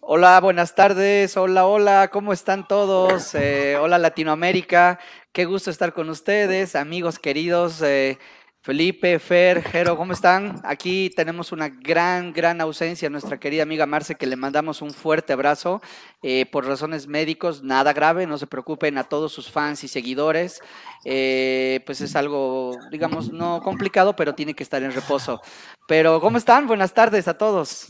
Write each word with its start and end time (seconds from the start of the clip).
Hola, 0.00 0.40
buenas 0.40 0.74
tardes. 0.74 1.36
Hola, 1.36 1.66
hola, 1.66 2.08
¿cómo 2.10 2.32
están 2.32 2.66
todos? 2.66 3.34
Eh, 3.34 3.76
hola 3.80 3.98
Latinoamérica, 3.98 4.98
qué 5.32 5.44
gusto 5.44 5.70
estar 5.70 5.92
con 5.92 6.08
ustedes, 6.08 6.74
amigos 6.76 7.18
queridos. 7.18 7.82
eh, 7.82 8.18
Felipe, 8.62 9.18
Fer, 9.18 9.62
Jero, 9.62 9.96
¿cómo 9.96 10.12
están? 10.12 10.60
Aquí 10.64 11.10
tenemos 11.16 11.52
una 11.52 11.68
gran, 11.68 12.32
gran 12.32 12.60
ausencia, 12.60 13.08
nuestra 13.08 13.38
querida 13.38 13.62
amiga 13.62 13.86
Marce, 13.86 14.14
que 14.16 14.26
le 14.26 14.36
mandamos 14.36 14.82
un 14.82 14.90
fuerte 14.92 15.32
abrazo 15.32 15.80
eh, 16.22 16.44
por 16.50 16.66
razones 16.66 17.06
médicos, 17.06 17.62
nada 17.62 17.92
grave, 17.92 18.26
no 18.26 18.36
se 18.36 18.46
preocupen 18.46 18.98
a 18.98 19.04
todos 19.04 19.32
sus 19.32 19.50
fans 19.50 19.84
y 19.84 19.88
seguidores. 19.88 20.60
eh, 21.04 21.80
pues 21.86 22.00
es 22.00 22.16
algo, 22.16 22.72
digamos, 22.90 23.30
no 23.32 23.62
complicado, 23.62 24.16
pero 24.16 24.34
tiene 24.34 24.54
que 24.54 24.62
estar 24.64 24.82
en 24.82 24.92
reposo. 24.92 25.40
Pero, 25.86 26.20
¿cómo 26.20 26.36
están? 26.38 26.66
Buenas 26.66 26.92
tardes 26.94 27.28
a 27.28 27.38
todos. 27.38 27.86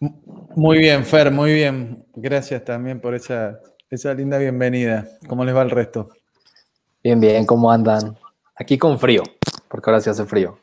Muy 0.00 0.78
bien, 0.78 1.04
Fer, 1.04 1.30
muy 1.30 1.52
bien. 1.52 2.04
Gracias 2.14 2.64
también 2.64 3.00
por 3.00 3.14
esa, 3.14 3.60
esa 3.90 4.14
linda 4.14 4.38
bienvenida. 4.38 5.06
¿Cómo 5.28 5.44
les 5.44 5.54
va 5.54 5.62
el 5.62 5.70
resto? 5.70 6.10
Bien, 7.02 7.20
bien, 7.20 7.44
¿cómo 7.46 7.70
andan? 7.70 8.16
Aquí 8.54 8.78
con 8.78 8.98
frío, 8.98 9.22
porque 9.68 9.90
ahora 9.90 10.00
sí 10.00 10.10
hace 10.10 10.24
frío. 10.24 10.58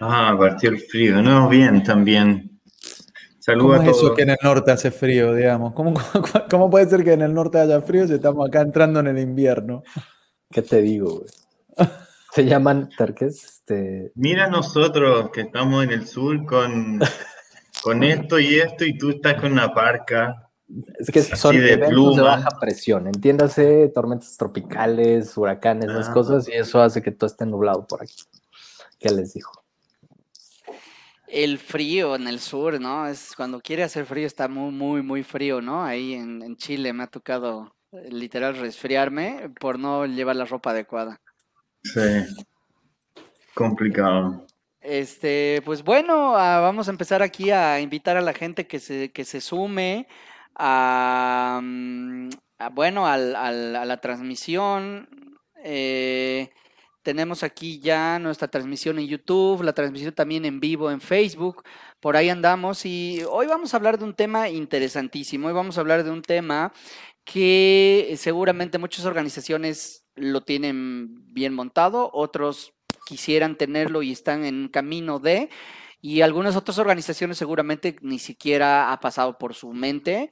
Ah, 0.00 0.34
partió 0.38 0.70
el 0.70 0.78
frío. 0.78 1.22
No, 1.22 1.48
bien 1.48 1.82
también. 1.82 2.50
¿Cómo 3.46 3.74
Saludos 3.74 3.80
a 3.80 3.82
es 3.84 3.90
eso 3.90 4.00
todos. 4.00 4.16
que 4.16 4.22
en 4.22 4.30
el 4.30 4.36
norte 4.42 4.70
hace 4.70 4.90
frío, 4.90 5.34
digamos? 5.34 5.72
¿Cómo, 5.74 5.94
cómo, 5.94 6.24
cómo 6.50 6.70
puede 6.70 6.88
ser 6.88 7.04
que 7.04 7.12
en 7.12 7.22
el 7.22 7.34
norte 7.34 7.58
haya 7.58 7.80
frío 7.80 8.06
si 8.06 8.14
estamos 8.14 8.48
acá 8.48 8.60
entrando 8.62 9.00
en 9.00 9.08
el 9.08 9.18
invierno? 9.18 9.82
¿Qué 10.50 10.62
te 10.62 10.80
digo, 10.80 11.18
güey? 11.18 11.88
Se 12.32 12.44
llaman 12.44 12.88
terques, 12.96 13.44
este, 13.44 14.12
Mira 14.16 14.48
nosotros 14.48 15.30
que 15.30 15.42
estamos 15.42 15.84
en 15.84 15.92
el 15.92 16.06
sur 16.06 16.44
con, 16.46 17.00
con 17.84 18.02
esto 18.02 18.38
y 18.40 18.54
esto 18.54 18.84
y 18.86 18.96
tú 18.96 19.10
estás 19.10 19.38
con 19.40 19.52
una 19.52 19.74
parca. 19.74 20.48
es 20.98 21.10
que 21.10 21.20
son 21.22 21.54
de 21.54 21.74
eventos 21.74 21.88
de 21.90 21.94
pluma. 21.94 22.22
baja 22.22 22.58
presión, 22.58 23.06
entiéndase, 23.06 23.88
tormentas 23.94 24.36
tropicales, 24.38 25.36
huracanes, 25.36 25.90
esas 25.90 26.08
Ah. 26.08 26.12
cosas, 26.14 26.48
y 26.48 26.52
eso 26.52 26.80
hace 26.80 27.02
que 27.02 27.10
todo 27.10 27.26
esté 27.26 27.44
nublado 27.44 27.86
por 27.86 28.02
aquí. 28.02 28.16
¿Qué 28.98 29.10
les 29.10 29.34
dijo? 29.34 29.52
El 31.28 31.58
frío 31.58 32.14
en 32.16 32.26
el 32.26 32.40
sur, 32.40 32.80
¿no? 32.80 33.06
Es 33.06 33.34
cuando 33.36 33.60
quiere 33.60 33.82
hacer 33.82 34.06
frío 34.06 34.26
está 34.26 34.48
muy, 34.48 34.72
muy, 34.72 35.02
muy 35.02 35.22
frío, 35.22 35.60
¿no? 35.60 35.84
Ahí 35.84 36.14
en, 36.14 36.42
en 36.42 36.56
Chile 36.56 36.92
me 36.94 37.02
ha 37.02 37.08
tocado 37.08 37.74
eh, 37.92 38.08
literal 38.10 38.56
resfriarme 38.56 39.50
por 39.60 39.78
no 39.78 40.06
llevar 40.06 40.36
la 40.36 40.46
ropa 40.46 40.70
adecuada. 40.70 41.20
Sí. 41.82 42.00
Complicado. 43.52 44.46
Este, 44.84 45.62
pues 45.64 45.82
bueno, 45.82 46.36
ah, 46.36 46.60
vamos 46.60 46.88
a 46.88 46.90
empezar 46.90 47.22
aquí 47.22 47.50
a 47.50 47.80
invitar 47.80 48.18
a 48.18 48.20
la 48.20 48.34
gente 48.34 48.66
que 48.66 48.78
se, 48.78 49.12
que 49.12 49.24
se 49.24 49.40
sume 49.40 50.06
a, 50.54 51.58
mm, 51.62 52.28
bueno, 52.72 53.06
al- 53.06 53.34
al- 53.34 53.76
a 53.76 53.84
la 53.86 53.96
transmisión. 54.02 55.08
Eh, 55.64 56.50
tenemos 57.02 57.42
aquí 57.42 57.80
ya 57.80 58.18
nuestra 58.18 58.48
transmisión 58.48 58.98
en 58.98 59.06
YouTube, 59.06 59.62
la 59.62 59.72
transmisión 59.72 60.14
también 60.14 60.44
en 60.44 60.60
vivo 60.60 60.90
en 60.90 61.00
Facebook. 61.00 61.62
Por 62.00 62.16
ahí 62.18 62.28
andamos 62.28 62.84
y 62.84 63.22
hoy 63.30 63.46
vamos 63.46 63.72
a 63.72 63.78
hablar 63.78 63.98
de 63.98 64.04
un 64.04 64.14
tema 64.14 64.50
interesantísimo. 64.50 65.48
Hoy 65.48 65.54
vamos 65.54 65.78
a 65.78 65.80
hablar 65.80 66.04
de 66.04 66.10
un 66.10 66.20
tema 66.22 66.72
que 67.24 68.14
seguramente 68.18 68.76
muchas 68.78 69.06
organizaciones 69.06 70.04
lo 70.14 70.42
tienen 70.42 71.08
bien 71.32 71.54
montado, 71.54 72.10
otros 72.12 72.74
quisieran 73.06 73.56
tenerlo 73.56 74.02
y 74.02 74.12
están 74.12 74.44
en 74.44 74.68
camino 74.68 75.18
de, 75.18 75.48
y 76.00 76.20
algunas 76.20 76.54
otras 76.56 76.78
organizaciones 76.78 77.38
seguramente 77.38 77.96
ni 78.02 78.18
siquiera 78.18 78.92
ha 78.92 79.00
pasado 79.00 79.38
por 79.38 79.54
su 79.54 79.72
mente 79.72 80.30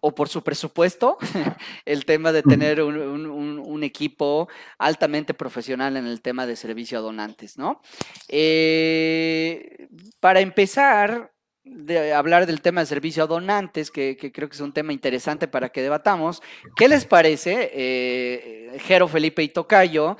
o 0.00 0.14
por 0.14 0.28
su 0.28 0.42
presupuesto 0.42 1.16
el 1.86 2.04
tema 2.04 2.30
de 2.32 2.42
tener 2.42 2.82
un, 2.82 2.96
un- 2.98 3.26
un- 3.26 3.58
un 3.58 3.82
equipo 3.82 4.48
altamente 4.78 5.32
profesional 5.34 5.96
en 5.96 6.06
el 6.06 6.20
tema 6.20 6.46
de 6.46 6.54
servicio 6.56 6.98
a 6.98 7.02
donantes, 7.02 7.56
¿no? 7.58 7.80
Eh, 8.28 9.88
para 10.20 10.40
empezar, 10.40 11.32
de 11.64 12.12
hablar 12.14 12.46
del 12.46 12.60
tema 12.60 12.80
de 12.82 12.86
servicio 12.86 13.24
a 13.24 13.26
donantes, 13.26 13.90
que, 13.90 14.16
que 14.16 14.30
creo 14.30 14.48
que 14.48 14.54
es 14.54 14.60
un 14.60 14.72
tema 14.72 14.92
interesante 14.92 15.48
para 15.48 15.70
que 15.70 15.82
debatamos. 15.82 16.40
¿Qué 16.76 16.88
les 16.88 17.04
parece, 17.06 17.70
eh, 17.72 18.78
Jero, 18.80 19.08
Felipe 19.08 19.42
y 19.42 19.48
Tocayo? 19.48 20.16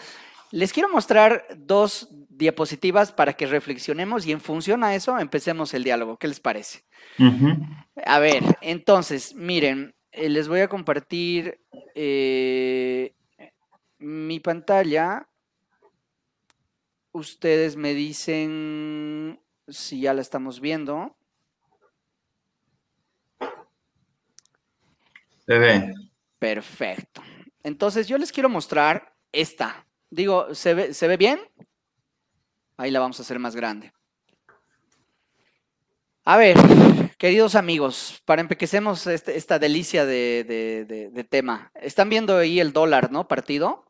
Les 0.53 0.73
quiero 0.73 0.89
mostrar 0.89 1.47
dos 1.57 2.09
diapositivas 2.29 3.13
para 3.13 3.33
que 3.33 3.47
reflexionemos 3.47 4.27
y 4.27 4.33
en 4.33 4.41
función 4.41 4.85
a 4.85 4.95
eso 4.95 5.19
empecemos 5.19 5.75
el 5.75 5.85
diálogo. 5.85 6.19
¿Qué 6.19 6.29
les 6.29 6.41
parece? 6.41 6.85
A 8.05 8.19
ver, 8.19 8.43
entonces, 8.61 9.35
miren, 9.35 9.95
eh, 10.13 10.29
les 10.29 10.49
voy 10.49 10.61
a 10.61 10.69
compartir 10.69 11.61
eh, 11.95 13.15
mi 13.99 14.41
pantalla. 14.41 15.29
Ustedes 17.13 17.77
me 17.77 17.95
dicen 17.95 19.41
si 19.69 20.01
ya 20.01 20.15
la 20.15 20.21
estamos 20.21 20.61
viendo. 20.61 21.17
Se 25.47 25.59
ve. 25.59 25.95
Perfecto. 26.39 27.23
Entonces, 27.63 28.09
yo 28.09 28.19
les 28.19 28.33
quiero 28.33 28.49
mostrar 28.49 29.15
esta. 29.33 29.86
Digo, 30.11 30.55
¿se 30.55 30.75
ve, 30.75 30.95
¿se 30.95 31.09
ve 31.09 31.17
bien? 31.17 31.41
Ahí 32.77 32.91
la 32.91 33.01
vamos 33.01 33.19
a 33.19 33.23
hacer 33.23 33.39
más 33.39 33.57
grande. 33.57 33.93
A 36.25 36.37
ver, 36.37 36.57
queridos 37.19 37.55
amigos, 37.55 38.21
para 38.25 38.41
empecemos 38.43 39.07
este- 39.07 39.37
esta 39.37 39.59
delicia 39.59 40.05
de, 40.05 40.45
de- 40.45 40.85
de- 40.85 41.11
de 41.11 41.25
tema. 41.25 41.71
Están 41.75 42.09
viendo 42.11 42.37
ahí 42.37 42.61
el 42.61 42.73
dólar, 42.73 43.13
¿no? 43.13 43.29
Partido. 43.29 43.85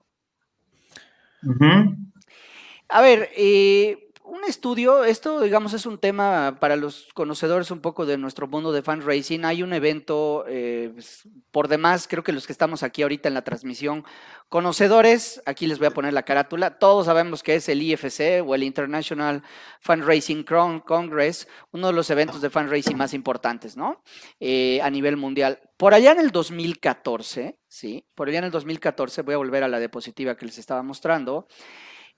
A 2.88 3.00
ver, 3.00 3.30
eh, 3.36 4.05
un 4.26 4.44
estudio, 4.44 5.04
esto 5.04 5.40
digamos 5.40 5.72
es 5.72 5.86
un 5.86 5.98
tema 5.98 6.58
para 6.60 6.76
los 6.76 7.08
conocedores 7.14 7.70
un 7.70 7.80
poco 7.80 8.06
de 8.06 8.18
nuestro 8.18 8.48
mundo 8.48 8.72
de 8.72 8.82
fundraising. 8.82 9.44
Hay 9.44 9.62
un 9.62 9.72
evento, 9.72 10.44
eh, 10.48 10.90
pues, 10.92 11.28
por 11.52 11.68
demás, 11.68 12.06
creo 12.08 12.24
que 12.24 12.32
los 12.32 12.46
que 12.46 12.52
estamos 12.52 12.82
aquí 12.82 13.02
ahorita 13.02 13.28
en 13.28 13.34
la 13.34 13.44
transmisión, 13.44 14.04
conocedores, 14.48 15.40
aquí 15.46 15.66
les 15.66 15.78
voy 15.78 15.86
a 15.86 15.92
poner 15.92 16.12
la 16.12 16.24
carátula, 16.24 16.78
todos 16.78 17.06
sabemos 17.06 17.42
que 17.42 17.54
es 17.54 17.68
el 17.68 17.82
IFC 17.82 18.42
o 18.44 18.54
el 18.54 18.64
International 18.64 19.42
Fundraising 19.80 20.44
Congress, 20.44 21.46
uno 21.70 21.86
de 21.86 21.92
los 21.92 22.10
eventos 22.10 22.40
de 22.40 22.50
fundraising 22.50 22.96
más 22.96 23.14
importantes, 23.14 23.76
¿no? 23.76 24.02
Eh, 24.40 24.80
a 24.82 24.90
nivel 24.90 25.16
mundial. 25.16 25.60
Por 25.76 25.94
allá 25.94 26.12
en 26.12 26.20
el 26.20 26.32
2014, 26.32 27.58
¿sí? 27.68 28.04
Por 28.14 28.28
allá 28.28 28.38
en 28.38 28.44
el 28.44 28.50
2014, 28.50 29.22
voy 29.22 29.34
a 29.34 29.38
volver 29.38 29.62
a 29.62 29.68
la 29.68 29.78
diapositiva 29.78 30.36
que 30.36 30.46
les 30.46 30.58
estaba 30.58 30.82
mostrando 30.82 31.46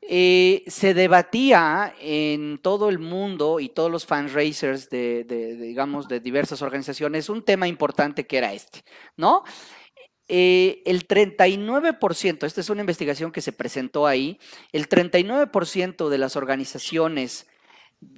eh, 0.01 0.65
se 0.67 0.95
debatía 0.95 1.95
en 2.01 2.59
todo 2.59 2.89
el 2.89 2.99
mundo 2.99 3.61
y 3.61 3.69
todos 3.69 3.91
los 3.91 4.07
fundraisers 4.07 4.89
de, 4.89 5.25
digamos, 5.25 6.09
de 6.09 6.21
diversas 6.21 6.63
organizaciones 6.63 7.29
un 7.29 7.45
tema 7.45 7.69
importante 7.69 8.27
que 8.27 8.39
era 8.39 8.53
este, 8.53 8.85
¿no? 9.17 9.45
Eh, 10.29 10.83
el 10.85 11.09
39%, 11.09 12.47
esta 12.47 12.61
es 12.61 12.71
una 12.71 12.83
investigación 12.83 13.33
que 13.33 13.41
se 13.41 13.53
presentó 13.53 14.07
ahí, 14.07 14.39
el 14.73 14.89
39% 14.89 16.09
de 16.09 16.19
las 16.19 16.37
organizaciones 16.37 17.47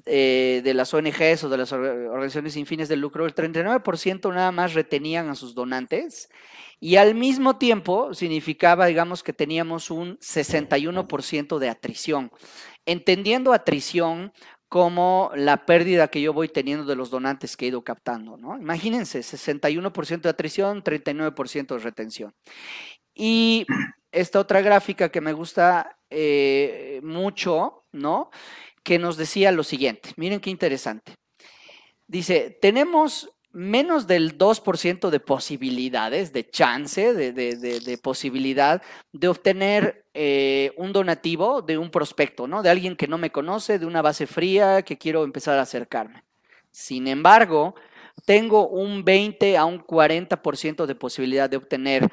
eh, 0.06 0.60
de 0.64 0.74
las 0.74 0.92
ONGs 0.92 1.44
o 1.44 1.48
de 1.48 1.56
las 1.58 1.72
or- 1.72 1.80
organizaciones 1.84 2.54
sin 2.54 2.66
fines 2.66 2.88
de 2.88 2.96
lucro, 2.96 3.26
el 3.26 3.34
39% 3.34 4.32
nada 4.34 4.52
más 4.52 4.74
retenían 4.74 5.28
a 5.28 5.34
sus 5.34 5.54
donantes 5.54 6.28
y 6.80 6.96
al 6.96 7.14
mismo 7.14 7.56
tiempo 7.58 8.14
significaba, 8.14 8.86
digamos, 8.86 9.22
que 9.22 9.32
teníamos 9.32 9.90
un 9.90 10.19
61% 10.19 11.58
de 11.58 11.69
atrición, 11.69 12.30
entendiendo 12.86 13.52
atrición 13.52 14.32
como 14.69 15.32
la 15.34 15.66
pérdida 15.66 16.08
que 16.08 16.20
yo 16.22 16.32
voy 16.32 16.48
teniendo 16.48 16.84
de 16.84 16.94
los 16.94 17.10
donantes 17.10 17.56
que 17.56 17.64
he 17.64 17.69
ido 17.69 17.82
captando, 17.82 18.37
¿no? 18.37 18.56
Imagínense, 18.56 19.20
61% 19.22 20.20
de 20.22 20.28
atrición, 20.28 20.82
39% 20.84 21.75
de 21.75 21.78
retención. 21.81 22.34
Y 23.14 23.66
esta 24.12 24.38
otra 24.40 24.60
gráfica 24.60 25.10
que 25.10 25.20
me 25.20 25.32
gusta 25.32 25.99
eh, 26.08 27.00
mucho, 27.02 27.84
¿no? 27.93 28.31
Que 28.82 28.99
nos 28.99 29.17
decía 29.17 29.53
lo 29.53 29.62
siguiente, 29.62 30.11
miren 30.17 30.41
qué 30.41 30.50
interesante. 30.50 31.15
Dice, 32.06 32.59
tenemos 32.61 33.31
menos 33.53 34.06
del 34.06 34.38
2% 34.38 35.11
de 35.11 35.21
posibilidades, 35.21 36.32
de 36.32 36.49
chance, 36.49 37.12
de, 37.15 37.32
de- 37.32 37.56
de- 37.56 37.99
posibilidad 37.99 38.81
de 39.12 39.29
obtener 39.29 40.05
eh, 40.15 40.73
un 40.77 40.93
donativo 40.93 41.61
de 41.61 41.77
un 41.77 41.91
prospecto, 41.91 42.47
¿no? 42.47 42.62
De 42.62 42.71
alguien 42.71 42.97
que 42.97 43.09
no 43.09 43.19
me 43.19 43.31
conoce, 43.31 43.79
de 43.79 43.87
una 43.87 44.03
base 44.03 44.27
fría 44.27 44.82
que 44.82 44.99
quiero 44.99 45.25
empezar 45.25 45.59
a 45.59 45.62
acercarme. 45.62 46.25
Sin 46.71 47.09
embargo, 47.09 47.75
tengo 48.25 48.69
un 48.69 49.05
20 49.05 49.56
a 49.59 49.65
un 49.65 49.81
40% 49.81 50.87
de 50.87 50.94
posibilidad 50.94 51.50
de 51.50 51.56
obtener 51.56 52.09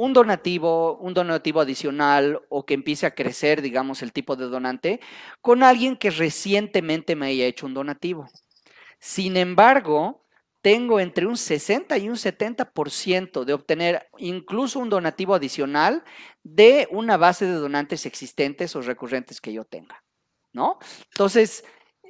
un 0.00 0.14
donativo, 0.14 0.96
un 0.96 1.12
donativo 1.12 1.60
adicional 1.60 2.40
o 2.48 2.64
que 2.64 2.72
empiece 2.72 3.04
a 3.04 3.14
crecer, 3.14 3.60
digamos, 3.60 4.00
el 4.00 4.14
tipo 4.14 4.34
de 4.34 4.46
donante 4.46 4.98
con 5.42 5.62
alguien 5.62 5.94
que 5.94 6.08
recientemente 6.08 7.16
me 7.16 7.26
haya 7.26 7.44
hecho 7.44 7.66
un 7.66 7.74
donativo. 7.74 8.26
Sin 8.98 9.36
embargo, 9.36 10.24
tengo 10.62 11.00
entre 11.00 11.26
un 11.26 11.36
60 11.36 11.98
y 11.98 12.08
un 12.08 12.16
70% 12.16 13.44
de 13.44 13.52
obtener 13.52 14.08
incluso 14.16 14.78
un 14.78 14.88
donativo 14.88 15.34
adicional 15.34 16.02
de 16.42 16.88
una 16.90 17.18
base 17.18 17.44
de 17.44 17.52
donantes 17.52 18.06
existentes 18.06 18.74
o 18.76 18.80
recurrentes 18.80 19.38
que 19.38 19.52
yo 19.52 19.66
tenga, 19.66 20.02
¿no? 20.54 20.78
Entonces, 21.10 21.62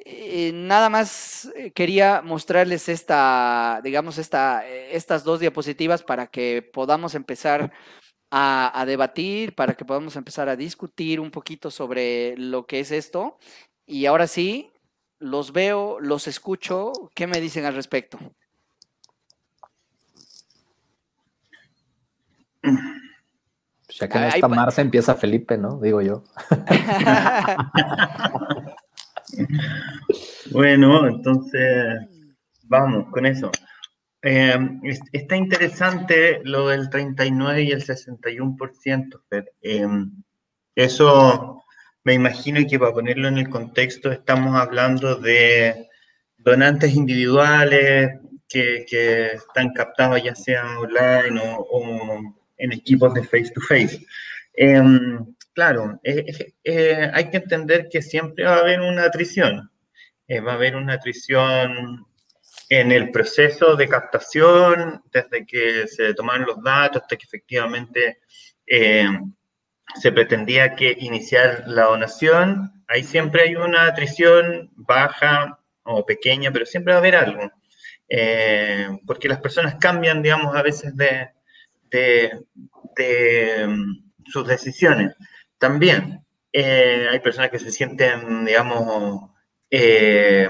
eh, 0.04 0.52
nada 0.54 0.88
más 0.88 1.50
eh, 1.56 1.72
quería 1.72 2.22
mostrarles 2.22 2.88
esta, 2.88 3.80
digamos, 3.84 4.18
esta, 4.18 4.66
eh, 4.66 4.96
estas 4.96 5.24
dos 5.24 5.40
diapositivas 5.40 6.02
para 6.02 6.28
que 6.28 6.62
podamos 6.62 7.14
empezar 7.14 7.72
a, 8.30 8.80
a, 8.80 8.86
debatir, 8.86 9.54
para 9.54 9.74
que 9.74 9.84
podamos 9.84 10.16
empezar 10.16 10.48
a 10.48 10.56
discutir 10.56 11.20
un 11.20 11.30
poquito 11.30 11.70
sobre 11.70 12.36
lo 12.36 12.66
que 12.66 12.80
es 12.80 12.90
esto. 12.90 13.38
Y 13.86 14.06
ahora 14.06 14.26
sí, 14.26 14.70
los 15.18 15.52
veo, 15.52 16.00
los 16.00 16.28
escucho. 16.28 16.92
¿Qué 17.14 17.26
me 17.26 17.40
dicen 17.40 17.64
al 17.64 17.74
respecto? 17.74 18.18
Ya 23.88 24.08
que 24.08 24.18
no 24.18 24.26
está 24.26 24.48
Marce, 24.48 24.80
empieza 24.80 25.14
Felipe, 25.14 25.58
¿no? 25.58 25.78
Digo 25.80 26.00
yo. 26.00 26.22
bueno, 30.50 31.06
entonces 31.06 31.98
vamos 32.64 33.06
con 33.10 33.26
eso. 33.26 33.50
Eh, 34.22 34.58
está 35.12 35.36
interesante 35.36 36.40
lo 36.44 36.68
del 36.68 36.90
39 36.90 37.62
y 37.62 37.70
el 37.70 37.82
61%, 37.82 39.22
pero, 39.28 39.46
eh, 39.62 39.86
eso 40.74 41.64
me 42.04 42.14
imagino 42.14 42.60
que 42.68 42.78
para 42.78 42.92
ponerlo 42.92 43.28
en 43.28 43.38
el 43.38 43.48
contexto 43.48 44.12
estamos 44.12 44.54
hablando 44.56 45.16
de 45.16 45.88
donantes 46.38 46.94
individuales 46.94 48.18
que, 48.48 48.84
están 49.34 49.72
captados 49.72 50.22
ya 50.22 50.34
sea 50.34 50.78
online 50.80 51.40
o, 51.40 51.66
o 51.70 52.20
en 52.58 52.72
equipos 52.72 53.14
de 53.14 53.22
face 53.22 53.50
to 53.54 53.60
face. 53.60 54.04
Eh, 54.54 54.82
claro, 55.54 56.00
eh, 56.02 57.10
hay 57.12 57.30
que 57.30 57.36
entender 57.38 57.88
que 57.90 58.02
siempre 58.02 58.44
va 58.44 58.56
a 58.56 58.60
haber 58.60 58.80
una 58.80 59.04
atrición. 59.04 59.70
Eh, 60.28 60.40
va 60.40 60.52
a 60.52 60.54
haber 60.54 60.76
una 60.76 60.94
atrición 60.94 62.06
en 62.68 62.92
el 62.92 63.10
proceso 63.10 63.76
de 63.76 63.88
captación, 63.88 65.02
desde 65.12 65.44
que 65.44 65.88
se 65.88 66.14
tomaron 66.14 66.46
los 66.46 66.62
datos 66.62 67.02
hasta 67.02 67.16
que 67.16 67.24
efectivamente 67.24 68.20
eh, 68.66 69.08
se 69.96 70.12
pretendía 70.12 70.74
que 70.76 70.96
iniciar 71.00 71.64
la 71.66 71.84
donación. 71.84 72.84
Ahí 72.86 73.02
siempre 73.02 73.42
hay 73.42 73.56
una 73.56 73.86
atrición 73.86 74.70
baja 74.76 75.58
o 75.82 76.06
pequeña, 76.06 76.52
pero 76.52 76.66
siempre 76.66 76.92
va 76.92 76.98
a 76.98 77.00
haber 77.00 77.16
algo. 77.16 77.50
porque 79.06 79.28
las 79.28 79.40
personas 79.40 79.76
cambian, 79.80 80.22
digamos, 80.22 80.54
a 80.54 80.62
veces 80.62 80.96
de, 80.96 81.30
de, 81.90 82.30
de 82.96 83.64
um, 83.66 84.10
sus 84.26 84.46
decisiones. 84.46 85.14
También 85.60 86.24
eh, 86.54 87.06
hay 87.10 87.20
personas 87.20 87.50
que 87.50 87.58
se 87.58 87.70
sienten, 87.70 88.46
digamos, 88.46 89.30
eh, 89.70 90.48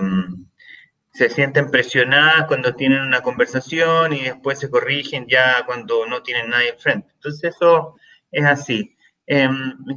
se 1.13 1.29
sienten 1.29 1.71
presionadas 1.73 2.47
cuando 2.47 2.77
tienen 2.77 3.03
una 3.03 3.21
conversación 3.21 4.13
y 4.13 4.21
después 4.21 4.61
se 4.61 4.71
corrigen 4.71 5.27
ya 5.29 5.67
cuando 5.67 6.07
no 6.07 6.23
tienen 6.23 6.51
nadie 6.51 6.71
enfrente. 6.71 7.11
Entonces 7.15 7.57
eso 7.57 7.97
es 8.31 8.45
así. 8.45 8.97
Eh, 9.27 9.49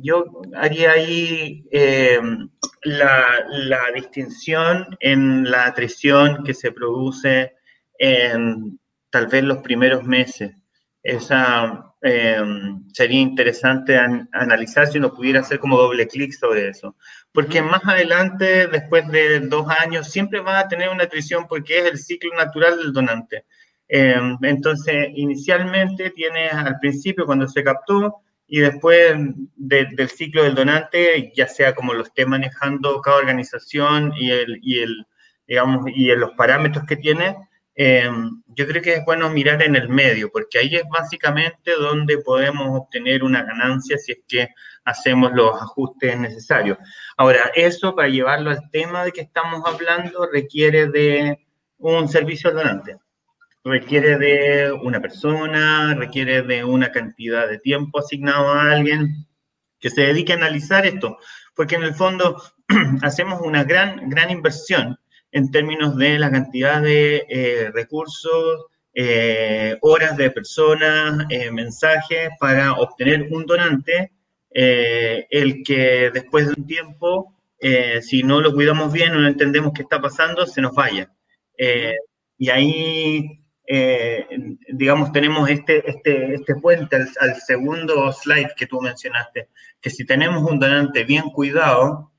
yo 0.02 0.26
haría 0.56 0.94
ahí 0.94 1.64
em, 1.72 2.50
la, 2.82 3.46
la, 3.50 3.92
distinción 3.94 4.98
en 5.00 5.50
la 5.50 5.68
atrición 5.68 6.44
que 6.44 6.56
se 6.56 6.72
produce 6.72 7.54
en 8.00 8.80
tal 9.12 9.28
vez 9.28 9.44
los 9.44 9.60
primeros 9.60 10.04
meses 10.04 10.56
esa 11.04 11.94
eh, 12.02 12.42
sería 12.94 13.20
interesante 13.20 13.98
an 13.98 14.30
analizar 14.32 14.88
si 14.88 14.98
uno 14.98 15.14
pudiera 15.14 15.42
hacer 15.42 15.60
como 15.60 15.78
doble 15.78 16.08
clic 16.08 16.32
sobre 16.34 16.70
eso. 16.70 16.96
Porque 17.32 17.62
más 17.62 17.84
adelante, 17.86 18.68
después 18.68 19.08
de 19.10 19.42
dos 19.42 19.68
años, 19.80 20.10
siempre 20.10 20.40
va 20.40 20.60
a 20.60 20.68
tener 20.68 20.90
una 20.90 21.04
atrición 21.04 21.46
porque 21.48 21.80
es 21.80 21.86
el 21.86 21.98
ciclo 21.98 22.34
natural 22.36 22.78
del 22.78 22.94
donante. 22.94 23.46
Eh, 23.90 24.16
entonces, 24.42 25.10
inicialmente 25.16 26.12
tiene 26.12 26.50
al 26.50 26.80
principio 26.80 27.26
cuando 27.26 27.48
se 27.48 27.64
captó 27.64 28.22
y 28.48 28.60
después 28.60 29.16
de, 29.56 29.88
del 29.94 30.10
ciclo 30.10 30.44
del 30.44 30.56
donante, 30.56 31.32
ya 31.36 31.48
sea 31.48 31.74
como 31.74 31.94
lo 31.94 32.04
esté 32.04 32.26
manejando 32.26 33.02
cada 33.02 33.18
organización 33.18 34.14
y, 34.16 34.32
el, 34.32 34.60
y, 34.62 34.80
el, 34.80 35.06
digamos, 35.48 35.86
y 35.94 36.08
los 36.16 36.32
parámetros 36.32 36.86
que 36.86 36.98
tiene, 36.98 37.36
eh, 37.76 38.10
yo 38.48 38.68
creo 38.68 38.82
que 38.82 38.94
es 38.96 39.06
bueno 39.06 39.30
mirar 39.30 39.64
en 39.64 39.76
el 39.76 39.90
medio, 39.90 40.30
porque 40.32 40.60
ahí 40.60 40.76
es 40.76 40.84
básicamente 40.90 41.72
donde 41.72 42.20
podemos 42.20 42.68
obtener 42.70 43.24
una 43.24 43.44
ganancia 43.44 43.98
si 43.98 44.12
es 44.12 44.20
que 44.28 44.50
hacemos 44.86 45.32
los 45.34 45.60
ajustes 45.60 46.18
necesarios. 46.20 46.78
Ahora, 47.18 47.52
eso 47.56 47.96
para 47.96 48.10
llevarlo 48.10 48.52
al 48.52 48.70
tema 48.70 49.04
de 49.06 49.12
que 49.12 49.22
estamos 49.22 49.64
hablando 49.66 50.28
requiere 50.32 50.88
de 50.88 51.40
un 51.78 52.08
servicio 52.08 52.50
al 52.50 52.58
donante, 52.58 52.98
requiere 53.64 54.18
de 54.18 54.72
una 54.72 55.02
persona, 55.02 55.96
requiere 55.96 56.44
de 56.44 56.64
una 56.64 56.92
cantidad 56.92 57.48
de 57.48 57.60
tiempo 57.60 58.00
asignado 58.00 58.52
a 58.52 58.72
alguien 58.72 59.26
que 59.80 59.90
se 59.90 60.02
dedique 60.02 60.34
a 60.34 60.38
analizar 60.38 60.86
esto, 60.86 61.18
porque 61.56 61.76
en 61.76 61.84
el 61.84 61.96
fondo 61.96 62.42
hacemos 63.02 63.42
una 63.42 63.64
gran, 63.64 64.10
gran 64.10 64.30
inversión 64.30 64.98
en 65.34 65.52
términos 65.52 65.98
de 65.98 66.18
la 66.20 66.32
cantidad 66.32 66.82
de 66.82 67.26
eh, 67.28 67.72
recursos, 67.74 68.68
eh, 68.96 69.76
horas 69.82 70.16
de 70.18 70.30
personas, 70.30 71.26
eh, 71.32 71.50
mensajes 71.50 72.30
para 72.40 72.74
obtener 72.74 73.28
un 73.32 73.44
donante, 73.46 74.12
eh, 74.52 75.26
el 75.32 75.64
que 75.64 76.12
después 76.14 76.46
de 76.48 76.54
un 76.56 76.68
tiempo, 76.68 77.34
si 78.02 78.24
no 78.24 78.42
lo 78.42 78.54
cuidamos 78.54 78.92
bien 78.92 79.14
o 79.14 79.20
no 79.20 79.28
entendemos 79.28 79.72
qué 79.74 79.84
está 79.84 80.02
pasando, 80.02 80.46
se 80.46 80.62
nos 80.62 80.76
vaya. 80.76 81.10
Y 82.38 82.50
ahí, 82.50 83.40
digamos, 84.68 85.14
tenemos 85.14 85.50
este, 85.50 85.90
este, 85.90 86.36
este 86.36 86.56
puente 86.56 86.98
al, 86.98 87.08
al, 87.22 87.36
segundo 87.38 88.12
slide 88.12 88.54
que 88.58 88.68
tú 88.68 88.82
mencionaste, 88.82 89.48
que 89.80 89.90
si 89.90 90.06
tenemos 90.06 90.44
un 90.44 90.60
donante 90.60 91.06
bien 91.06 91.30
cuidado, 91.30 92.12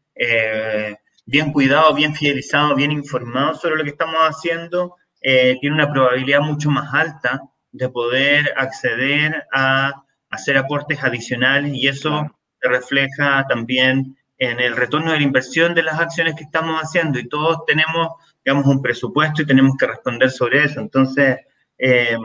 bien 1.27 1.53
cuidado, 1.53 1.95
bien 1.95 2.15
fidelizado, 2.15 2.75
bien 2.75 2.93
informado 2.93 3.55
sobre 3.55 3.77
lo 3.77 3.85
que 3.85 3.91
estamos 3.91 4.17
haciendo, 4.21 4.97
eh, 5.21 5.57
tiene 5.61 5.77
una 5.77 5.91
probabilidad 5.91 6.41
mucho 6.41 6.71
más 6.71 6.93
alta 6.93 7.43
de 7.73 7.89
poder 7.89 8.53
acceder 8.57 9.47
a 9.53 10.05
hacer 10.31 10.57
aportes 10.57 11.03
adicionales 11.03 11.73
y 11.75 11.89
eso 11.89 12.31
se 12.61 12.69
refleja 12.69 13.47
también 13.49 14.17
en 14.39 14.61
el 14.61 14.77
retorno 14.77 15.13
de 15.13 15.19
la 15.19 15.25
inversión 15.25 15.75
de 15.75 15.83
las 15.83 15.99
acciones 15.99 16.35
que 16.35 16.45
estamos 16.45 16.81
haciendo. 16.81 17.19
Y 17.19 17.29
todos 17.29 17.65
tenemos, 17.67 18.09
digamos, 18.45 18.67
un 18.67 18.83
presupuesto 18.83 19.43
y 19.43 19.47
tenemos 19.47 19.77
que 19.79 19.87
responder 19.87 20.31
sobre 20.31 20.65
eso. 20.65 20.81
Entonces, 20.81 21.39
eh, 21.79 22.17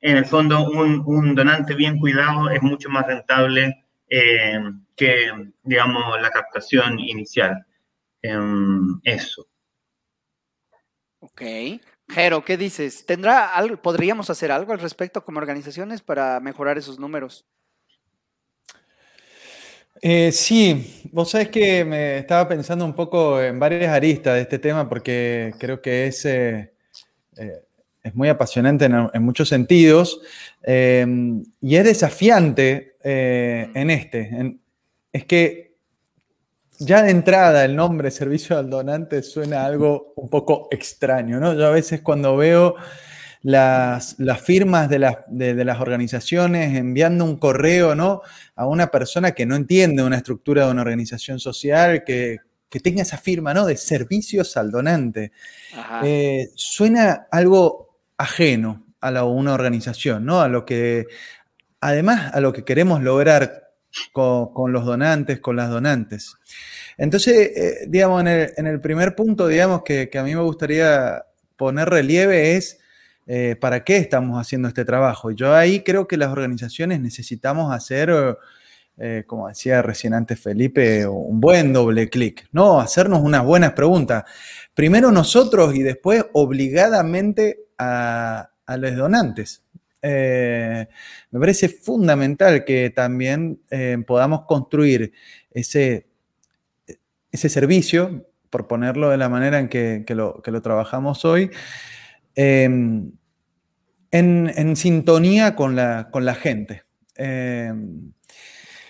en 0.00 0.16
el 0.16 0.24
fondo, 0.24 0.68
un, 0.68 1.02
un, 1.06 1.34
donante 1.34 1.74
bien 1.74 1.98
cuidado 1.98 2.50
es 2.50 2.62
mucho 2.62 2.88
más 2.90 3.06
rentable 3.06 3.84
eh, 4.08 4.60
que, 4.96 5.30
digamos, 5.62 6.20
la 6.20 6.30
captación 6.30 6.98
inicial 6.98 7.64
eso. 8.22 9.46
Ok. 11.20 11.42
Jero, 12.08 12.44
¿qué 12.44 12.56
dices? 12.56 13.04
¿Tendrá 13.04 13.54
algo, 13.54 13.76
podríamos 13.76 14.30
hacer 14.30 14.50
algo 14.50 14.72
al 14.72 14.80
respecto 14.80 15.22
como 15.22 15.38
organizaciones 15.38 16.00
para 16.00 16.40
mejorar 16.40 16.78
esos 16.78 16.98
números? 16.98 17.44
Eh, 20.00 20.30
sí, 20.32 21.02
vos 21.12 21.30
sabés 21.30 21.48
que 21.48 21.84
me 21.84 22.18
estaba 22.18 22.48
pensando 22.48 22.84
un 22.84 22.94
poco 22.94 23.42
en 23.42 23.58
varias 23.58 23.92
aristas 23.92 24.34
de 24.34 24.42
este 24.42 24.58
tema 24.58 24.88
porque 24.88 25.52
creo 25.58 25.82
que 25.82 26.06
es, 26.06 26.24
eh, 26.24 26.72
eh, 27.36 27.64
es 28.02 28.14
muy 28.14 28.28
apasionante 28.28 28.84
en, 28.84 29.10
en 29.12 29.22
muchos 29.22 29.48
sentidos 29.48 30.20
eh, 30.62 31.04
y 31.60 31.76
es 31.76 31.84
desafiante 31.84 32.96
eh, 33.02 33.70
en 33.74 33.90
este. 33.90 34.20
En, 34.20 34.60
es 35.12 35.24
que 35.24 35.67
ya 36.78 37.02
de 37.02 37.10
entrada 37.10 37.64
el 37.64 37.74
nombre 37.76 38.10
servicio 38.10 38.56
al 38.56 38.70
donante 38.70 39.22
suena 39.22 39.64
algo 39.64 40.12
un 40.16 40.28
poco 40.28 40.68
extraño, 40.70 41.40
¿no? 41.40 41.54
Yo 41.54 41.66
a 41.66 41.70
veces 41.70 42.00
cuando 42.00 42.36
veo 42.36 42.76
las, 43.42 44.16
las 44.18 44.40
firmas 44.40 44.88
de 44.88 44.98
las, 44.98 45.16
de, 45.28 45.54
de 45.54 45.64
las, 45.64 45.80
organizaciones 45.80 46.76
enviando 46.76 47.24
un 47.24 47.36
correo, 47.36 47.94
¿no? 47.94 48.22
A 48.56 48.66
una 48.66 48.88
persona 48.88 49.32
que 49.32 49.46
no 49.46 49.56
entiende 49.56 50.02
una 50.02 50.16
estructura 50.16 50.66
de 50.66 50.72
una 50.72 50.82
organización 50.82 51.38
social, 51.38 52.04
que, 52.04 52.38
que 52.68 52.80
tenga 52.80 53.02
esa 53.02 53.18
firma, 53.18 53.54
¿no? 53.54 53.66
De 53.66 53.76
servicios 53.76 54.56
al 54.56 54.70
donante. 54.70 55.32
Eh, 56.02 56.50
suena 56.54 57.26
algo 57.30 58.00
ajeno 58.16 58.84
a 59.00 59.10
la, 59.10 59.24
una 59.24 59.54
organización, 59.54 60.24
¿no? 60.24 60.40
A 60.40 60.48
lo 60.48 60.64
que, 60.64 61.06
además, 61.80 62.34
a 62.34 62.40
lo 62.40 62.52
que 62.52 62.64
queremos 62.64 63.02
lograr 63.02 63.67
con, 64.12 64.72
los 64.72 64.84
donantes, 64.84 65.40
con 65.40 65.56
las 65.56 65.70
donantes. 65.70 66.36
Entonces, 66.96 67.36
eh, 67.56 67.86
digamos, 67.88 68.20
en 68.20 68.28
el, 68.28 68.52
en 68.56 68.66
el, 68.66 68.80
primer 68.80 69.14
punto, 69.14 69.46
digamos, 69.46 69.82
que, 69.82 70.08
que, 70.08 70.18
a 70.18 70.24
mí 70.24 70.34
me 70.34 70.42
gustaría 70.42 71.24
poner 71.56 71.88
relieve 71.88 72.56
es 72.56 72.78
eh, 73.30 73.56
para 73.60 73.84
qué 73.84 73.98
estamos 73.98 74.40
haciendo 74.40 74.68
este 74.68 74.86
trabajo. 74.86 75.30
Yo 75.30 75.54
ahí 75.54 75.82
creo 75.82 76.08
que 76.08 76.16
las 76.16 76.30
organizaciones 76.30 76.98
necesitamos 76.98 77.74
hacer, 77.74 78.10
eh, 78.96 79.24
como 79.26 79.48
decía 79.48 79.82
recién 79.82 80.14
antes 80.14 80.40
Felipe, 80.40 81.06
un 81.06 81.38
buen 81.38 81.74
doble 81.74 82.08
clic, 82.08 82.48
¿no? 82.52 82.80
Hacernos 82.80 83.20
unas 83.20 83.44
buenas 83.44 83.72
preguntas. 83.72 84.24
Primero 84.72 85.10
nosotros 85.10 85.74
y 85.74 85.82
después 85.82 86.24
obligadamente 86.32 87.66
a, 87.76 88.48
los 88.78 88.96
donantes. 88.96 89.62
Eh, 90.02 90.86
me 91.30 91.40
parece 91.40 91.68
fundamental 91.68 92.64
que 92.64 92.90
también 92.90 93.60
podamos 94.06 94.42
construir 94.46 95.12
ese, 95.50 96.06
ese 97.32 97.48
servicio, 97.48 98.24
por 98.50 98.66
ponerlo 98.66 99.10
de 99.10 99.18
la 99.18 99.28
manera 99.28 99.58
en 99.58 99.68
que, 99.68 100.04
lo, 100.08 100.40
que 100.42 100.52
trabajamos 100.60 101.24
hoy, 101.24 101.50
Em, 102.40 103.10
en, 104.12 104.76
sintonía 104.76 105.56
con 105.56 105.74
la, 105.74 106.08
con 106.12 106.24
la 106.24 106.36
gente. 106.36 106.84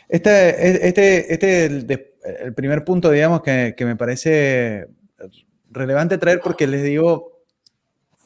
Este, 0.06 0.86
este, 0.86 1.32
este 1.32 1.64
es 1.64 1.72
el, 2.44 2.54
primer 2.54 2.84
punto, 2.84 3.10
digamos, 3.10 3.40
que, 3.42 3.74
me 3.80 3.96
parece 3.96 4.88
relevante 5.70 6.18
traer 6.18 6.40
porque 6.40 6.66
les 6.66 6.82
digo, 6.82 7.40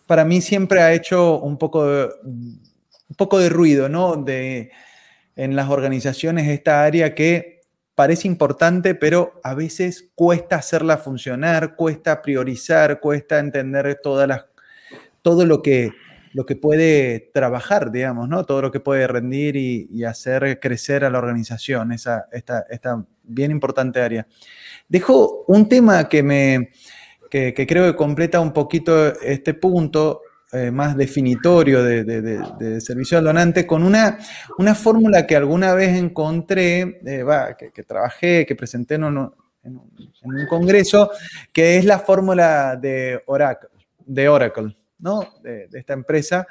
para 0.09 0.25
mí 0.25 0.41
siempre 0.41 0.81
ha 0.83 0.93
hecho 0.93 1.39
un 1.41 1.57
poco 1.57 1.87
de, 1.87 2.09
un 3.13 3.17
poco 3.17 3.39
de 3.39 3.51
ruido, 3.51 3.91
¿no? 3.91 4.17
De, 4.17 4.71
en 5.37 5.55
las 5.55 5.69
organizaciones 5.69 6.49
esta 6.49 6.83
área 6.83 7.15
que 7.15 7.61
parece 7.95 8.27
importante, 8.27 8.95
pero 8.95 9.39
a 9.45 9.55
veces 9.55 10.11
cuesta 10.15 10.57
hacerla 10.57 10.97
funcionar, 10.97 11.77
cuesta 11.77 12.23
priorizar, 12.23 13.01
cuesta 13.01 13.39
entender 13.39 14.01
todas 14.03 14.27
las 14.27 14.47
todo 15.21 15.45
lo 15.45 15.61
que, 15.61 15.91
lo 16.33 16.47
que 16.47 16.57
puede 16.57 17.31
trabajar, 17.35 17.93
digamos, 17.93 18.31
¿no? 18.31 18.47
Todo 18.47 18.63
lo 18.63 18.73
que 18.73 18.81
puede 18.81 19.07
rendir 19.07 19.57
y, 19.57 20.05
hacer 20.05 20.59
crecer 20.59 21.05
a 21.05 21.11
la 21.11 21.19
organización, 21.19 21.93
esa, 21.93 22.25
esta, 22.33 22.65
esta, 22.71 23.05
bien 23.23 23.51
importante 23.51 24.01
área. 24.01 24.27
Dejo 24.89 25.45
un 25.49 25.69
tema 25.69 26.09
que, 26.09 26.23
me, 26.23 26.71
que, 27.31 27.55
creo 27.55 27.85
que 27.85 27.95
completa 27.95 28.41
un 28.41 28.55
poquito 28.55 29.15
este 29.21 29.55
punto, 29.55 30.23
eh, 30.55 30.71
más 30.71 30.95
definitorio 30.99 31.83
de, 31.83 32.79
servicio 32.83 33.17
al 33.17 33.25
donante, 33.25 33.67
con 33.67 33.83
una, 33.83 34.19
fórmula 34.75 35.27
que 35.27 35.35
alguna 35.35 35.73
vez 35.73 35.97
encontré, 35.97 37.01
eh, 37.07 37.25
que, 37.73 37.83
trabajé, 37.83 38.45
que 38.45 38.55
presenté 38.55 38.97
en 38.97 39.05
un, 39.05 39.33
congreso, 40.51 41.11
que 41.55 41.79
es 41.79 41.87
la 41.87 41.99
fórmula 42.01 42.77
de 42.77 43.23
Oracle. 43.25 43.71
De 44.05 44.29
Oracle. 44.29 44.77
De, 45.43 45.69
esta 45.73 45.95
empresa. 45.95 46.47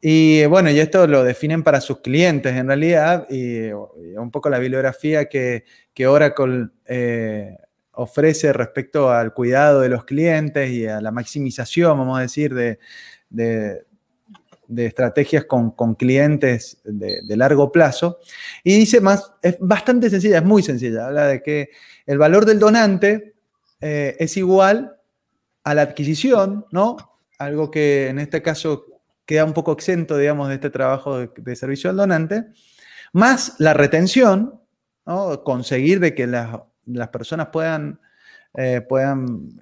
Y 0.00 0.44
bueno, 0.46 0.68
y 0.70 0.80
esto 0.80 1.06
lo 1.06 1.22
definen 1.22 1.62
para 1.62 1.80
sus 1.80 2.00
clientes 2.00 2.56
en 2.56 2.66
realidad, 2.66 3.24
y, 3.30 3.70
un 3.70 4.32
poco 4.32 4.50
la 4.50 4.58
bibliografía 4.58 5.28
que, 5.28 5.64
Oracle 6.08 6.70
eh, 6.86 7.56
ofrece 7.92 8.52
respecto 8.52 9.10
al 9.10 9.32
cuidado 9.32 9.80
de 9.80 9.90
los 9.90 10.04
clientes 10.04 10.70
y 10.70 10.88
a 10.88 11.00
la 11.00 11.12
maximización, 11.12 11.96
vamos 11.98 12.18
a 12.18 12.22
decir, 12.22 12.52
de, 12.52 12.80
estrategias 14.76 15.44
con, 15.44 15.94
clientes 15.94 16.80
de, 16.84 17.36
largo 17.36 17.72
plazo. 17.72 18.18
Y 18.64 18.76
dice 18.76 19.00
más, 19.00 19.32
es 19.42 19.56
bastante 19.60 20.10
sencilla, 20.10 20.38
es 20.38 20.44
muy 20.44 20.62
sencilla, 20.62 21.06
habla 21.06 21.26
de 21.26 21.42
que 21.42 21.70
el 22.06 22.18
valor 22.18 22.44
del 22.44 22.58
donante 22.58 23.34
eh, 23.80 24.16
es 24.18 24.36
igual 24.36 24.96
a 25.64 25.74
la 25.74 25.82
adquisición, 25.82 26.66
¿no? 26.70 26.96
algo 27.38 27.70
que 27.70 28.08
en 28.08 28.18
este 28.18 28.42
caso 28.42 28.86
queda 29.24 29.44
un 29.44 29.52
poco 29.52 29.72
exento, 29.72 30.16
digamos, 30.16 30.48
de 30.48 30.54
este 30.54 30.70
trabajo 30.70 31.26
de, 31.26 31.56
servicio 31.56 31.90
al 31.90 31.96
donante, 31.96 32.46
más 33.12 33.54
la 33.58 33.74
retención, 33.74 34.60
conseguir 35.44 36.00
de 36.00 36.14
que 36.14 36.26
las, 36.26 37.08
personas 37.12 37.48
puedan, 37.48 38.00
eh, 38.54 38.80
puedan 38.80 39.60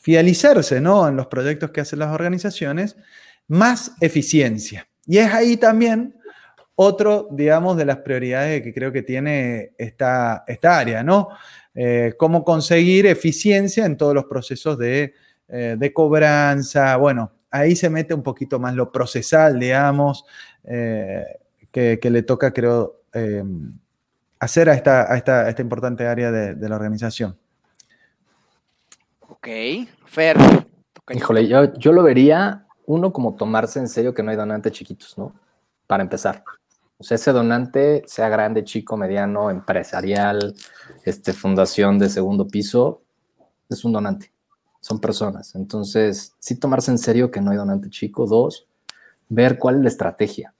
fidelizarse 0.00 0.80
¿no? 0.80 1.06
en 1.06 1.14
los 1.14 1.28
proyectos 1.28 1.70
que 1.70 1.80
hacen 1.80 2.00
las 2.00 2.12
organizaciones, 2.12 2.96
más 3.46 3.92
eficiencia. 4.00 4.88
Y 5.06 5.18
es 5.18 5.32
ahí 5.32 5.56
también 5.56 6.16
otro, 6.74 7.28
digamos, 7.30 7.76
de 7.76 7.84
las 7.84 7.98
prioridades 7.98 8.62
que 8.62 8.74
creo 8.74 8.90
que 8.90 9.02
tiene 9.02 9.72
esta, 9.78 10.44
esta 10.48 10.78
área, 10.78 11.02
¿no? 11.02 11.28
Eh, 11.74 12.14
cómo 12.16 12.42
conseguir 12.42 13.06
eficiencia 13.06 13.84
en 13.84 13.96
todos 13.96 14.14
los 14.14 14.24
procesos 14.24 14.76
de 14.76 15.14
eh, 15.52 15.74
de 15.76 15.92
cobranza, 15.92 16.96
bueno, 16.96 17.32
ahí 17.50 17.74
se 17.74 17.90
mete 17.90 18.14
un 18.14 18.22
poquito 18.22 18.60
más 18.60 18.72
lo 18.76 18.92
procesal, 18.92 19.58
digamos, 19.58 20.24
eh, 20.62 21.24
que, 21.72 21.98
le 22.04 22.22
toca, 22.22 22.52
creo, 22.52 23.02
hacer 24.38 24.68
a 24.70 24.74
esta, 24.74 25.16
esta, 25.16 25.60
importante 25.60 26.06
área 26.06 26.30
de, 26.30 26.68
la 26.68 26.76
organización. 26.76 27.36
Ok, 29.40 29.48
Fer. 30.06 30.36
Híjole, 31.12 31.48
yo, 31.48 31.72
yo 31.74 31.92
lo 31.92 32.02
vería, 32.02 32.66
uno, 32.86 33.12
como 33.12 33.34
tomarse 33.34 33.78
en 33.78 33.88
serio 33.88 34.14
que 34.14 34.22
no 34.22 34.30
hay 34.30 34.36
donantes 34.36 34.72
chiquitos, 34.72 35.18
¿no? 35.18 35.34
Para 35.86 36.02
empezar. 36.02 36.44
O 36.98 37.04
sea, 37.04 37.14
ese 37.16 37.32
donante, 37.32 38.02
sea 38.06 38.28
grande, 38.28 38.64
chico, 38.64 38.96
mediano, 38.96 39.50
empresarial, 39.50 40.54
este, 41.04 41.32
fundación 41.32 41.98
de 41.98 42.08
segundo 42.08 42.46
piso, 42.46 43.02
es 43.68 43.84
un 43.84 43.92
donante 43.92 44.32
son 44.80 44.98
personas. 44.98 45.54
Entonces, 45.54 46.34
sí 46.38 46.56
tomarse 46.56 46.90
en 46.90 46.98
serio 46.98 47.30
que 47.30 47.40
no 47.40 47.50
hay 47.50 47.56
donante 47.56 47.90
chico. 47.90 48.26
Dos, 48.26 48.66
ver 49.28 49.58
cuál 49.58 49.76
es 49.76 49.82
la 49.82 49.88
estrategia. 49.88 50.54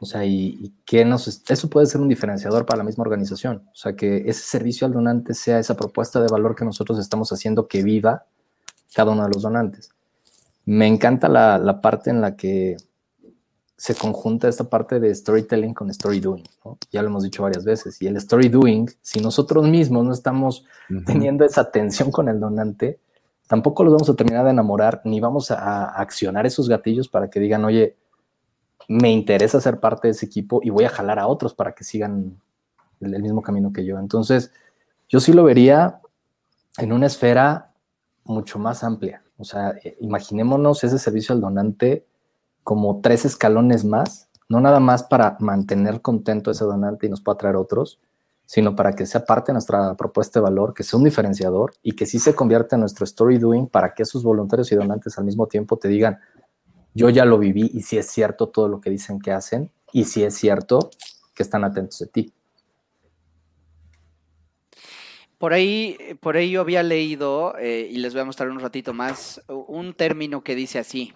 O 0.00 0.06
sea, 0.06 0.24
y, 0.24 0.72
qué 0.84 1.04
nos... 1.04 1.42
Eso 1.48 1.70
puede 1.70 1.86
ser 1.86 2.00
un 2.00 2.08
diferenciador 2.08 2.66
para 2.66 2.78
la 2.78 2.84
misma 2.84 3.02
organización. 3.02 3.68
O 3.72 3.76
sea, 3.76 3.94
que 3.94 4.24
ese 4.26 4.42
servicio 4.42 4.86
al 4.86 4.92
donante 4.92 5.34
sea 5.34 5.58
esa 5.58 5.76
propuesta 5.76 6.20
de 6.20 6.28
valor 6.28 6.54
que 6.54 6.64
nosotros 6.64 6.98
estamos 6.98 7.32
haciendo 7.32 7.66
que 7.66 7.82
viva 7.82 8.26
cada 8.94 9.12
uno 9.12 9.24
de 9.24 9.30
los 9.30 9.42
donantes. 9.42 9.90
Me 10.64 10.86
encanta 10.86 11.28
la, 11.28 11.80
parte 11.80 12.10
en 12.10 12.20
la 12.20 12.36
que 12.36 12.76
se 13.76 13.94
conjunta 13.94 14.48
esta 14.48 14.64
parte 14.64 15.00
de 15.00 15.14
storytelling 15.14 15.72
con 15.72 15.88
story 15.90 16.20
doing. 16.20 16.44
Ya 16.90 17.02
lo 17.02 17.08
hemos 17.08 17.22
dicho 17.22 17.42
varias 17.42 17.64
veces. 17.64 18.00
Y 18.02 18.06
el 18.06 18.16
story 18.16 18.48
doing, 18.48 18.88
si 19.00 19.20
nosotros 19.20 19.66
mismos 19.66 20.04
no 20.04 20.12
estamos 20.12 20.64
teniendo 21.06 21.44
esa 21.44 21.62
atención 21.62 22.10
con 22.10 22.28
el 22.28 22.38
donante, 22.38 23.00
tampoco 23.48 23.82
los 23.82 23.94
vamos 23.94 24.10
a 24.10 24.14
terminar 24.14 24.44
de 24.44 24.50
enamorar, 24.50 25.00
ni 25.04 25.18
vamos 25.20 25.50
a, 25.50 25.86
accionar 25.86 26.46
esos 26.46 26.68
gatillos 26.68 27.08
para 27.08 27.30
que 27.30 27.40
digan, 27.40 27.64
oye, 27.64 27.96
me 28.88 29.10
interesa 29.10 29.60
ser 29.60 29.80
parte 29.80 30.08
de 30.08 30.12
ese 30.12 30.26
equipo 30.26 30.60
y 30.62 30.70
voy 30.70 30.84
a 30.84 30.88
jalar 30.88 31.18
a 31.18 31.26
otros 31.26 31.54
para 31.54 31.74
que 31.74 31.84
sigan 31.84 32.40
el, 33.00 33.22
mismo 33.22 33.42
camino 33.42 33.72
que 33.72 33.84
yo. 33.84 33.98
Entonces, 33.98 34.50
yo 35.08 35.20
sí 35.20 35.34
lo 35.34 35.44
vería 35.44 36.00
en 36.78 36.92
una 36.92 37.06
esfera 37.06 37.72
mucho 38.24 38.58
más 38.58 38.82
amplia. 38.82 39.22
O 39.36 39.44
sea, 39.44 39.74
eh, 39.84 39.96
imaginémonos 40.00 40.82
ese 40.84 40.98
servicio 40.98 41.34
al 41.34 41.42
donante 41.42 42.06
como 42.64 43.00
tres 43.00 43.24
escalones 43.24 43.84
más, 43.84 44.28
no 44.48 44.60
nada 44.60 44.80
más 44.80 45.02
para 45.02 45.36
mantener 45.40 46.00
contento 46.00 46.50
a 46.50 46.52
ese 46.52 46.64
donante 46.64 47.06
y 47.06 47.10
nos 47.10 47.20
pueda 47.20 47.38
traer 47.38 47.56
otros, 47.56 48.00
sino 48.46 48.74
para 48.74 48.94
que 48.94 49.04
sea 49.04 49.26
parte 49.26 49.52
de 49.52 49.54
nuestra 49.54 49.94
propuesta 49.94 50.40
de 50.40 50.44
valor, 50.44 50.72
que 50.72 50.82
sea 50.82 50.98
un 50.98 51.04
diferenciador 51.04 51.74
y 51.82 51.92
que 51.92 52.06
sí 52.06 52.18
se 52.18 52.34
convierta 52.34 52.76
en 52.76 52.80
nuestro 52.80 53.04
story 53.04 53.36
doing 53.36 53.66
para 53.66 53.92
que 53.92 54.04
esos 54.04 54.22
voluntarios 54.22 54.72
y 54.72 54.76
donantes 54.76 55.18
al 55.18 55.26
mismo 55.26 55.46
tiempo 55.46 55.76
te 55.76 55.88
digan, 55.88 56.18
yo 56.94 57.10
ya 57.10 57.24
lo 57.24 57.38
viví 57.38 57.70
y 57.72 57.82
si 57.82 57.98
es 57.98 58.10
cierto 58.10 58.48
todo 58.48 58.68
lo 58.68 58.80
que 58.80 58.90
dicen 58.90 59.20
que 59.20 59.32
hacen 59.32 59.70
y 59.92 60.04
si 60.04 60.24
es 60.24 60.34
cierto 60.34 60.90
que 61.34 61.42
están 61.42 61.64
atentos 61.64 61.98
de 62.00 62.06
ti. 62.06 62.32
Por 65.38 65.52
ahí, 65.52 65.96
por 66.20 66.36
ahí 66.36 66.50
yo 66.50 66.60
había 66.60 66.82
leído, 66.82 67.54
eh, 67.58 67.88
y 67.88 67.98
les 67.98 68.12
voy 68.12 68.22
a 68.22 68.24
mostrar 68.24 68.50
un 68.50 68.58
ratito 68.58 68.92
más, 68.92 69.40
un 69.46 69.94
término 69.94 70.42
que 70.42 70.56
dice 70.56 70.80
así, 70.80 71.14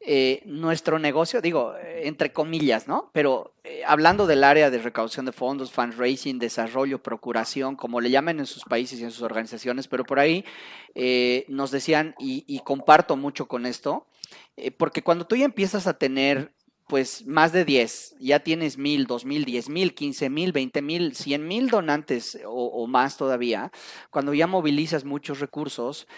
eh, 0.00 0.42
nuestro 0.44 0.98
negocio, 0.98 1.40
digo, 1.40 1.74
entre 2.02 2.30
comillas, 2.30 2.86
¿no? 2.86 3.10
Pero 3.14 3.54
eh, 3.64 3.80
hablando 3.86 4.26
del 4.26 4.44
área 4.44 4.70
de 4.70 4.78
recaudación 4.78 5.24
de 5.24 5.32
fondos, 5.32 5.72
fundraising, 5.72 6.38
desarrollo, 6.38 7.02
procuración, 7.02 7.74
como 7.74 8.02
le 8.02 8.10
llaman 8.10 8.38
en 8.38 8.46
sus 8.46 8.64
países 8.64 9.00
y 9.00 9.04
en 9.04 9.10
sus 9.10 9.22
organizaciones, 9.22 9.88
pero 9.88 10.04
por 10.04 10.18
ahí 10.18 10.44
nos 11.48 11.70
decían, 11.70 12.14
y, 12.18 12.60
comparto 12.64 13.16
mucho 13.16 13.48
con 13.48 13.64
esto, 13.64 14.06
porque 14.76 15.02
cuando 15.02 15.26
tú 15.26 15.36
ya 15.36 15.44
empiezas 15.44 15.86
a 15.86 15.98
tener 15.98 16.54
pues 16.86 17.26
más 17.26 17.52
de 17.52 17.64
10, 17.64 18.16
ya 18.18 18.40
tienes 18.40 18.78
mil, 18.78 19.06
dos 19.06 19.24
mil, 19.24 19.44
diez 19.44 19.68
mil, 19.68 19.94
quince 19.94 20.30
mil, 20.30 20.52
veinte 20.52 20.80
mil, 20.80 21.14
cien 21.14 21.46
mil 21.46 21.68
donantes 21.68 22.38
o, 22.46 22.86
más 22.86 23.18
todavía, 23.18 23.70
cuando 24.10 24.32
ya 24.32 24.46
movilizas 24.46 25.04
muchos 25.04 25.40
recursos, 25.40 26.08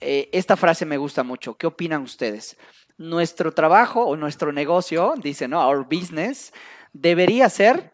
esta 0.00 0.56
frase 0.56 0.86
me 0.86 0.96
gusta 0.96 1.22
mucho. 1.22 1.56
¿Qué 1.56 1.68
opinan 1.68 2.02
ustedes? 2.02 2.56
nuestro 2.98 3.54
trabajo 3.54 4.04
o 4.04 4.16
nuestro 4.16 4.52
negocio, 4.52 5.14
dice, 5.22 5.48
¿no? 5.48 5.66
Our 5.66 5.84
business, 5.84 6.52
debería 6.92 7.48
ser 7.48 7.92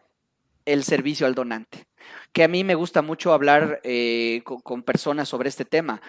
el 0.65 0.83
servicio 0.83 1.27
al 1.27 1.35
donante. 1.35 1.87
Que 2.33 2.43
a 2.43 2.47
mí 2.47 2.63
me 2.63 2.75
gusta 2.75 3.01
mucho 3.01 3.31
hablar 3.31 3.79
eh, 3.83 4.41
con, 4.43 4.83
personas 4.83 5.29
sobre 5.29 5.47
este 5.47 5.63
tema. 5.63 6.01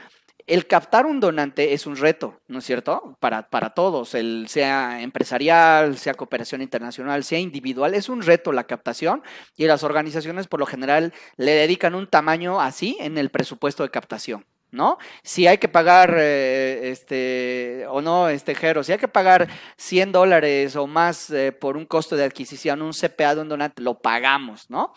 El 0.47 0.67
captar 0.67 1.07
un 1.07 1.21
donante 1.21 1.73
es 1.73 1.87
un 1.87 1.97
reto, 1.97 2.41
¿no 2.47 2.61
es 2.61 2.65
cierto? 2.65 3.17
Para, 3.19 3.49
para 3.49 3.71
todos, 3.71 4.15
el, 4.15 4.47
sea 4.49 5.03
empresarial, 5.03 5.99
sea 5.99 6.15
cooperación 6.15 6.63
internacional, 6.63 7.25
sea 7.25 7.39
individual, 7.39 7.95
es 7.95 8.09
un 8.09 8.23
reto 8.23 8.53
la 8.53 8.65
captación 8.65 9.23
y 9.57 9.67
las 9.67 9.83
organizaciones 9.83 10.47
por 10.47 10.61
lo 10.61 10.67
general 10.67 11.13
le 11.37 11.53
dedican 11.53 11.95
un 11.95 12.07
tamaño 12.07 12.61
así 12.61 12.97
en 13.01 13.19
el 13.19 13.31
presupuesto 13.31 13.83
de 13.83 13.91
captación. 13.91 14.45
¿no? 14.71 14.99
Si 15.23 15.47
hay 15.47 15.59
que 15.59 15.69
pagar, 15.69 16.15
eh, 16.19 16.91
este, 16.91 17.87
o 17.89 18.01
no, 18.03 18.29
este, 18.29 18.55
Jero, 18.55 18.85
si 18.85 18.93
hay 18.93 18.99
que 18.99 19.09
pagar 19.09 19.49
100 19.77 20.13
dólares 20.13 20.77
o 20.77 20.87
más 20.87 21.31
eh, 21.31 21.53
por 21.53 21.77
un 21.77 21.87
costo 21.87 22.15
de 22.15 22.25
adquisición, 22.25 22.83
un 22.83 22.93
CPA 22.93 23.35
de 23.35 23.41
un 23.41 23.49
donante, 23.49 23.83
lo 23.83 23.99
pagamos, 23.99 24.69
¿no? 24.69 24.93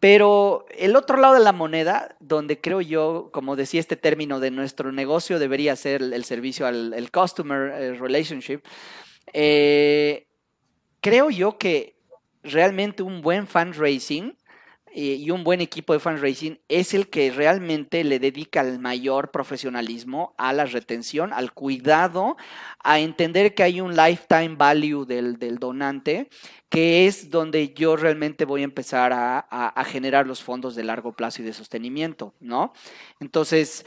Pero 0.00 0.66
el 0.76 0.96
otro 0.96 1.16
lado 1.16 1.34
de 1.34 1.40
la 1.40 1.52
moneda, 1.52 2.16
donde 2.20 2.60
creo 2.60 2.80
yo, 2.80 3.30
como 3.32 3.56
decía 3.56 3.80
este 3.80 3.96
término 3.96 4.38
de 4.38 4.50
nuestro 4.50 4.92
negocio, 4.92 5.38
debería 5.38 5.76
ser 5.76 6.02
el, 6.02 6.24
servicio 6.24 6.66
al 6.66 6.92
el 6.92 7.10
customer 7.10 7.72
eh, 7.72 7.94
relationship, 7.94 8.60
creo 11.00 11.30
yo 11.30 11.58
que 11.58 11.96
realmente 12.42 13.02
un 13.02 13.22
buen 13.22 13.46
fundraising 13.46 14.26
eh, 14.26 14.43
y 14.94 15.28
un 15.32 15.42
buen 15.42 15.60
equipo 15.60 15.92
de 15.92 15.98
fundraising 15.98 16.60
es 16.68 16.94
el 16.94 17.08
que 17.08 17.32
realmente 17.32 18.04
le 18.04 18.20
dedica 18.20 18.60
el 18.60 18.78
mayor 18.78 19.32
profesionalismo 19.32 20.34
a 20.38 20.52
la 20.52 20.66
retención, 20.66 21.32
al 21.32 21.52
cuidado, 21.52 22.36
a 22.82 23.00
entender 23.00 23.54
que 23.54 23.64
hay 23.64 23.80
un 23.80 23.96
lifetime 23.96 24.54
value 24.56 25.04
del, 25.04 25.58
donante, 25.58 26.28
que 26.68 27.06
es 27.06 27.28
donde 27.30 27.74
yo 27.74 27.96
realmente 27.96 28.44
voy 28.44 28.60
a 28.60 28.64
empezar 28.64 29.12
a, 29.12 29.84
generar 29.84 30.28
los 30.28 30.42
fondos 30.42 30.76
de 30.76 30.84
largo 30.84 31.12
plazo 31.12 31.42
y 31.42 31.44
de 31.44 31.52
sostenimiento, 31.52 32.34
¿no? 32.38 32.72
Entonces, 33.18 33.84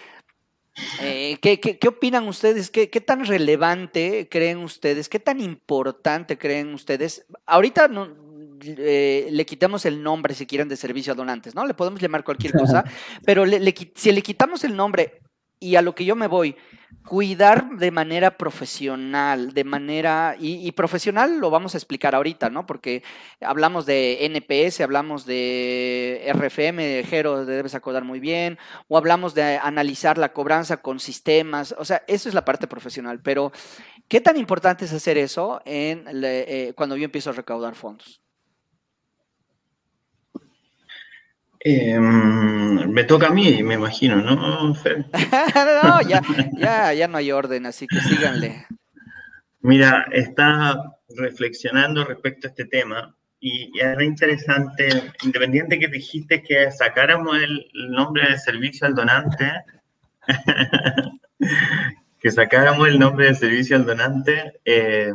eh, 1.02 1.38
¿qué, 1.42 1.80
opinan 1.88 2.28
ustedes? 2.28 2.70
¿Qué, 2.70 2.90
¿Qué, 2.90 3.02
tan 3.02 3.26
relevante 3.26 4.28
creen 4.30 4.60
ustedes? 4.60 5.08
¿Qué 5.08 5.20
tan 5.20 5.40
importante 5.40 6.38
creen 6.38 6.74
ustedes? 6.74 7.26
Ahorita 7.46 7.88
no, 7.88 8.27
eh, 8.62 9.28
le 9.32 9.46
quitamos 9.46 9.86
el 9.86 10.02
nombre, 10.02 10.34
si 10.34 10.46
quieren, 10.46 10.68
de 10.68 10.76
servicio 10.76 11.14
a 11.14 11.16
donantes, 11.16 11.56
¿no? 11.56 11.66
Le 11.66 11.74
podemos 11.74 12.02
llamar 12.02 12.24
cualquier 12.24 12.54
cosa, 12.58 12.84
pero 13.26 13.46
si 13.96 14.12
le 14.12 14.22
quitamos 14.22 14.64
el 14.64 14.76
nombre 14.76 15.22
y 15.60 15.76
a 15.76 15.82
lo 15.82 15.96
que 15.96 16.06
yo 16.06 16.16
me 16.16 16.28
voy, 16.28 16.56
cuidar 17.06 17.78
de 17.78 17.90
manera 17.90 18.38
profesional, 18.38 19.54
de 19.54 19.64
manera, 19.64 20.36
y, 20.40 20.72
profesional 20.74 21.40
lo 21.40 21.50
vamos 21.50 21.74
a 21.74 21.78
explicar 21.78 22.14
ahorita, 22.14 22.50
¿no? 22.50 22.66
Porque 22.66 23.04
hablamos 23.42 23.86
de 23.86 24.26
NPS, 24.26 24.82
hablamos 24.82 25.26
de 25.26 26.32
RFM, 26.34 27.04
Jero, 27.06 27.46
debes 27.46 27.76
acordar 27.76 28.04
muy 28.04 28.20
bien, 28.20 28.60
o 28.88 28.98
hablamos 28.98 29.34
de 29.34 29.58
analizar 29.58 30.18
la 30.18 30.34
cobranza 30.34 30.78
con 30.78 31.00
sistemas, 31.00 31.74
o 31.78 31.86
sea, 31.86 32.04
eso 32.08 32.30
es 32.30 32.36
la 32.36 32.46
parte 32.46 32.68
profesional, 32.68 33.20
pero 33.22 33.52
¿qué 34.08 34.22
tan 34.22 34.38
importante 34.38 34.86
es 34.86 34.94
hacer 34.94 35.18
eso 35.18 35.62
en 35.66 36.06
eh, 36.24 36.74
cuando 36.76 36.98
yo 36.98 37.06
empiezo 37.06 37.32
a 37.32 37.34
recaudar 37.34 37.76
fondos? 37.76 38.22
Em, 41.60 42.92
me 42.92 43.04
toca 43.04 43.28
a 43.28 43.32
mí, 43.32 43.64
me 43.64 43.76
imagino, 43.76 44.16
¿no, 44.22 44.74
no, 44.74 46.02
ya, 46.02 46.22
ya, 46.54 46.94
ya 46.94 47.08
no 47.08 47.18
hay 47.18 47.32
orden, 47.32 47.66
así 47.66 47.88
que 47.88 48.00
síganle. 48.00 48.66
Mira, 49.62 50.06
está 50.12 50.98
reflexionando 51.10 52.06
respecto 52.06 52.48
a 52.48 52.50
este 52.52 52.66
tema 52.66 53.16
y, 53.40 53.72
era 53.80 54.04
interesante, 54.04 54.88
independiente 55.24 55.80
que 55.80 55.88
dijiste 55.88 56.42
que 56.42 56.72
sacáramos 56.72 57.38
el, 57.38 57.66
nombre 57.90 58.30
de 58.30 58.38
servicio 58.38 58.88
al 58.88 58.96
donante, 58.96 59.52
que 62.20 62.32
sacáramos 62.32 62.88
el 62.88 63.00
nombre 63.00 63.28
de 63.28 63.36
servicio 63.36 63.76
al 63.76 63.86
donante, 63.86 64.60
eh, 64.66 65.14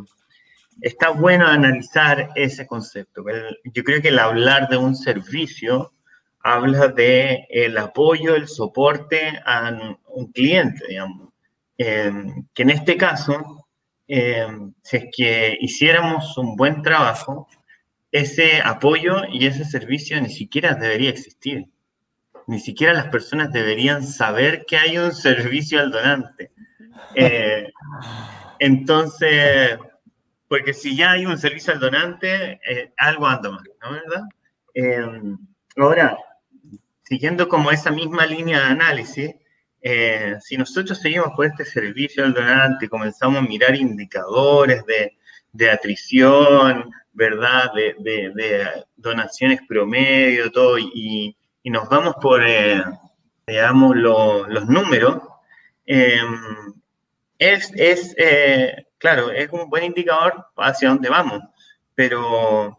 está 0.80 1.11
bueno 1.11 1.46
analizar 1.46 2.30
ese 2.34 2.66
concepto. 2.66 3.24
Yo 3.64 3.85
creo 3.85 4.02
que 4.02 4.09
el 4.09 4.18
hablar 4.18 4.68
de 4.68 4.76
un 4.76 4.96
servicio 4.96 5.92
habla 6.42 6.88
de 6.88 7.46
el 7.50 7.78
apoyo, 7.78 8.35
el 8.35 8.48
soporte 8.48 9.40
a 9.44 9.96
un 10.07 10.33
cliente, 10.33 10.85
digamos. 10.88 11.33
Em, 11.78 12.46
que 12.55 12.62
en 12.62 12.70
este 12.70 12.96
caso, 12.96 13.66
em, 14.07 14.72
si 14.83 14.96
es 14.98 15.05
que 15.16 15.57
hiciéramos 15.61 16.37
un 16.38 16.57
buen 16.57 16.83
trabajo, 16.83 17.48
ese 18.12 18.61
apoyo 18.62 19.24
y 19.33 19.46
ese 19.46 19.64
servicio 19.64 20.20
ni 20.20 20.28
siquiera 20.28 20.74
debería 20.74 21.11
existir. 21.11 21.66
Ni 22.46 22.61
siquiera 22.61 22.92
las 22.92 23.09
personas 23.09 23.52
deberían 23.52 24.05
saber 24.05 24.64
que 24.66 24.76
hay 24.76 24.98
un 24.98 25.12
servicio 25.12 25.81
al 25.81 25.90
donante. 25.90 26.52
Eh, 27.14 27.72
entonces, 28.59 29.78
porque 30.48 30.74
si 30.74 30.96
ya 30.96 31.12
hay 31.12 31.26
un 31.26 31.38
servicio 31.38 31.72
al 31.72 31.81
donante, 31.81 32.61
eh, 32.68 32.92
algo 32.98 33.26
anda 33.26 33.50
mal, 33.50 33.64
¿no 33.83 33.92
verdad? 33.92 34.22
Em, 34.74 35.38
ahora, 35.76 36.18
siguiendo 37.02 37.48
como 37.48 37.70
esa 37.70 37.90
misma 37.90 38.26
línea 38.26 38.60
de 38.60 38.66
análisis, 38.66 39.34
eh, 39.82 40.36
si 40.40 40.56
nosotros 40.56 40.98
seguimos 40.98 41.32
por 41.34 41.46
este 41.46 41.64
servicio 41.64 42.24
al 42.24 42.34
donante, 42.34 42.88
comenzamos 42.88 43.38
a 43.38 43.42
mirar 43.46 43.74
indicadores 43.74 44.84
de, 44.86 45.18
de 45.52 45.70
atrición, 45.70 46.90
¿verdad? 47.12 47.72
De, 47.74 48.84
donaciones 48.96 49.60
promedio, 49.68 50.50
todo, 50.52 50.78
y, 50.78 51.36
y 51.62 51.70
nos 51.70 51.88
vamos 51.88 52.14
por, 52.20 52.42
eh, 52.46 52.82
digamos, 53.46 53.96
los 53.96 54.66
números, 54.68 55.20
em, 55.86 56.74
es, 57.38 57.72
es 57.74 58.14
eh, 58.18 58.86
claro, 58.98 59.32
es 59.32 59.50
un 59.50 59.68
buen 59.68 59.84
indicador 59.84 60.46
hacia 60.56 60.90
dónde 60.90 61.08
vamos, 61.08 61.42
pero 61.94 62.78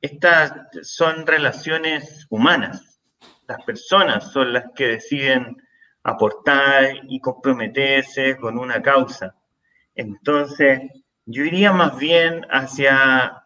estas 0.00 0.52
son 0.82 1.26
relaciones 1.26 2.26
humanas 2.28 2.97
las 3.48 3.64
personas 3.64 4.30
son 4.30 4.52
las 4.52 4.66
que 4.74 4.88
deciden 4.88 5.56
aportar 6.02 7.00
y 7.08 7.18
comprometerse 7.18 8.36
con 8.36 8.58
una 8.58 8.82
causa. 8.82 9.34
Entonces, 9.94 10.80
yo 11.24 11.44
iría 11.44 11.72
más 11.72 11.98
bien 11.98 12.46
hacia 12.50 13.42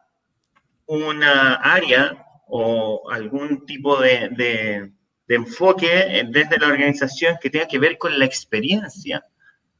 una 0.87 1.55
área 1.55 2.27
o 2.49 3.11
algún 3.11 3.65
tipo 3.65 3.97
de, 3.97 4.93
enfoque 5.29 6.27
desde 6.29 6.59
la 6.59 6.67
organización 6.67 7.39
que 7.41 7.49
tenga 7.49 7.67
que 7.67 7.79
ver 7.79 7.97
con 7.97 8.19
la 8.19 8.27
experiencia 8.27 9.25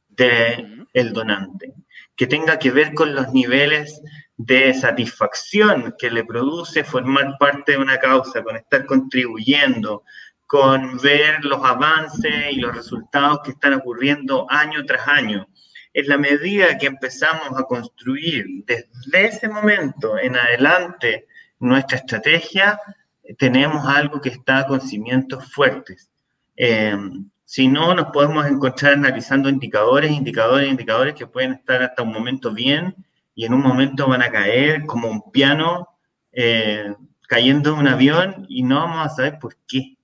del 0.09 1.13
donante, 1.13 1.75
que 2.15 2.25
tenga 2.25 2.57
que 2.57 2.71
ver 2.71 2.95
con 2.95 3.13
los 3.13 3.31
niveles 3.33 4.01
de 4.45 4.73
satisfacción 4.73 5.95
que 5.97 6.11
le 6.11 6.25
produce 6.25 6.83
formar 6.83 7.37
parte 7.39 7.73
de 7.73 7.77
una 7.77 7.97
causa, 7.97 8.43
con 8.43 8.57
estar 8.57 8.85
contribuyendo, 8.85 10.03
con 10.45 10.97
ver 10.97 11.45
los 11.45 11.63
avances 11.63 12.51
y 12.51 12.57
los 12.57 12.75
resultados 12.75 13.39
que 13.43 13.51
están 13.51 13.73
ocurriendo 13.73 14.45
año 14.49 14.85
tras 14.85 15.07
año. 15.07 15.47
En 15.93 16.09
la 16.09 16.17
medida 16.17 16.77
que 16.77 16.87
empezamos 16.87 17.57
a 17.57 17.63
construir 17.63 18.45
desde 18.65 19.27
ese 19.27 19.47
momento 19.47 20.17
en 20.19 20.35
adelante 20.35 21.27
nuestra 21.59 21.97
estrategia, 21.97 22.79
tenemos 23.37 23.87
algo 23.87 24.19
que 24.19 24.29
está 24.29 24.67
con 24.67 24.81
cimientos 24.81 25.49
fuertes. 25.53 26.09
Eh, 26.57 26.97
si 27.45 27.67
no, 27.67 27.93
nos 27.93 28.07
podemos 28.07 28.45
encontrar 28.45 28.93
analizando 28.93 29.47
indicadores, 29.47 30.11
indicadores, 30.11 30.69
indicadores 30.69 31.13
que 31.13 31.27
pueden 31.27 31.53
estar 31.53 31.81
hasta 31.81 32.03
un 32.03 32.11
momento 32.11 32.51
bien 32.51 32.93
y 33.35 33.45
en 33.45 33.53
un 33.53 33.61
momento 33.61 34.07
van 34.07 34.21
a 34.21 34.31
caer 34.31 34.85
como 34.85 35.09
un 35.09 35.31
piano 35.31 35.87
eh, 36.31 36.93
cayendo 37.27 37.73
de 37.73 37.79
un 37.79 37.87
avión 37.87 38.45
y 38.47 38.63
no 38.63 38.75
vamos 38.75 39.05
a 39.05 39.15
saber 39.15 39.39
por 39.39 39.55
qué. 39.67 39.97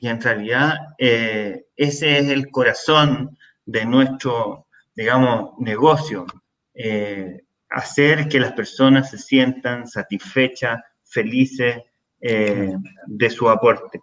Y 0.00 0.08
en 0.08 0.20
realidad 0.20 0.74
eh, 0.98 1.66
ese 1.76 2.18
es 2.18 2.28
el 2.28 2.50
corazón 2.50 3.36
de 3.66 3.84
nuestro, 3.84 4.66
digamos, 4.94 5.50
negocio. 5.58 6.26
Eh, 6.74 7.42
hacer 7.68 8.28
que 8.28 8.40
las 8.40 8.52
personas 8.52 9.10
se 9.10 9.18
sientan 9.18 9.86
satisfechas, 9.86 10.80
felices 11.04 11.82
de 12.20 13.30
su 13.30 13.48
aporte. 13.48 14.00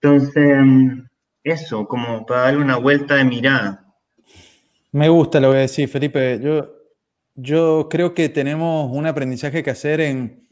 Entonces, 0.00 0.56
eso, 1.42 1.88
como 1.88 2.24
para 2.24 2.42
darle 2.42 2.60
una 2.60 2.76
vuelta 2.76 3.16
de 3.16 3.24
mirada. 3.24 3.84
Me 4.92 5.08
gusta 5.08 5.40
lo 5.40 5.50
que 5.50 5.58
decís, 5.58 5.90
Felipe. 5.90 6.38
Yo 6.40 6.77
yo 7.40 7.88
creo 7.88 8.14
que 8.14 8.28
tenemos 8.28 8.90
un 8.92 9.06
aprendizaje 9.06 9.62
que 9.62 9.70
hacer 9.70 10.00
en, 10.00 10.44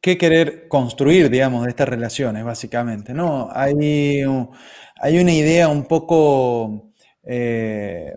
qué 0.00 0.16
querer 0.16 0.68
construir, 0.68 1.28
digamos, 1.28 1.64
de 1.64 1.70
estas 1.70 1.88
relaciones, 1.88 2.44
básicamente. 2.44 3.12
¿no? 3.12 3.50
Hay, 3.52 4.22
hay 4.96 5.18
una 5.18 5.32
idea 5.32 5.68
un 5.68 5.84
poco 5.84 6.92
eh, 7.24 8.16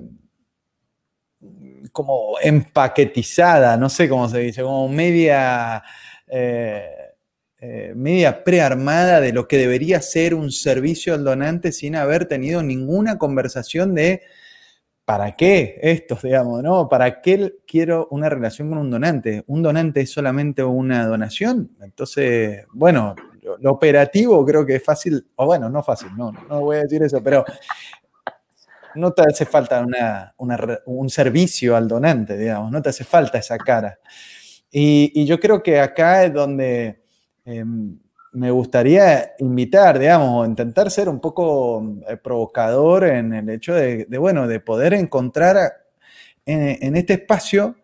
como 1.91 2.39
empaquetizada, 2.41 3.75
no 3.75 3.89
sé 3.89 4.07
cómo 4.07 4.29
se 4.29 4.39
dice, 4.39 4.63
como 4.63 4.87
media... 4.87 5.83
Eh, 6.27 6.97
eh, 7.63 7.93
media 7.95 8.43
prearmada 8.43 9.21
de 9.21 9.33
lo 9.33 9.47
que 9.47 9.59
debería 9.59 10.01
ser 10.01 10.33
un 10.33 10.51
servicio 10.51 11.13
al 11.13 11.23
donante 11.23 11.71
sin 11.71 11.95
haber 11.95 12.25
tenido 12.25 12.63
ninguna 12.63 13.19
conversación 13.19 13.93
de 13.93 14.23
¿para 15.11 15.33
qué 15.33 15.77
esto, 15.81 16.17
digamos, 16.23 16.63
no? 16.63 16.87
¿Para 16.87 17.21
qué 17.21 17.55
quiero 17.67 18.07
una 18.11 18.29
relación 18.29 18.69
con 18.69 18.77
un 18.77 18.89
donante? 18.89 19.43
¿Un 19.47 19.61
donante 19.61 19.99
es 19.99 20.09
solamente 20.09 20.63
una 20.63 21.05
donación? 21.05 21.69
Entonces, 21.81 22.65
bueno, 22.71 23.13
lo, 23.59 23.73
operativo 23.73 24.45
creo 24.45 24.65
que 24.65 24.75
es 24.75 24.83
fácil, 24.85 25.27
o 25.35 25.45
bueno, 25.47 25.69
no 25.69 25.83
fácil, 25.83 26.15
no, 26.15 26.31
no 26.31 26.61
voy 26.61 26.77
a 26.77 26.83
decir 26.83 27.03
eso, 27.03 27.21
pero 27.21 27.43
no 28.95 29.11
te 29.11 29.23
hace 29.23 29.45
falta 29.45 29.85
un 30.85 31.09
servicio 31.09 31.75
al 31.75 31.89
donante, 31.89 32.37
digamos, 32.37 32.71
no 32.71 32.81
te 32.81 32.87
hace 32.87 33.03
falta 33.03 33.37
esa 33.37 33.57
cara. 33.57 33.99
Y, 34.71 35.25
yo 35.25 35.41
creo 35.41 35.61
que 35.61 35.81
acá 35.81 36.23
es 36.23 36.33
donde 36.33 37.03
em, 37.43 37.99
me 38.33 38.49
gustaría 38.51 39.33
invitar, 39.39 39.99
digamos, 39.99 40.29
o 40.29 40.45
intentar 40.45 40.89
ser 40.89 41.09
un 41.09 41.19
poco 41.19 41.97
eh, 42.07 42.17
provocador 42.17 43.05
en 43.05 43.33
el 43.33 43.49
hecho 43.49 43.73
de, 43.73 44.05
bueno, 44.17 44.47
de 44.47 44.59
poder 44.59 44.93
encontrar 44.93 45.71
en, 46.45 46.95
este 46.95 47.13
espacio 47.13 47.75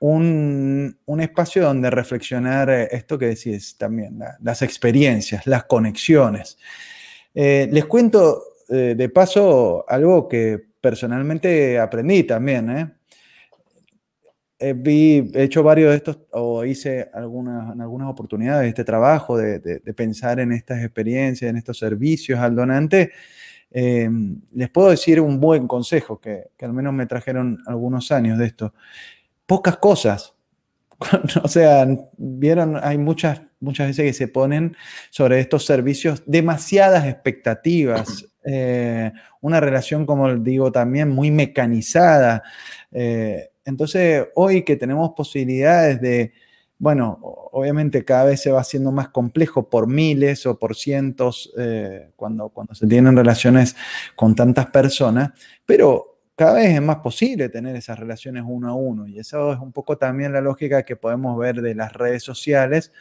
un, 0.00 0.96
espacio 1.20 1.62
donde 1.62 1.90
reflexionar 1.90 2.70
eh, 2.70 2.88
esto 2.90 3.16
que 3.18 3.26
decís 3.26 3.76
también, 3.78 4.18
las 4.40 4.62
experiencias, 4.62 5.46
las 5.46 5.64
conexiones. 5.64 6.58
Eh, 7.34 7.68
les 7.70 7.84
cuento 7.86 8.42
de 8.68 9.08
paso 9.10 9.84
algo 9.86 10.26
que 10.28 10.58
personalmente 10.80 11.78
aprendí 11.78 12.24
también, 12.24 12.70
¿eh? 12.70 12.90
Eh, 14.64 15.28
he 15.34 15.42
hecho 15.42 15.64
varios 15.64 15.90
de 15.90 15.96
estos, 15.96 16.18
o 16.30 16.64
hice 16.64 17.10
algunas, 17.12 17.74
en 17.74 17.80
algunas 17.80 18.08
oportunidades 18.08 18.68
este 18.68 18.84
trabajo 18.84 19.36
de, 19.36 19.80
pensar 19.96 20.38
en 20.38 20.52
estas 20.52 20.84
experiencias, 20.84 21.50
en 21.50 21.56
estos 21.56 21.78
servicios 21.78 22.38
al 22.38 22.54
donante. 22.54 23.10
Eh, 23.72 24.08
les 24.54 24.70
puedo 24.70 24.90
decir 24.90 25.20
un 25.20 25.40
buen 25.40 25.66
consejo 25.66 26.20
que, 26.20 26.50
al 26.60 26.72
menos 26.72 26.94
me 26.94 27.06
trajeron 27.06 27.58
algunos 27.66 28.12
años 28.12 28.38
de 28.38 28.46
esto. 28.46 28.72
Pocas 29.46 29.78
cosas. 29.78 30.34
o 31.42 31.48
sea, 31.48 31.84
vieron, 32.16 32.78
hay 32.80 32.98
muchas, 32.98 33.42
muchas 33.58 33.88
veces 33.88 34.04
que 34.04 34.12
se 34.12 34.28
ponen 34.28 34.76
sobre 35.10 35.40
estos 35.40 35.66
servicios 35.66 36.22
demasiadas 36.24 37.06
expectativas, 37.06 38.28
eh, 38.44 39.10
una 39.40 39.58
relación, 39.58 40.06
como 40.06 40.32
digo, 40.36 40.70
también 40.70 41.08
muy 41.08 41.32
mecanizada. 41.32 42.44
Entonces, 43.64 44.26
hoy 44.34 44.62
que 44.62 44.76
tenemos 44.76 45.12
posibilidades 45.16 46.00
de, 46.00 46.32
bueno, 46.78 47.18
obviamente 47.22 48.04
cada 48.04 48.24
vez 48.24 48.40
se 48.42 48.50
va 48.50 48.60
haciendo 48.60 48.90
más 48.90 49.10
complejo 49.10 49.68
por 49.68 49.86
miles 49.86 50.46
o 50.46 50.58
por 50.58 50.74
cientos 50.74 51.52
eh, 51.56 52.10
cuando, 52.16 52.48
cuando 52.48 52.74
se 52.74 52.86
tienen 52.86 53.16
relaciones 53.16 53.76
con 54.16 54.34
tantas 54.34 54.66
personas, 54.66 55.30
pero 55.64 56.18
cada 56.34 56.54
vez 56.54 56.70
es 56.74 56.82
más 56.82 56.96
posible 56.96 57.48
tener 57.50 57.76
esas 57.76 57.98
relaciones 57.98 58.42
uno 58.46 58.70
a 58.70 58.74
uno 58.74 59.06
y 59.06 59.18
eso 59.18 59.52
es 59.52 59.60
un 59.60 59.70
poco 59.70 59.96
también 59.96 60.32
la 60.32 60.40
lógica 60.40 60.82
que 60.82 60.96
podemos 60.96 61.38
ver 61.38 61.60
de 61.62 61.74
las 61.74 61.92
redes 61.92 62.22
sociales. 62.22 62.92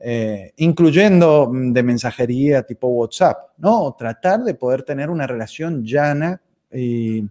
Eh, 0.00 0.52
incluyendo 0.58 1.50
mm, 1.52 1.72
de 1.72 1.82
mensajería 1.82 2.62
tipo 2.62 2.86
WhatsApp, 2.86 3.36
¿no? 3.58 3.96
Tratar 3.98 4.44
de 4.44 4.54
poder 4.54 4.84
tener 4.84 5.10
una 5.10 5.26
relación 5.26 5.84
llana 5.84 6.40
y, 6.72 7.24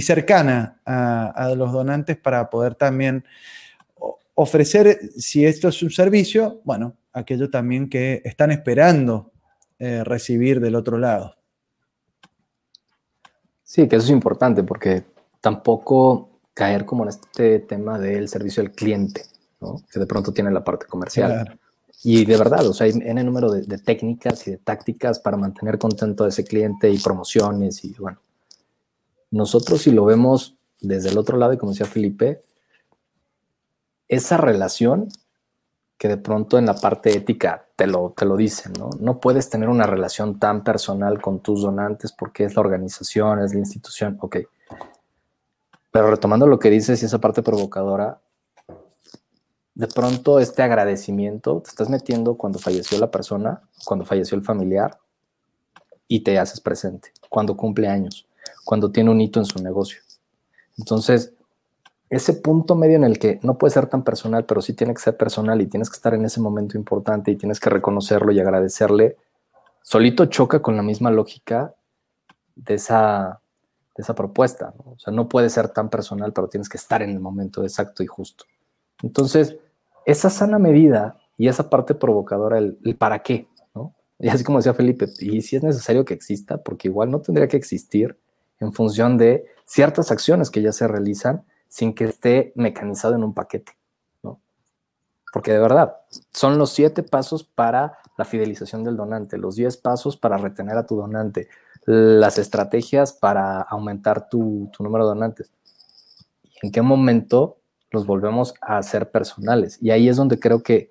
cercana 0.00 0.80
a, 0.84 1.54
los 1.56 1.72
donantes 1.72 2.16
para 2.16 2.48
poder 2.50 2.74
también 2.74 3.24
ofrecer, 4.34 5.00
si 5.16 5.44
esto 5.44 5.68
es 5.68 5.82
un 5.82 5.90
servicio, 5.90 6.60
bueno, 6.64 6.96
aquello 7.12 7.50
también 7.50 7.88
que 7.88 8.22
están 8.24 8.52
esperando 8.52 9.32
eh, 9.78 10.04
recibir 10.04 10.60
del 10.60 10.76
otro 10.76 10.98
lado. 10.98 11.34
Sí, 13.64 13.88
que 13.88 13.96
eso 13.96 14.06
es 14.06 14.12
importante 14.12 14.62
porque 14.62 15.04
tampoco 15.40 16.40
caer 16.54 16.84
como 16.84 17.02
en 17.04 17.10
este 17.10 17.60
tema 17.60 17.98
del 17.98 18.28
servicio 18.28 18.62
al 18.62 18.72
cliente, 18.72 19.22
que 19.92 20.00
de 20.00 20.06
pronto 20.06 20.32
tiene 20.32 20.50
la 20.50 20.64
parte 20.64 20.86
comercial. 20.86 21.58
Y 22.02 22.24
de 22.24 22.36
verdad, 22.36 22.66
o 22.66 22.72
sea, 22.72 22.86
hay 22.86 22.92
en 22.92 23.18
el 23.18 23.26
número 23.26 23.50
de, 23.50 23.62
de, 23.62 23.78
técnicas 23.78 24.46
y 24.46 24.52
de 24.52 24.58
tácticas 24.58 25.18
para 25.18 25.36
mantener 25.36 25.78
contento 25.78 26.24
a 26.24 26.28
ese 26.28 26.44
cliente 26.44 26.88
y 26.88 26.98
promociones 26.98 27.84
y 27.84 27.92
bueno, 27.94 28.20
nosotros 29.30 29.82
si 29.82 29.90
lo 29.90 30.04
vemos 30.04 30.56
desde 30.80 31.10
el 31.10 31.18
otro 31.18 31.36
lado, 31.36 31.52
y 31.52 31.58
como 31.58 31.72
decía 31.72 31.86
Felipe, 31.86 32.42
esa 34.08 34.36
relación 34.36 35.08
que 35.98 36.08
de 36.08 36.16
pronto 36.16 36.58
en 36.58 36.66
la 36.66 36.74
parte 36.74 37.14
ética 37.16 37.66
te 37.74 37.86
lo, 37.86 38.14
te 38.16 38.24
lo 38.24 38.36
dicen, 38.36 38.72
¿no? 38.74 38.90
No 39.00 39.18
puedes 39.18 39.50
tener 39.50 39.68
una 39.68 39.84
relación 39.84 40.38
tan 40.38 40.62
personal 40.62 41.20
con 41.20 41.40
tus 41.40 41.62
donantes 41.62 42.12
porque 42.12 42.44
es 42.44 42.54
la 42.54 42.60
organización, 42.60 43.40
es 43.40 43.52
la 43.52 43.60
institución, 43.60 44.16
ok. 44.20 44.36
Pero 45.90 46.10
retomando 46.10 46.46
lo 46.46 46.58
que 46.58 46.70
dices 46.70 47.02
y 47.02 47.06
esa 47.06 47.18
parte 47.18 47.42
provocadora, 47.42 48.20
de 49.74 49.86
pronto 49.88 50.38
este 50.38 50.62
agradecimiento 50.62 51.62
te 51.62 51.70
estás 51.70 51.88
metiendo 51.88 52.36
cuando 52.36 52.58
falleció 52.58 52.98
la 52.98 53.10
persona, 53.10 53.62
cuando 53.84 54.04
falleció 54.04 54.36
el 54.36 54.44
familiar 54.44 54.98
y 56.06 56.22
te 56.22 56.38
haces 56.38 56.60
presente, 56.60 57.12
cuando 57.28 57.56
cumple 57.56 57.88
años 57.88 58.27
cuando 58.64 58.90
tiene 58.90 59.10
un 59.10 59.20
hito 59.20 59.40
en 59.40 59.46
su 59.46 59.62
negocio. 59.62 60.00
Entonces, 60.76 61.32
ese 62.10 62.34
punto 62.34 62.74
medio 62.74 62.96
en 62.96 63.04
el 63.04 63.18
que 63.18 63.38
no 63.42 63.58
puede 63.58 63.72
ser 63.72 63.86
tan 63.86 64.02
personal, 64.02 64.44
pero 64.46 64.62
sí 64.62 64.72
tiene 64.72 64.94
que 64.94 65.00
ser 65.00 65.16
personal 65.16 65.60
y 65.60 65.66
tienes 65.66 65.90
que 65.90 65.96
estar 65.96 66.14
en 66.14 66.24
ese 66.24 66.40
momento 66.40 66.76
importante 66.78 67.30
y 67.30 67.36
tienes 67.36 67.60
que 67.60 67.68
reconocerlo 67.68 68.32
y 68.32 68.40
agradecerle, 68.40 69.16
solito 69.82 70.26
choca 70.26 70.60
con 70.60 70.76
la 70.76 70.82
misma 70.82 71.10
lógica 71.10 71.74
de 72.56 72.74
esa, 72.74 73.40
de 73.96 74.02
esa 74.02 74.14
propuesta. 74.14 74.72
O 74.84 74.98
sea, 74.98 75.12
no 75.12 75.28
puede 75.28 75.50
ser 75.50 75.68
tan 75.68 75.90
personal, 75.90 76.32
pero 76.32 76.48
tienes 76.48 76.68
que 76.68 76.78
estar 76.78 77.02
en 77.02 77.10
el 77.10 77.20
momento 77.20 77.62
exacto 77.62 78.02
y 78.02 78.06
justo. 78.06 78.44
Entonces, 79.02 79.56
esa 80.06 80.30
sana 80.30 80.58
medida 80.58 81.18
y 81.36 81.48
esa 81.48 81.68
parte 81.68 81.94
provocadora, 81.94 82.58
el, 82.58 82.78
el 82.84 82.96
para 82.96 83.18
qué, 83.20 83.48
¿no? 83.74 83.94
Y 84.18 84.28
así 84.28 84.44
como 84.44 84.58
decía 84.58 84.74
Felipe, 84.74 85.06
y 85.20 85.42
si 85.42 85.56
es 85.56 85.62
necesario 85.62 86.04
que 86.04 86.14
exista, 86.14 86.56
porque 86.56 86.88
igual 86.88 87.10
no 87.10 87.20
tendría 87.20 87.48
que 87.48 87.58
existir, 87.58 88.18
en 88.60 88.72
función 88.72 89.18
de 89.18 89.46
ciertas 89.64 90.10
acciones 90.10 90.50
que 90.50 90.62
ya 90.62 90.72
se 90.72 90.88
realizan 90.88 91.44
sin 91.68 91.94
que 91.94 92.04
esté 92.04 92.52
mecanizado 92.56 93.14
en 93.14 93.24
un 93.24 93.34
paquete. 93.34 93.72
¿no? 94.22 94.40
Porque 95.32 95.52
de 95.52 95.58
verdad, 95.58 95.96
son 96.32 96.58
los 96.58 96.70
siete 96.70 97.02
pasos 97.02 97.44
para 97.44 97.98
la 98.16 98.24
fidelización 98.24 98.82
del 98.82 98.96
donante, 98.96 99.38
los 99.38 99.54
diez 99.54 99.76
pasos 99.76 100.16
para 100.16 100.36
retener 100.38 100.76
a 100.76 100.86
tu 100.86 100.96
donante, 100.96 101.48
las 101.86 102.38
estrategias 102.38 103.12
para 103.12 103.62
aumentar 103.62 104.28
tu, 104.28 104.70
número 104.78 105.04
de 105.04 105.08
donantes. 105.08 105.50
¿Y 106.42 106.66
en 106.66 106.72
qué 106.72 106.82
momento 106.82 107.58
los 107.90 108.06
volvemos 108.06 108.54
a 108.60 108.78
hacer 108.78 109.10
personales? 109.10 109.78
Y 109.80 109.90
ahí 109.90 110.08
es 110.08 110.16
donde 110.16 110.40
creo 110.40 110.62
que 110.62 110.90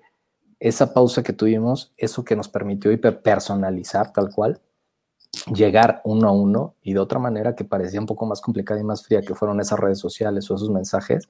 esa 0.58 0.92
pausa 0.92 1.22
que 1.22 1.32
tuvimos, 1.32 1.92
eso 1.96 2.24
que 2.24 2.34
nos 2.34 2.48
permitió 2.48 2.90
personalizar 3.22 4.12
tal 4.12 4.32
cual, 4.34 4.60
llegar 5.54 6.00
uno 6.04 6.28
a 6.28 6.32
uno 6.32 6.74
y 6.82 6.92
de 6.92 7.00
otra 7.00 7.18
manera 7.18 7.54
que 7.54 7.64
parecía 7.64 8.00
un 8.00 8.06
poco 8.06 8.26
más 8.26 8.40
complicada 8.40 8.80
y 8.80 8.84
más 8.84 9.04
fría, 9.04 9.22
que 9.22 9.34
fueron 9.34 9.60
esas 9.60 9.78
redes 9.78 9.98
sociales 9.98 10.50
o 10.50 10.54
esos 10.54 10.70
mensajes, 10.70 11.28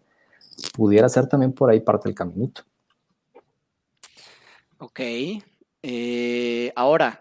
pudiera 0.75 1.09
ser 1.09 1.27
también 1.27 1.53
por 1.53 1.71
ahí 1.71 1.81
parte 1.81 2.09
del 2.09 2.15
caminito. 2.15 2.63
Ok. 4.79 5.01
Eh, 5.83 6.73
ahora, 6.77 7.21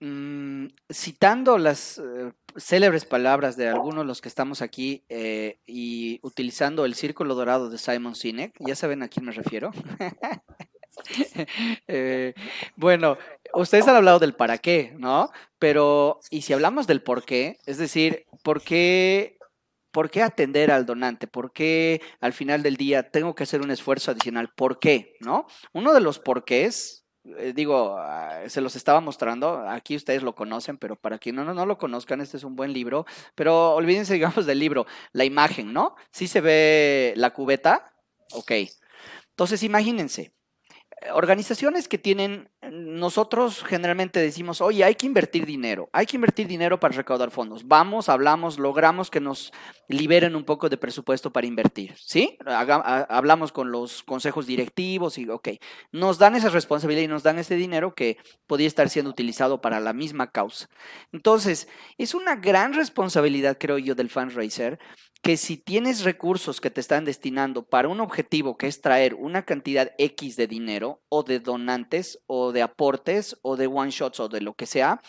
mm, 0.00 0.66
citando 0.92 1.58
las 1.58 1.98
eh, 1.98 2.32
célebres 2.56 3.04
palabras 3.04 3.56
de 3.56 3.68
algunos 3.68 4.04
de 4.04 4.06
los 4.06 4.20
que 4.20 4.28
estamos 4.28 4.62
aquí 4.62 5.02
eh, 5.08 5.58
y 5.66 6.20
utilizando 6.22 6.84
el 6.84 6.94
círculo 6.94 7.34
dorado 7.34 7.70
de 7.70 7.78
Simon 7.78 8.14
Sinek, 8.14 8.54
ya 8.60 8.76
saben 8.76 9.02
a 9.02 9.08
quién 9.08 9.26
me 9.26 9.32
refiero. 9.32 9.72
bueno, 12.76 13.16
ustedes 13.54 13.88
han 13.88 13.96
hablado 13.96 14.18
del 14.18 14.34
para 14.34 14.58
qué, 14.58 14.94
¿no? 14.98 15.30
Pero, 15.58 16.20
y 16.30 16.42
si 16.42 16.52
hablamos 16.52 16.86
del 16.86 17.02
por 17.02 17.24
qué, 17.24 17.58
es 17.66 17.78
decir, 17.78 18.26
¿por 18.42 18.62
qué, 18.62 19.38
por 19.90 20.10
qué 20.10 20.22
atender 20.22 20.70
al 20.70 20.86
donante? 20.86 21.26
¿Por 21.26 21.52
qué 21.52 22.00
al 22.20 22.32
final 22.32 22.62
del 22.62 22.76
día 22.76 23.10
tengo 23.10 23.34
que 23.34 23.44
hacer 23.44 23.60
un 23.60 23.70
esfuerzo 23.70 24.10
adicional? 24.10 24.52
¿Por 24.54 24.78
qué? 24.78 25.14
¿No? 25.20 25.46
Uno 25.72 25.92
de 25.92 26.00
los 26.00 26.18
porqués, 26.18 27.06
eh, 27.24 27.52
digo, 27.54 27.96
ah, 27.98 28.42
se 28.48 28.60
los 28.60 28.74
estaba 28.74 29.00
mostrando, 29.00 29.68
aquí 29.68 29.94
ustedes 29.94 30.22
lo 30.22 30.34
conocen, 30.34 30.78
pero 30.78 30.96
para 30.96 31.18
quienes 31.18 31.44
no, 31.46 31.54
no, 31.54 31.66
lo 31.66 31.78
conozcan, 31.78 32.20
este 32.20 32.36
es 32.36 32.44
un 32.44 32.56
buen 32.56 32.72
libro, 32.72 33.06
pero 33.34 33.74
olvídense, 33.74 34.14
digamos, 34.14 34.46
del 34.46 34.58
libro, 34.58 34.86
la 35.12 35.24
imagen, 35.24 35.72
¿no? 35.72 35.94
Si 36.10 36.26
se 36.26 36.40
ve 36.40 37.14
la 37.16 37.30
cubeta, 37.30 37.94
ok. 38.32 38.52
Entonces, 39.30 39.62
imagínense, 39.62 40.34
organizaciones 41.12 41.88
que 41.88 41.98
tienen, 41.98 42.48
nosotros 42.70 43.64
generalmente 43.64 44.20
decimos, 44.20 44.60
oye, 44.60 44.84
hay 44.84 44.94
que 44.94 45.06
invertir 45.06 45.46
dinero, 45.46 45.88
hay 45.92 46.06
que 46.06 46.16
invertir 46.16 46.46
dinero 46.46 46.78
para 46.78 46.96
recaudar 46.96 47.30
fondos. 47.30 47.66
Vamos, 47.66 48.08
hablamos, 48.08 48.58
logramos 48.58 49.10
que 49.10 49.20
nos 49.20 49.52
liberen 49.88 50.36
un 50.36 50.44
poco 50.44 50.68
de 50.68 50.76
presupuesto 50.76 51.32
para 51.32 51.46
invertir, 51.46 51.94
¿sí? 51.96 52.38
hablamos 52.46 53.52
con 53.52 53.72
los 53.72 54.02
consejos 54.02 54.46
directivos 54.46 55.18
y, 55.18 55.28
ok, 55.28 55.48
nos 55.90 56.18
dan 56.18 56.36
esa 56.36 56.50
responsabilidad 56.50 57.02
y 57.02 57.08
nos 57.08 57.22
dan 57.22 57.38
ese 57.38 57.56
dinero 57.56 57.94
que 57.94 58.18
podría 58.46 58.68
estar 58.68 58.88
siendo 58.88 59.10
utilizado 59.10 59.60
para 59.60 59.80
la 59.80 59.92
misma 59.92 60.30
causa. 60.30 60.68
Entonces, 61.12 61.68
es 61.98 62.14
una 62.14 62.36
gran 62.36 62.74
responsabilidad, 62.74 63.56
creo 63.58 63.78
yo, 63.78 63.94
del 63.94 64.08
fundraiser 64.08 64.78
que 65.22 65.36
si 65.36 65.56
tienes 65.56 66.02
recursos 66.02 66.60
que 66.60 66.70
te 66.70 66.80
están 66.80 67.04
destinando 67.04 67.62
para 67.62 67.88
un 67.88 68.00
objetivo 68.00 68.56
que 68.56 68.66
es 68.66 68.80
traer 68.80 69.14
una 69.14 69.44
cantidad 69.44 69.92
X 69.96 70.36
de 70.36 70.48
dinero 70.48 71.00
o 71.08 71.22
de 71.22 71.38
donantes 71.38 72.18
o 72.26 72.50
de 72.50 72.62
aportes 72.62 73.38
o 73.42 73.56
de 73.56 73.68
one 73.68 73.92
shots 73.92 74.18
o 74.18 74.28
de 74.28 74.40
lo 74.40 74.54
que 74.54 74.66
sea, 74.66 75.00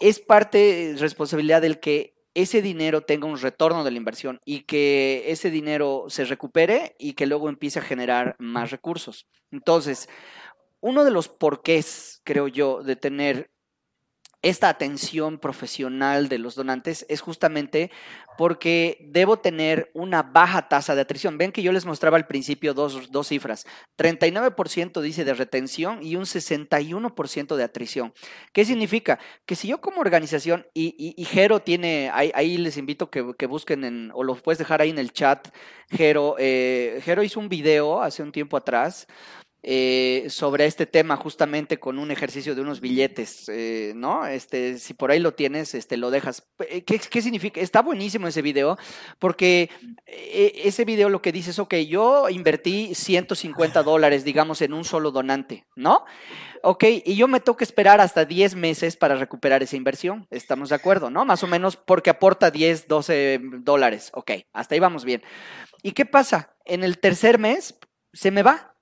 es 0.00 0.18
parte, 0.18 0.96
responsabilidad 0.98 1.62
del 1.62 1.78
que 1.78 2.16
ese 2.34 2.60
dinero 2.60 3.02
tenga 3.02 3.28
un 3.28 3.38
retorno 3.38 3.84
de 3.84 3.92
la 3.92 3.96
inversión 3.96 4.40
y 4.44 4.64
que 4.64 5.24
ese 5.28 5.50
dinero 5.50 6.06
se 6.08 6.24
recupere 6.24 6.96
y 6.98 7.14
que 7.14 7.26
luego 7.26 7.48
empiece 7.48 7.78
a 7.78 7.82
generar 7.82 8.34
más 8.38 8.72
recursos. 8.72 9.26
Entonces, 9.52 10.08
uno 10.80 11.04
de 11.04 11.12
los 11.12 11.28
porqués, 11.28 12.20
creo 12.24 12.48
yo, 12.48 12.82
de 12.82 12.96
tener 12.96 13.50
esta 14.42 14.68
atención 14.68 15.38
profesional 15.38 16.28
de 16.28 16.38
los 16.38 16.54
donantes 16.54 17.06
es 17.08 17.20
justamente 17.20 17.90
porque 18.36 18.98
debo 19.08 19.38
tener 19.38 19.90
una 19.94 20.22
baja 20.22 20.68
tasa 20.68 20.94
de 20.94 21.00
atrición. 21.00 21.38
Ven 21.38 21.52
que 21.52 21.62
yo 21.62 21.72
les 21.72 21.86
mostraba 21.86 22.16
al 22.16 22.26
principio 22.26 22.74
dos, 22.74 23.10
dos 23.10 23.28
cifras. 23.28 23.66
39% 23.98 25.00
dice 25.00 25.24
de 25.24 25.34
retención 25.34 26.02
y 26.02 26.16
un 26.16 26.24
61% 26.24 27.56
de 27.56 27.64
atrición. 27.64 28.12
¿Qué 28.52 28.64
significa? 28.64 29.18
Que 29.44 29.56
si 29.56 29.68
yo 29.68 29.80
como 29.80 30.00
organización, 30.00 30.66
y, 30.74 31.14
y, 31.16 31.24
Jero 31.24 31.60
tiene, 31.60 32.10
ahí, 32.12 32.56
les 32.58 32.76
invito 32.76 33.10
que, 33.10 33.34
que 33.38 33.46
busquen, 33.46 33.84
en, 33.84 34.10
o 34.14 34.22
lo 34.22 34.34
puedes 34.36 34.58
dejar 34.58 34.80
ahí 34.80 34.90
en 34.90 34.98
el 34.98 35.12
chat, 35.12 35.48
Jero, 35.90 36.36
eh, 36.38 37.00
Jero 37.04 37.22
hizo 37.22 37.40
un 37.40 37.48
video 37.48 38.02
hace 38.02 38.22
un 38.22 38.32
tiempo 38.32 38.56
atrás 38.56 39.06
eh, 39.62 40.26
sobre 40.28 40.66
este 40.66 40.86
tema 40.86 41.16
justamente 41.16 41.78
con 41.78 41.98
un 41.98 42.10
ejercicio 42.10 42.54
de 42.54 42.60
unos 42.60 42.80
billetes, 42.80 43.48
eh, 43.48 43.94
¿no? 43.96 44.26
Este, 44.26 44.78
si 44.78 44.94
por 44.94 45.10
ahí 45.10 45.18
lo 45.18 45.34
tienes, 45.34 45.74
este, 45.74 45.96
lo 45.96 46.10
dejas. 46.10 46.46
Eh, 46.68 46.84
¿Qué, 46.84 46.98
¿Qué, 46.98 47.22
significa? 47.22 47.60
Está 47.60 47.82
buenísimo 47.82 48.28
ese 48.28 48.42
video, 48.42 48.78
porque 49.18 49.70
ese 50.06 50.84
video 50.84 51.08
lo 51.08 51.20
que 51.20 51.32
dice 51.32 51.50
es, 51.50 51.58
ok, 51.58 51.74
yo 51.88 52.28
invertí 52.28 52.94
150 52.94 53.82
dólares, 53.82 54.24
digamos, 54.24 54.62
en 54.62 54.72
un 54.72 54.84
solo 54.84 55.10
donante, 55.10 55.66
¿no? 55.74 56.04
Ok, 56.62 56.84
y 57.04 57.16
yo 57.16 57.28
me 57.28 57.40
que 57.40 57.64
esperar 57.64 58.00
hasta 58.00 58.24
10 58.24 58.56
meses 58.56 58.96
para 58.96 59.14
recuperar 59.16 59.62
esa 59.62 59.76
inversión. 59.76 60.26
Estamos 60.30 60.70
de 60.70 60.74
acuerdo, 60.74 61.10
¿no? 61.10 61.24
Más 61.24 61.42
o 61.42 61.46
menos 61.46 61.76
porque 61.76 62.10
aporta 62.10 62.50
10, 62.50 62.88
12 62.88 63.40
dólares. 63.60 64.10
Ok, 64.14 64.32
hasta 64.52 64.74
ahí 64.74 64.80
vamos 64.80 65.04
bien. 65.04 65.22
¿Y 65.82 65.92
qué 65.92 66.06
pasa? 66.06 66.56
En 66.64 66.82
el 66.82 66.98
tercer 66.98 67.38
mes 67.38 67.78
se 68.12 68.30
me 68.30 68.42
va 68.42 68.75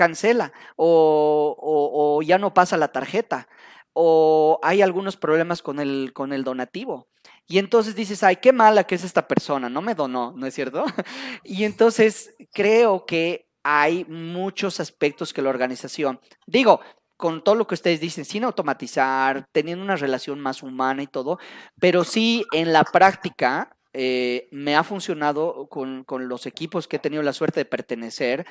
cancela 0.00 0.54
o, 0.76 2.22
ya 2.24 2.38
no 2.38 2.54
pasa 2.54 2.78
la 2.78 2.88
tarjeta 2.88 3.48
o 3.92 4.58
hay 4.62 4.80
algunos 4.80 5.18
problemas 5.18 5.60
con 5.60 5.78
el, 5.78 6.12
con 6.14 6.32
el 6.32 6.42
donativo. 6.42 7.08
Y 7.46 7.58
entonces 7.58 7.94
dices, 7.94 8.22
ay, 8.22 8.36
qué 8.36 8.50
mala 8.50 8.84
que 8.84 8.94
es 8.94 9.04
esta 9.04 9.28
persona, 9.28 9.68
no 9.68 9.82
me 9.82 9.94
donó, 9.94 10.32
¿no 10.34 10.46
es 10.46 10.54
cierto? 10.54 10.86
y 11.44 11.64
entonces 11.64 12.34
creo 12.50 13.04
que 13.04 13.46
hay 13.62 14.06
muchos 14.06 14.80
aspectos 14.80 15.34
que 15.34 15.42
la 15.42 15.50
organización, 15.50 16.18
digo, 16.46 16.80
con 17.18 17.44
todo 17.44 17.56
lo 17.56 17.66
que 17.66 17.74
ustedes 17.74 18.00
dicen, 18.00 18.24
sin 18.24 18.44
automatizar, 18.44 19.44
teniendo 19.52 19.84
una 19.84 19.96
relación 19.96 20.40
más 20.40 20.62
humana 20.62 21.02
y 21.02 21.08
todo, 21.08 21.38
pero 21.78 22.04
sí 22.04 22.46
en 22.52 22.72
la 22.72 22.84
práctica 22.84 23.76
eh, 23.92 24.48
me 24.52 24.76
ha 24.76 24.84
funcionado 24.84 25.68
con, 25.68 26.04
los 26.28 26.46
equipos 26.46 26.86
que 26.86 26.96
he 26.96 27.00
tenido 27.00 27.22
la 27.22 27.32
suerte 27.32 27.60
de 27.60 27.64
pertenecer 27.64 28.46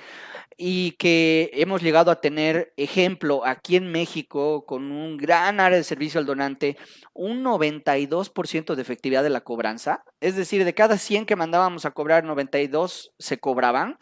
y 0.57 0.91
que 0.93 1.49
hemos 1.53 1.81
llegado 1.81 2.11
a 2.11 2.19
tener 2.19 2.73
ejemplo 2.75 3.45
aquí 3.45 3.77
en 3.77 3.89
México 3.91 4.65
con 4.65 4.91
un 4.91 5.15
gran 5.17 5.61
área 5.61 5.77
de 5.77 5.83
servicio 5.85 6.19
al 6.19 6.25
donante, 6.25 6.77
un 7.13 7.43
92% 7.43 8.75
de 8.75 8.81
efectividad 8.81 9.23
de 9.23 9.29
la 9.29 9.41
cobranza, 9.41 10.03
es 10.19 10.35
decir, 10.35 10.65
de 10.65 10.73
cada 10.73 10.97
100 10.97 11.25
que 11.25 11.37
mandábamos 11.37 11.85
a 11.85 11.91
cobrar, 11.91 12.25
92 12.25 13.13
se 13.17 13.39
cobraban, 13.39 13.97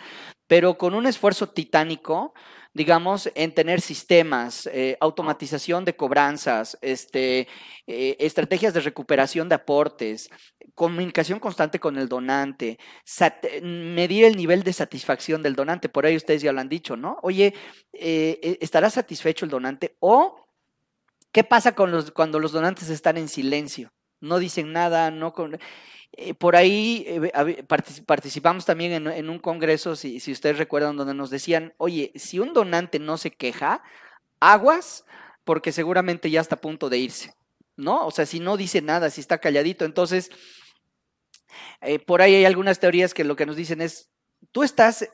pero 0.47 0.78
con 0.78 0.95
un 0.95 1.06
esfuerzo 1.06 1.50
titánico 1.50 2.34
digamos, 2.77 3.31
en 3.33 3.53
tener 3.53 3.81
sistemas, 3.81 4.69
eh, 4.71 4.97
automatización 4.99 5.83
de 5.83 5.95
cobranzas, 5.95 6.77
este, 6.81 7.47
eh, 7.87 8.15
estrategias 8.19 8.73
de 8.75 8.81
recuperación 8.81 9.49
de 9.49 9.55
aportes, 9.55 10.29
comunicación 10.75 11.39
constante 11.39 11.79
con 11.79 11.97
el 11.97 12.07
donante, 12.07 12.77
medir 13.63 14.25
el 14.25 14.37
nivel 14.37 14.61
de 14.61 14.73
satisfacción 14.73 15.41
del 15.41 15.55
donante, 15.55 15.89
por 15.89 16.05
ahí 16.05 16.15
ustedes 16.15 16.43
ya 16.43 16.53
lo 16.53 16.61
han 16.61 16.69
dicho, 16.69 16.95
¿no? 16.95 17.17
Oye, 17.23 17.55
eh, 17.93 18.57
¿estará 18.61 18.91
satisfecho 18.91 19.43
el 19.45 19.51
donante? 19.51 19.97
O, 19.99 20.45
¿qué 21.31 21.43
pasa 21.43 21.73
cuando 21.73 22.39
los 22.39 22.51
donantes 22.51 22.89
están 22.89 23.17
en 23.17 23.27
silencio? 23.27 23.91
No 24.21 24.37
dicen 24.37 24.71
nada, 24.71 25.09
no... 25.09 25.33
Con... 25.33 25.57
Eh, 26.19 26.34
por 26.34 26.56
ahí 26.56 27.06
eh, 27.08 27.63
participamos 28.06 28.65
también 28.65 29.08
en, 29.08 29.30
un 29.30 29.38
congreso, 29.38 29.95
si, 29.95 30.19
si, 30.19 30.32
ustedes 30.32 30.58
recuerdan, 30.58 30.97
donde 30.97 31.13
nos 31.13 31.30
decían, 31.30 31.75
oye, 31.77 32.12
si 32.15 32.39
un 32.39 32.53
donante 32.53 32.97
no 32.97 33.17
se 33.17 33.30
queja, 33.30 33.84
aguas, 34.39 35.06
porque 35.43 35.71
seguramente 35.71 36.32
ya 36.32 36.41
está 36.41 36.56
a 36.56 36.62
punto 36.62 36.89
de 36.89 36.97
irse, 36.97 37.36
¿no? 37.75 38.08
O 38.08 38.10
sea, 38.10 38.25
si 38.25 38.39
no 38.39 38.58
dice 38.58 38.82
nada, 38.82 39.12
si 39.12 39.21
está 39.21 39.38
calladito, 39.38 39.86
entonces, 39.86 40.32
eh, 41.82 41.99
por 41.99 42.23
ahí 42.23 42.34
hay 42.34 42.45
algunas 42.45 42.80
teorías 42.80 43.13
que 43.13 43.23
lo 43.23 43.36
que 43.36 43.45
nos 43.45 43.56
dicen 43.56 43.80
es, 43.80 44.10
tú 44.51 44.63
estás 44.63 45.08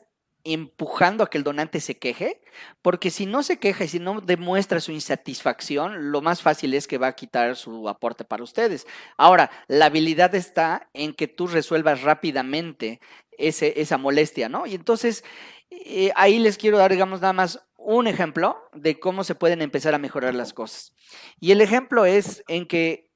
empujando 0.44 1.24
a 1.24 1.30
que 1.30 1.38
el 1.38 1.44
donante 1.44 1.80
se 1.80 1.96
queje, 1.96 2.40
porque 2.82 3.10
si 3.10 3.26
no 3.26 3.42
se 3.42 3.58
queja 3.58 3.84
y 3.84 3.88
si 3.88 3.98
no 3.98 4.20
demuestra 4.20 4.80
su 4.80 4.92
insatisfacción, 4.92 6.12
lo 6.12 6.20
más 6.20 6.42
fácil 6.42 6.74
es 6.74 6.86
que 6.86 6.98
va 6.98 7.08
a 7.08 7.16
quitar 7.16 7.56
su 7.56 7.88
aporte 7.88 8.24
para 8.24 8.44
ustedes. 8.44 8.86
Ahora, 9.16 9.50
la 9.68 9.86
habilidad 9.86 10.34
está 10.34 10.88
en 10.92 11.14
que 11.14 11.28
tú 11.28 11.46
resuelvas 11.46 12.02
rápidamente 12.02 13.00
ese, 13.38 13.80
esa 13.80 13.98
molestia, 13.98 14.48
¿no? 14.48 14.66
Y 14.66 14.74
entonces, 14.74 15.24
eh, 15.70 16.12
ahí 16.14 16.38
les 16.38 16.58
quiero 16.58 16.78
dar, 16.78 16.92
digamos, 16.92 17.20
nada 17.20 17.32
más 17.32 17.60
un 17.78 18.06
ejemplo 18.06 18.56
de 18.72 18.98
cómo 19.00 19.24
se 19.24 19.34
pueden 19.34 19.62
empezar 19.62 19.94
a 19.94 19.98
mejorar 19.98 20.34
las 20.34 20.52
cosas. 20.52 20.94
Y 21.40 21.52
el 21.52 21.60
ejemplo 21.60 22.06
es 22.06 22.44
en 22.48 22.66
que 22.66 23.10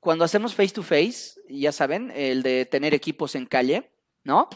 cuando 0.00 0.24
hacemos 0.24 0.54
face 0.54 0.70
to 0.70 0.82
face, 0.82 1.34
ya 1.48 1.72
saben, 1.72 2.10
el 2.14 2.42
de 2.42 2.64
tener 2.64 2.94
equipos 2.94 3.34
en 3.34 3.46
calle, 3.46 3.89
¿no? 4.24 4.48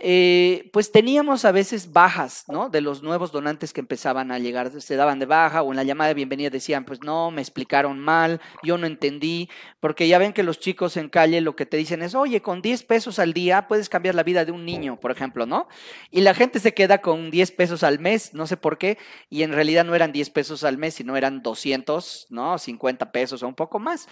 Eh, 0.00 0.70
pues 0.72 0.92
teníamos 0.92 1.44
a 1.44 1.50
veces 1.50 1.92
bajas, 1.92 2.44
¿no? 2.46 2.70
De 2.70 2.80
los 2.80 3.02
nuevos 3.02 3.32
donantes 3.32 3.72
que 3.72 3.80
empezaban 3.80 4.30
a 4.30 4.38
llegar, 4.38 4.70
se 4.80 4.94
daban 4.94 5.18
de 5.18 5.26
baja 5.26 5.62
o 5.62 5.72
en 5.72 5.76
la 5.76 5.82
llamada 5.82 6.08
de 6.08 6.14
bienvenida 6.14 6.50
decían, 6.50 6.84
pues 6.84 7.00
no, 7.02 7.32
me 7.32 7.42
explicaron 7.42 7.98
mal, 7.98 8.40
yo 8.62 8.78
no 8.78 8.86
entendí, 8.86 9.50
porque 9.80 10.06
ya 10.06 10.18
ven 10.18 10.32
que 10.32 10.44
los 10.44 10.60
chicos 10.60 10.96
en 10.96 11.08
calle 11.08 11.40
lo 11.40 11.56
que 11.56 11.66
te 11.66 11.76
dicen 11.76 12.02
es, 12.02 12.14
oye, 12.14 12.40
con 12.42 12.62
10 12.62 12.84
pesos 12.84 13.18
al 13.18 13.32
día 13.32 13.66
puedes 13.66 13.88
cambiar 13.88 14.14
la 14.14 14.22
vida 14.22 14.44
de 14.44 14.52
un 14.52 14.64
niño, 14.64 15.00
por 15.00 15.10
ejemplo, 15.10 15.46
¿no? 15.46 15.66
Y 16.12 16.20
la 16.20 16.32
gente 16.32 16.60
se 16.60 16.74
queda 16.74 16.98
con 16.98 17.32
10 17.32 17.50
pesos 17.50 17.82
al 17.82 17.98
mes, 17.98 18.34
no 18.34 18.46
sé 18.46 18.56
por 18.56 18.78
qué, 18.78 18.98
y 19.28 19.42
en 19.42 19.52
realidad 19.52 19.84
no 19.84 19.96
eran 19.96 20.12
10 20.12 20.30
pesos 20.30 20.62
al 20.62 20.78
mes, 20.78 20.94
sino 20.94 21.16
eran 21.16 21.42
200, 21.42 22.28
¿no? 22.30 22.56
50 22.56 23.10
pesos 23.10 23.42
o 23.42 23.48
un 23.48 23.56
poco 23.56 23.80
más. 23.80 24.06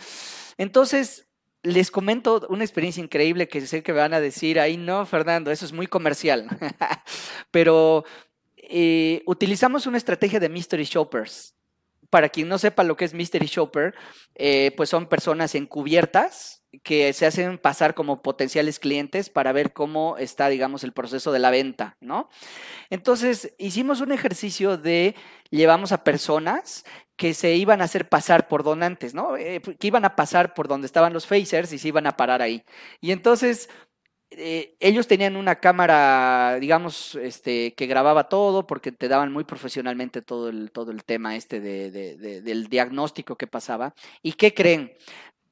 Entonces, 0.58 1.25
les 1.66 1.90
comento 1.90 2.46
una 2.48 2.64
experiencia 2.64 3.02
increíble 3.02 3.48
que 3.48 3.60
sé 3.66 3.82
que 3.82 3.92
me 3.92 3.98
van 3.98 4.14
a 4.14 4.20
decir, 4.20 4.60
ahí 4.60 4.76
no, 4.76 5.04
Fernando, 5.04 5.50
eso 5.50 5.64
es 5.64 5.72
muy 5.72 5.88
comercial. 5.88 6.46
Pero 7.50 8.04
eh, 8.56 9.22
utilizamos 9.26 9.86
una 9.86 9.98
estrategia 9.98 10.38
de 10.38 10.48
mystery 10.48 10.84
shoppers. 10.84 11.54
Para 12.08 12.28
quien 12.28 12.48
no 12.48 12.56
sepa 12.58 12.84
lo 12.84 12.96
que 12.96 13.04
es 13.04 13.14
mystery 13.14 13.46
shopper, 13.46 13.94
eh, 14.36 14.72
pues 14.76 14.88
son 14.88 15.08
personas 15.08 15.56
encubiertas 15.56 16.62
que 16.82 17.12
se 17.12 17.26
hacen 17.26 17.58
pasar 17.58 17.94
como 17.94 18.22
potenciales 18.22 18.78
clientes 18.78 19.30
para 19.30 19.52
ver 19.52 19.72
cómo 19.72 20.16
está, 20.18 20.48
digamos, 20.48 20.84
el 20.84 20.92
proceso 20.92 21.32
de 21.32 21.38
la 21.38 21.50
venta, 21.50 21.96
¿no? 22.00 22.28
Entonces, 22.90 23.54
hicimos 23.58 24.00
un 24.00 24.12
ejercicio 24.12 24.76
de 24.76 25.14
llevamos 25.50 25.92
a 25.92 26.04
personas 26.04 26.84
que 27.16 27.34
se 27.34 27.54
iban 27.54 27.80
a 27.80 27.84
hacer 27.84 28.08
pasar 28.08 28.48
por 28.48 28.62
donantes, 28.62 29.14
¿no? 29.14 29.36
Eh, 29.36 29.60
que 29.60 29.86
iban 29.86 30.04
a 30.04 30.16
pasar 30.16 30.54
por 30.54 30.68
donde 30.68 30.86
estaban 30.86 31.12
los 31.12 31.26
phasers 31.26 31.72
y 31.72 31.78
se 31.78 31.88
iban 31.88 32.06
a 32.06 32.16
parar 32.16 32.42
ahí. 32.42 32.62
Y 33.00 33.12
entonces 33.12 33.68
eh, 34.30 34.76
ellos 34.80 35.06
tenían 35.06 35.36
una 35.36 35.60
cámara, 35.60 36.58
digamos, 36.60 37.14
este, 37.14 37.74
que 37.74 37.86
grababa 37.86 38.28
todo 38.28 38.66
porque 38.66 38.92
te 38.92 39.08
daban 39.08 39.32
muy 39.32 39.44
profesionalmente 39.44 40.20
todo 40.20 40.48
el, 40.48 40.72
todo 40.72 40.90
el 40.90 41.04
tema 41.04 41.36
este 41.36 41.60
de, 41.60 41.90
del 42.42 42.66
diagnóstico 42.66 43.36
que 43.36 43.46
pasaba. 43.46 43.94
¿Y 44.22 44.32
qué 44.32 44.52
creen? 44.52 44.92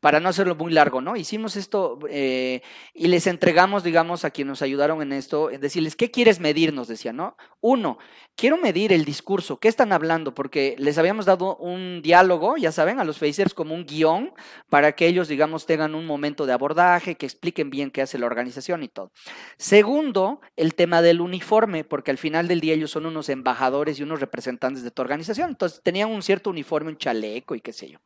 Para 0.05 0.21
no 0.21 0.29
hacerlo 0.29 0.55
muy 0.55 0.71
largo, 0.71 1.01
¿no? 1.01 1.17
Hicimos 1.17 1.57
esto 1.57 1.99
eh, 2.11 2.61
y 2.93 3.07
les 3.07 3.27
entregamos, 3.27 3.83
digamos, 3.83 4.27
a 4.27 4.31
quienes 4.31 4.51
nos 4.51 4.61
ayudaron 4.61 5.01
en 5.01 5.15
esto, 5.15 5.49
decirles, 5.49 5.97
¿qué 5.97 6.11
quieres 6.11 6.41
medir? 6.41 6.75
Nos 6.75 6.89
decía, 6.89 7.15
¿no? 7.15 7.39
Uno, 7.63 7.97
quiero 8.37 8.59
medir 8.59 8.93
el 8.93 9.07
discurso, 9.07 9.59
¿qué 9.59 9.69
están 9.69 9.95
hablando? 9.95 10.35
Porque 10.35 10.77
les 10.79 10.99
habíamos 10.99 11.25
dado 11.25 11.57
un 11.57 12.03
diálogo, 12.03 12.59
ya 12.59 12.71
saben, 12.71 13.01
a 13.01 13.05
los 13.05 13.19
Facers 13.19 13.55
como 13.55 13.75
un 13.75 13.87
guion 13.87 14.35
para 14.69 14.93
que 14.93 15.07
ellos, 15.07 15.27
digamos, 15.27 15.65
tengan 15.65 15.95
un 15.95 16.05
momento 16.05 16.45
de 16.45 16.53
abordaje, 16.53 17.15
que 17.15 17.25
expliquen 17.25 17.71
bien 17.71 17.91
qué 17.91 18.03
hace 18.03 18.19
la 18.19 18.27
organización 18.27 18.83
y 18.83 18.89
todo. 18.89 19.11
Segundo, 19.57 20.43
el 20.55 20.75
tema 20.75 21.01
del 21.01 21.23
uniforme, 21.23 21.83
porque 21.83 22.11
al 22.11 22.19
final 22.19 22.47
del 22.47 22.61
día 22.61 22.75
ellos 22.75 22.91
son 22.91 23.07
unos 23.07 23.31
embajadores 23.31 23.99
y 23.99 24.03
unos 24.03 24.21
representantes 24.21 24.83
de 24.83 24.91
tu 24.91 25.01
organización, 25.01 25.49
entonces 25.49 25.81
tenían 25.83 26.11
un 26.11 26.21
cierto 26.21 26.51
uniforme, 26.51 26.91
un 26.91 26.99
chaleco 26.99 27.55
y 27.55 27.63
qué 27.63 27.73
sé 27.73 27.89
yo. 27.89 28.01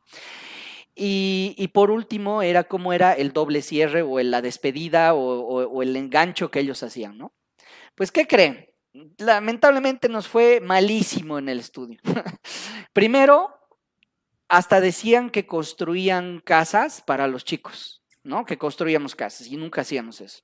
Y, 1.01 1.69
por 1.73 1.91
último, 1.91 2.41
era 2.41 2.65
cómo 2.65 2.91
era 2.91 3.13
el 3.13 3.31
doble 3.31 3.61
cierre 3.61 4.01
o 4.01 4.19
la 4.19 4.41
despedida 4.41 5.13
o, 5.13 5.81
el 5.81 5.95
engancho 5.95 6.51
que 6.51 6.59
ellos 6.59 6.83
hacían, 6.83 7.17
¿no? 7.17 7.33
Pues, 7.95 8.11
¿qué 8.11 8.27
creen? 8.27 8.69
Lamentablemente 9.17 10.09
nos 10.09 10.27
fue 10.27 10.59
malísimo 10.59 11.39
en 11.39 11.47
el 11.47 11.59
estudio. 11.59 11.99
Primero, 12.93 13.49
hasta 14.49 14.81
decían 14.81 15.29
que 15.29 15.45
construían 15.45 16.41
casas 16.43 17.01
para 17.01 17.27
los 17.27 17.45
chicos, 17.45 18.03
¿no? 18.23 18.45
Que 18.45 18.57
construíamos 18.57 19.15
casas 19.15 19.47
y 19.47 19.55
nunca 19.55 19.81
hacíamos 19.81 20.19
eso. 20.19 20.41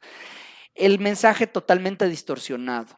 El 0.73 0.99
mensaje 0.99 1.47
totalmente 1.47 2.07
distorsionado 2.07 2.95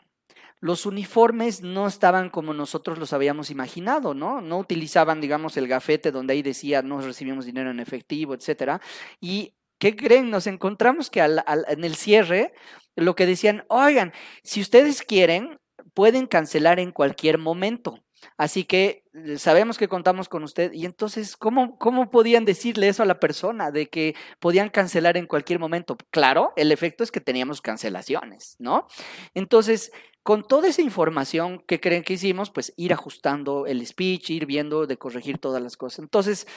los 0.60 0.86
uniformes 0.86 1.62
no 1.62 1.88
estaban 1.88 2.30
como 2.30 2.54
nosotros 2.54 2.98
los 2.98 3.14
habíamos 3.14 3.52
imaginado, 3.52 4.14
¿no? 4.14 4.42
No 4.42 4.58
utilizaban, 4.58 5.22
digamos, 5.22 5.58
el 5.58 5.68
gafete 5.68 6.12
donde 6.12 6.34
ahí 6.34 6.42
decía 6.42 6.82
no 6.82 7.02
recibimos 7.02 7.46
dinero 7.46 7.72
en 7.72 7.80
efectivo, 7.80 8.34
etcétera. 8.34 8.82
Y 9.22 9.54
¿qué 9.78 9.96
creen? 9.96 10.30
Nos 10.30 10.48
encontramos 10.48 11.10
que 11.10 11.22
en 11.22 11.84
el 11.84 11.96
cierre 11.96 12.54
lo 12.96 13.16
que 13.16 13.26
decían, 13.26 13.66
oigan, 13.70 14.14
si 14.44 14.62
ustedes 14.62 15.04
quieren, 15.04 15.60
pueden 15.94 16.26
cancelar 16.26 16.80
en 16.80 16.92
cualquier 16.92 17.38
momento. 17.38 18.04
Así 18.38 18.64
que 18.64 19.04
eh, 19.14 19.38
sabemos 19.38 19.78
que 19.78 19.88
contamos 19.88 20.30
con 20.30 20.44
usted. 20.44 20.72
Y 20.74 20.86
entonces, 20.86 21.38
¿cómo, 21.38 21.78
¿cómo 21.78 22.10
podían 22.10 22.46
decirle 22.46 22.88
eso 22.88 23.04
a 23.04 23.06
la 23.06 23.20
persona 23.20 23.72
de 23.72 23.88
que 23.90 24.16
podían 24.40 24.70
cancelar 24.70 25.18
en 25.18 25.28
cualquier 25.28 25.60
momento? 25.60 25.98
Claro, 26.10 26.54
el 26.56 26.72
efecto 26.72 27.04
es 27.04 27.12
que 27.12 27.22
teníamos 27.22 27.62
cancelaciones, 27.62 28.56
¿no? 28.60 28.88
Entonces, 29.34 29.92
con 30.28 30.44
toda 30.44 30.68
esa 30.68 30.82
información 30.82 31.64
que 31.66 31.80
creen 31.80 32.04
que 32.04 32.16
hicimos, 32.16 32.50
pues 32.50 32.74
ir 32.76 32.92
ajustando 32.92 33.66
el 33.66 33.88
speech, 33.88 34.32
ir 34.32 34.46
viendo 34.46 34.86
de 34.86 34.98
corregir 34.98 35.38
todas 35.38 35.64
las 35.64 35.78
cosas. 35.78 36.00
Entonces, 36.00 36.48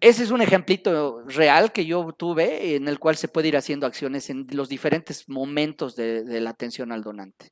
ese 0.00 0.22
es 0.22 0.30
un 0.30 0.40
ejemplito 0.40 1.24
real 1.26 1.72
que 1.72 1.84
yo 1.84 2.12
tuve 2.12 2.76
en 2.76 2.86
el 2.86 3.00
cual 3.00 3.16
se 3.16 3.26
puede 3.26 3.48
ir 3.48 3.56
haciendo 3.56 3.88
acciones 3.88 4.30
en 4.30 4.46
los 4.52 4.68
diferentes 4.68 5.28
momentos 5.28 5.96
de, 5.96 6.40
la 6.40 6.50
atención 6.50 6.92
al 6.92 7.02
donante. 7.02 7.50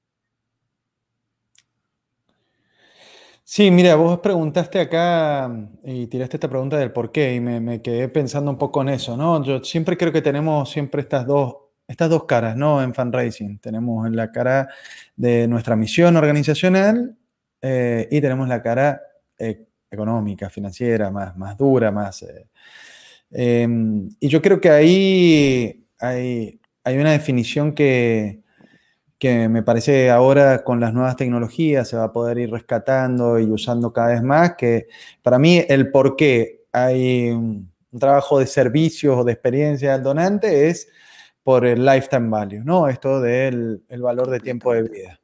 Sí, 3.42 3.72
mira, 3.72 3.96
vos 3.96 4.20
preguntaste 4.20 4.78
acá 4.78 5.50
y 5.82 6.06
tiraste 6.06 6.36
esta 6.36 6.48
pregunta 6.48 6.76
del 6.76 6.92
por 6.92 7.10
qué 7.10 7.34
y 7.34 7.40
me, 7.40 7.58
me, 7.58 7.82
quedé 7.82 8.08
pensando 8.08 8.52
un 8.52 8.56
poco 8.56 8.82
en 8.82 8.90
eso, 8.90 9.16
¿no? 9.16 9.42
Yo 9.42 9.64
siempre 9.64 9.96
creo 9.96 10.12
que 10.12 10.22
tenemos 10.22 10.70
siempre 10.70 11.00
estas 11.02 11.26
dos 11.26 11.63
estas 11.86 12.10
dos 12.10 12.24
caras, 12.24 12.56
¿no? 12.56 12.82
En 12.82 12.94
fundraising. 12.94 13.58
Tenemos 13.58 14.10
la 14.10 14.32
cara 14.32 14.68
de 15.16 15.46
nuestra 15.48 15.76
misión 15.76 16.16
organizacional 16.16 17.16
eh, 17.60 18.08
y 18.10 18.20
tenemos 18.20 18.48
la 18.48 18.62
cara 18.62 19.02
eh, 19.38 19.66
económica, 19.90 20.50
financiera, 20.50 21.10
más, 21.10 21.36
más 21.36 21.56
dura, 21.56 21.90
más... 21.90 22.22
Eh, 22.22 22.46
em, 23.30 24.08
y 24.20 24.28
yo 24.28 24.40
creo 24.40 24.60
que 24.60 24.70
ahí 24.70 25.86
hay, 25.98 26.60
hay 26.84 26.98
una 26.98 27.12
definición 27.12 27.74
que, 27.74 28.42
que 29.18 29.48
me 29.48 29.62
parece 29.62 30.10
ahora 30.10 30.64
con 30.64 30.80
las 30.80 30.92
nuevas 30.92 31.16
tecnologías 31.16 31.88
se 31.88 31.96
va 31.96 32.04
a 32.04 32.12
poder 32.12 32.38
ir 32.38 32.50
rescatando 32.50 33.38
y 33.38 33.44
usando 33.44 33.92
cada 33.92 34.08
vez 34.08 34.22
más, 34.22 34.54
que 34.56 34.86
para 35.22 35.38
mí 35.38 35.64
el 35.68 35.90
por 35.90 36.16
qué 36.16 36.64
hay 36.72 37.30
un 37.30 37.70
trabajo 37.98 38.38
de 38.38 38.46
servicios 38.46 39.16
o 39.16 39.24
de 39.24 39.32
experiencia 39.32 39.92
del 39.92 40.02
donante 40.02 40.68
es 40.68 40.88
por 41.44 41.64
el 41.64 41.84
lifetime 41.86 42.28
value, 42.28 42.64
¿no? 42.64 42.88
Esto 42.88 43.20
del 43.20 43.84
el 43.88 44.02
valor 44.02 44.30
de 44.30 44.40
tiempo 44.40 44.72
de 44.72 44.82
vida. 44.82 45.20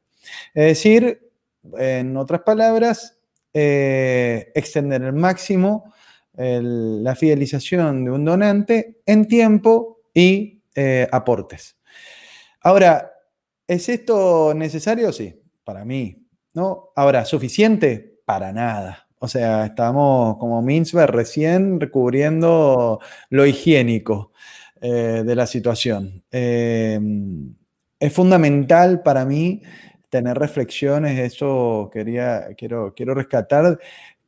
Es 0.54 0.64
decir, 0.66 1.32
en 1.76 2.16
otras 2.16 2.42
palabras, 2.42 3.18
eh, 3.52 4.52
extender 4.54 5.02
al 5.02 5.14
máximo 5.14 5.92
la 6.36 7.16
fidelización 7.16 8.04
de 8.04 8.12
un 8.12 8.24
donante 8.24 9.00
en 9.04 9.26
tiempo 9.26 9.98
y 10.14 10.62
eh, 10.74 11.08
aportes. 11.10 11.76
Ahora, 12.62 13.12
¿es 13.66 13.88
esto 13.88 14.54
necesario? 14.54 15.12
Sí, 15.12 15.42
para 15.64 15.84
mí. 15.84 16.20
¿no? 16.54 16.90
Ahora, 16.96 17.24
¿suficiente? 17.24 18.20
Para 18.24 18.52
nada. 18.52 19.08
O 19.18 19.28
sea, 19.28 19.66
estamos 19.66 20.36
como 20.38 20.62
Minsberg 20.62 21.12
recién 21.12 21.78
recubriendo 21.80 23.00
lo 23.28 23.46
higiénico. 23.46 24.32
Eh, 24.82 25.24
de 25.26 25.36
la 25.36 25.46
situación. 25.46 26.24
Em, 26.30 27.54
es 27.98 28.12
fundamental 28.14 29.02
para 29.02 29.26
mí 29.26 29.60
tener 30.08 30.38
reflexiones, 30.38 31.18
eso 31.18 31.90
quería, 31.92 32.46
quiero, 32.56 32.94
quiero 32.94 33.12
rescatar, 33.14 33.78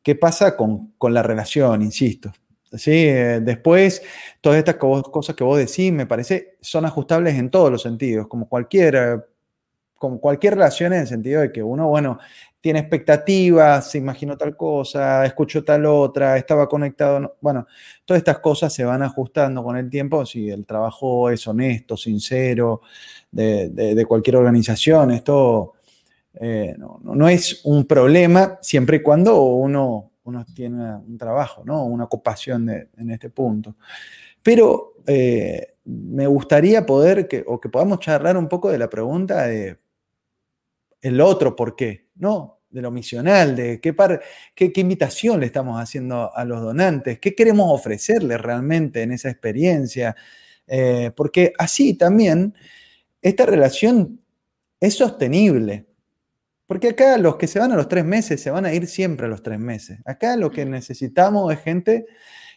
qué 0.02 0.14
pasa 0.14 0.54
con, 0.54 0.92
la 1.00 1.22
relación, 1.22 1.80
insisto. 1.80 2.32
¿sí? 2.70 2.90
Eh, 3.08 3.40
después, 3.42 4.02
todas 4.42 4.58
estas 4.58 4.76
cosas 4.76 5.34
que 5.34 5.42
vos 5.42 5.56
decís, 5.56 5.90
me 5.90 6.04
parece, 6.04 6.58
son 6.60 6.84
ajustables 6.84 7.34
en 7.36 7.48
todos 7.50 7.70
los 7.72 7.80
sentidos, 7.80 8.28
como 8.28 8.46
cualquier, 8.46 9.26
como 9.94 10.20
cualquier 10.20 10.56
relación 10.56 10.92
en 10.92 11.00
el 11.00 11.06
sentido 11.06 11.40
de 11.40 11.50
que 11.50 11.62
uno, 11.62 11.88
bueno, 11.88 12.18
tiene 12.62 12.78
expectativas, 12.78 13.90
se 13.90 13.98
imaginó 13.98 14.38
tal 14.38 14.56
cosa, 14.56 15.26
escuchó 15.26 15.64
tal 15.64 15.84
otra, 15.84 16.38
estaba 16.38 16.68
conectado. 16.68 17.36
bueno, 17.40 17.66
todas 18.04 18.18
estas 18.18 18.38
cosas 18.38 18.72
se 18.72 18.84
van 18.84 19.02
ajustando 19.02 19.64
con 19.64 19.76
el 19.76 19.90
tiempo. 19.90 20.24
Si 20.24 20.48
el 20.48 20.64
trabajo 20.64 21.28
es 21.28 21.44
honesto, 21.48 21.96
sincero, 21.96 22.80
de, 23.32 24.06
cualquier 24.06 24.36
organización, 24.36 25.10
esto 25.10 25.72
eh, 26.40 26.76
no, 26.78 27.28
es 27.28 27.62
un 27.64 27.84
problema 27.84 28.58
siempre 28.62 28.98
y 28.98 29.02
cuando 29.02 29.42
uno, 29.42 30.12
uno 30.22 30.46
tiene 30.54 30.94
un 30.94 31.18
trabajo, 31.18 31.62
¿no? 31.64 31.84
una 31.84 32.04
ocupación 32.04 32.70
en 32.70 33.10
este 33.10 33.28
punto. 33.28 33.74
Pero 34.40 34.94
eh, 35.04 35.74
me 35.84 36.28
gustaría 36.28 36.86
poder 36.86 37.26
que, 37.26 37.44
o 37.44 37.60
que 37.60 37.68
podamos 37.68 37.98
charlar 37.98 38.36
un 38.36 38.48
poco 38.48 38.70
de 38.70 38.78
la 38.78 38.88
pregunta 38.88 39.48
de 39.48 39.78
el 41.00 41.20
otro 41.20 41.56
por 41.56 41.74
qué, 41.74 42.01
¿no? 42.16 42.60
De 42.70 42.80
lo 42.80 42.90
misional, 42.90 43.54
de 43.54 43.80
qué, 43.80 43.94
qué, 44.54 44.80
invitación 44.80 45.40
le 45.40 45.46
estamos 45.46 45.80
haciendo 45.80 46.34
a 46.34 46.44
los 46.44 46.62
donantes, 46.62 47.18
qué 47.18 47.34
queremos 47.34 47.70
ofrecerles 47.70 48.40
realmente 48.40 49.02
en 49.02 49.12
esa 49.12 49.28
experiencia, 49.28 50.16
eh, 50.66 51.10
porque 51.14 51.52
así 51.58 51.94
también 51.94 52.54
esta 53.20 53.46
relación 53.46 54.20
es 54.80 54.94
sostenible. 54.94 55.86
Porque 56.66 56.88
acá 56.88 57.18
los 57.18 57.36
que 57.36 57.46
se 57.46 57.58
van 57.58 57.72
a 57.72 57.76
los 57.76 57.88
tres 57.88 58.04
meses 58.04 58.40
se 58.40 58.50
van 58.50 58.64
a 58.64 58.72
ir 58.72 58.86
siempre 58.86 59.26
a 59.26 59.28
los 59.28 59.42
tres 59.42 59.58
meses. 59.58 60.00
Acá 60.06 60.36
lo 60.36 60.50
que 60.50 60.64
necesitamos 60.64 61.52
es 61.52 61.60
gente 61.60 62.06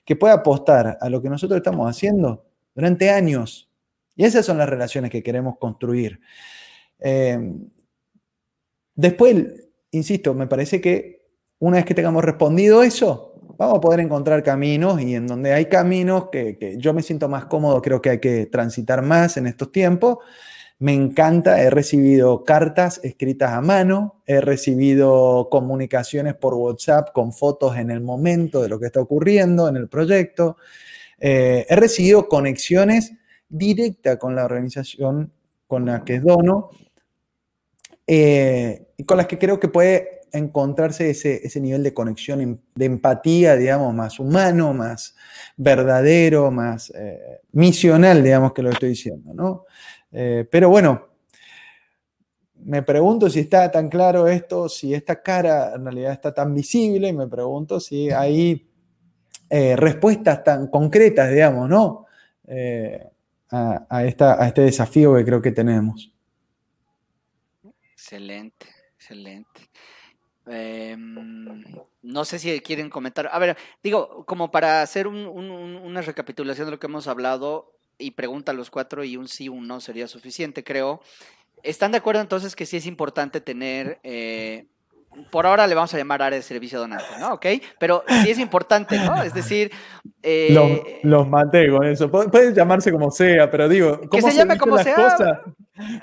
que 0.06 0.16
pueda 0.16 0.36
apostar 0.36 0.98
a 1.02 1.10
lo 1.10 1.22
que 1.22 1.30
nosotros 1.30 1.58
estamos 1.58 1.90
haciendo 1.90 2.46
durante 2.74 3.10
años. 3.10 3.70
Y 4.16 4.24
esas 4.24 4.46
son 4.46 4.58
las 4.58 4.70
relaciones 4.70 5.12
que 5.12 5.22
queremos 5.22 5.58
construir. 5.58 6.22
Eh, 7.00 7.38
Después, 8.96 9.36
insisto, 9.92 10.34
me 10.34 10.48
parece 10.48 10.82
que 10.82 11.26
una 11.60 11.78
vez 11.78 11.86
que 11.86 11.94
tengamos 11.94 12.24
respondido 12.24 12.84
eso, 12.84 13.34
vamos 13.58 13.78
a 13.78 13.82
poder 13.82 14.00
encontrar 14.00 14.44
caminos 14.44 15.02
y 15.02 15.16
en 15.16 15.28
donde 15.28 15.54
hay 15.54 15.66
caminos 15.66 16.30
que, 16.32 16.76
yo 16.78 16.94
me 16.94 17.02
siento 17.02 17.30
más 17.30 17.46
cómodo, 17.46 17.82
creo 17.82 18.02
que 18.02 18.10
hay 18.12 18.20
que 18.20 18.46
transitar 18.46 19.02
más 19.02 19.38
en 19.38 19.48
estos 19.48 19.72
tiempos. 19.72 20.18
Me 20.78 20.94
encanta, 20.94 21.62
he 21.62 21.70
recibido 21.70 22.44
cartas 22.44 23.00
escritas 23.04 23.52
a 23.54 23.62
mano, 23.62 24.22
he 24.26 24.42
recibido 24.42 25.48
comunicaciones 25.50 26.36
por 26.36 26.54
WhatsApp 26.54 27.14
con 27.14 27.32
fotos 27.32 27.78
en 27.78 27.92
el 27.92 28.02
momento 28.02 28.62
de 28.62 28.68
lo 28.68 28.78
que 28.78 28.88
está 28.88 29.00
ocurriendo 29.00 29.70
en 29.70 29.78
el 29.78 29.88
proyecto, 29.88 30.58
eh, 31.18 31.66
he 31.70 31.76
recibido 31.78 32.28
conexiones 32.28 33.14
directas 33.48 34.18
con 34.18 34.36
la 34.36 34.44
organización 34.44 35.32
con 35.66 35.86
la 35.86 36.04
que 36.04 36.20
dono 36.20 36.70
eh, 38.06 38.85
con 39.04 39.18
las 39.18 39.28
que 39.28 39.38
creo 39.38 39.60
que 39.60 39.68
puede 39.68 40.22
encontrarse 40.32 41.10
ese, 41.10 41.46
ese 41.46 41.60
nivel 41.60 41.84
de 41.84 41.94
conexión, 41.94 42.62
de 42.76 42.86
empatía, 42.86 43.56
digamos, 43.56 43.94
más 43.94 44.20
humano, 44.20 44.74
más 44.74 45.16
verdadero, 45.58 46.52
más 46.52 46.92
eh, 46.96 47.42
misional, 47.52 48.24
digamos, 48.24 48.54
que 48.54 48.62
lo 48.62 48.70
estoy 48.70 48.90
diciendo, 48.90 49.34
¿no? 49.34 49.66
Eh, 50.12 50.48
pero 50.50 50.70
bueno, 50.70 51.10
me 52.64 52.84
pregunto 52.84 53.30
si 53.30 53.42
está 53.42 53.70
tan 53.70 53.90
claro 53.90 54.28
esto, 54.28 54.70
si 54.70 54.94
esta 54.94 55.22
cara 55.22 55.74
en 55.76 55.84
realidad 55.84 56.14
está 56.14 56.34
tan 56.34 56.54
visible, 56.54 57.10
y 57.10 57.14
me 57.14 57.28
pregunto 57.28 57.80
si 57.80 58.10
hay 58.12 58.68
eh, 59.50 59.76
respuestas 59.76 60.44
tan 60.44 60.68
concretas, 60.68 61.32
digamos, 61.32 61.70
¿no? 61.70 62.06
A, 63.50 64.04
esta, 64.06 64.44
a 64.44 64.48
este 64.48 64.62
desafío 64.62 65.16
que 65.16 65.24
creo 65.24 65.42
que 65.42 65.52
tenemos. 65.52 66.14
Excelente, 67.94 68.68
excelente. 69.06 69.70
Em, 70.48 71.64
no 72.02 72.26
sé 72.26 72.40
si 72.40 72.60
quieren 72.62 72.90
comentar. 72.90 73.30
A 73.32 73.40
ver, 73.40 73.58
digo, 73.84 74.26
como 74.26 74.52
para 74.52 74.82
hacer 74.82 75.08
una 75.08 76.02
recapitulación 76.02 76.68
de 76.68 76.72
lo 76.72 76.80
que 76.80 76.88
hemos 76.88 77.08
hablado 77.08 77.74
y 77.98 78.12
pregunta 78.12 78.52
a 78.52 78.56
los 78.56 78.70
cuatro 78.70 79.04
y 79.04 79.18
un 79.18 79.28
sí, 79.28 79.50
un 79.50 79.68
no 79.68 79.80
sería 79.80 80.08
suficiente, 80.08 80.64
creo. 80.64 81.02
¿Están 81.64 81.92
de 81.92 81.98
acuerdo 81.98 82.22
entonces 82.22 82.56
que 82.56 82.66
sí 82.66 82.78
es 82.78 82.86
importante 82.86 83.42
tener 83.42 84.00
eh, 84.04 84.68
por 85.32 85.46
ahora 85.46 85.66
le 85.68 85.76
vamos 85.76 85.94
a 85.94 85.98
llamar 85.98 86.22
área 86.22 86.38
de 86.38 86.44
servicio 86.44 86.80
donante, 86.80 87.06
¿no? 87.20 87.34
¿Ok? 87.34 87.46
Pero 87.80 88.04
sí 88.24 88.32
es 88.32 88.40
importante, 88.40 88.98
¿no? 89.00 89.22
Es 89.24 89.34
decir... 89.34 89.72
Eh, 90.22 91.00
los, 91.04 91.28
maté 91.28 91.70
con 91.70 91.86
eso. 91.86 92.10
Puede 92.10 92.54
llamarse 92.54 92.92
como 92.92 93.10
sea, 93.12 93.50
pero 93.50 93.70
digo... 93.70 93.98
¿cómo 93.98 94.10
que 94.10 94.22
se, 94.22 94.34
llame 94.34 94.58
como 94.58 94.78
sea. 94.78 95.16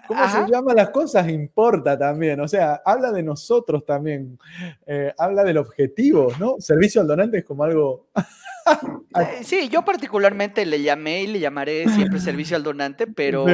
¿Cómo 0.07 0.29
se 0.29 0.51
llaman 0.51 0.77
las 0.77 0.91
cosas? 0.91 1.29
Importa 1.29 1.99
también. 1.99 2.41
O 2.41 2.49
sea, 2.49 2.83
habla 2.85 3.11
de 3.11 3.23
nosotros 3.23 3.85
también. 3.85 4.39
Eh, 4.87 5.13
habla 5.17 5.45
del 5.45 5.59
objetivo, 5.59 6.29
¿no? 6.39 6.57
Servicio 6.59 7.01
al 7.01 7.07
donante 7.07 7.39
es 7.39 7.45
como 7.45 7.65
algo... 7.65 8.09
Eh, 9.15 9.45
sí, 9.45 9.69
yo 9.69 9.85
particularmente 9.85 10.65
le 10.65 10.83
llamé 10.83 11.23
y 11.23 11.27
le 11.27 11.39
llamaré 11.39 11.87
siempre 11.89 12.19
servicio 12.19 12.57
al 12.57 12.63
donante, 12.63 13.07
pero 13.07 13.45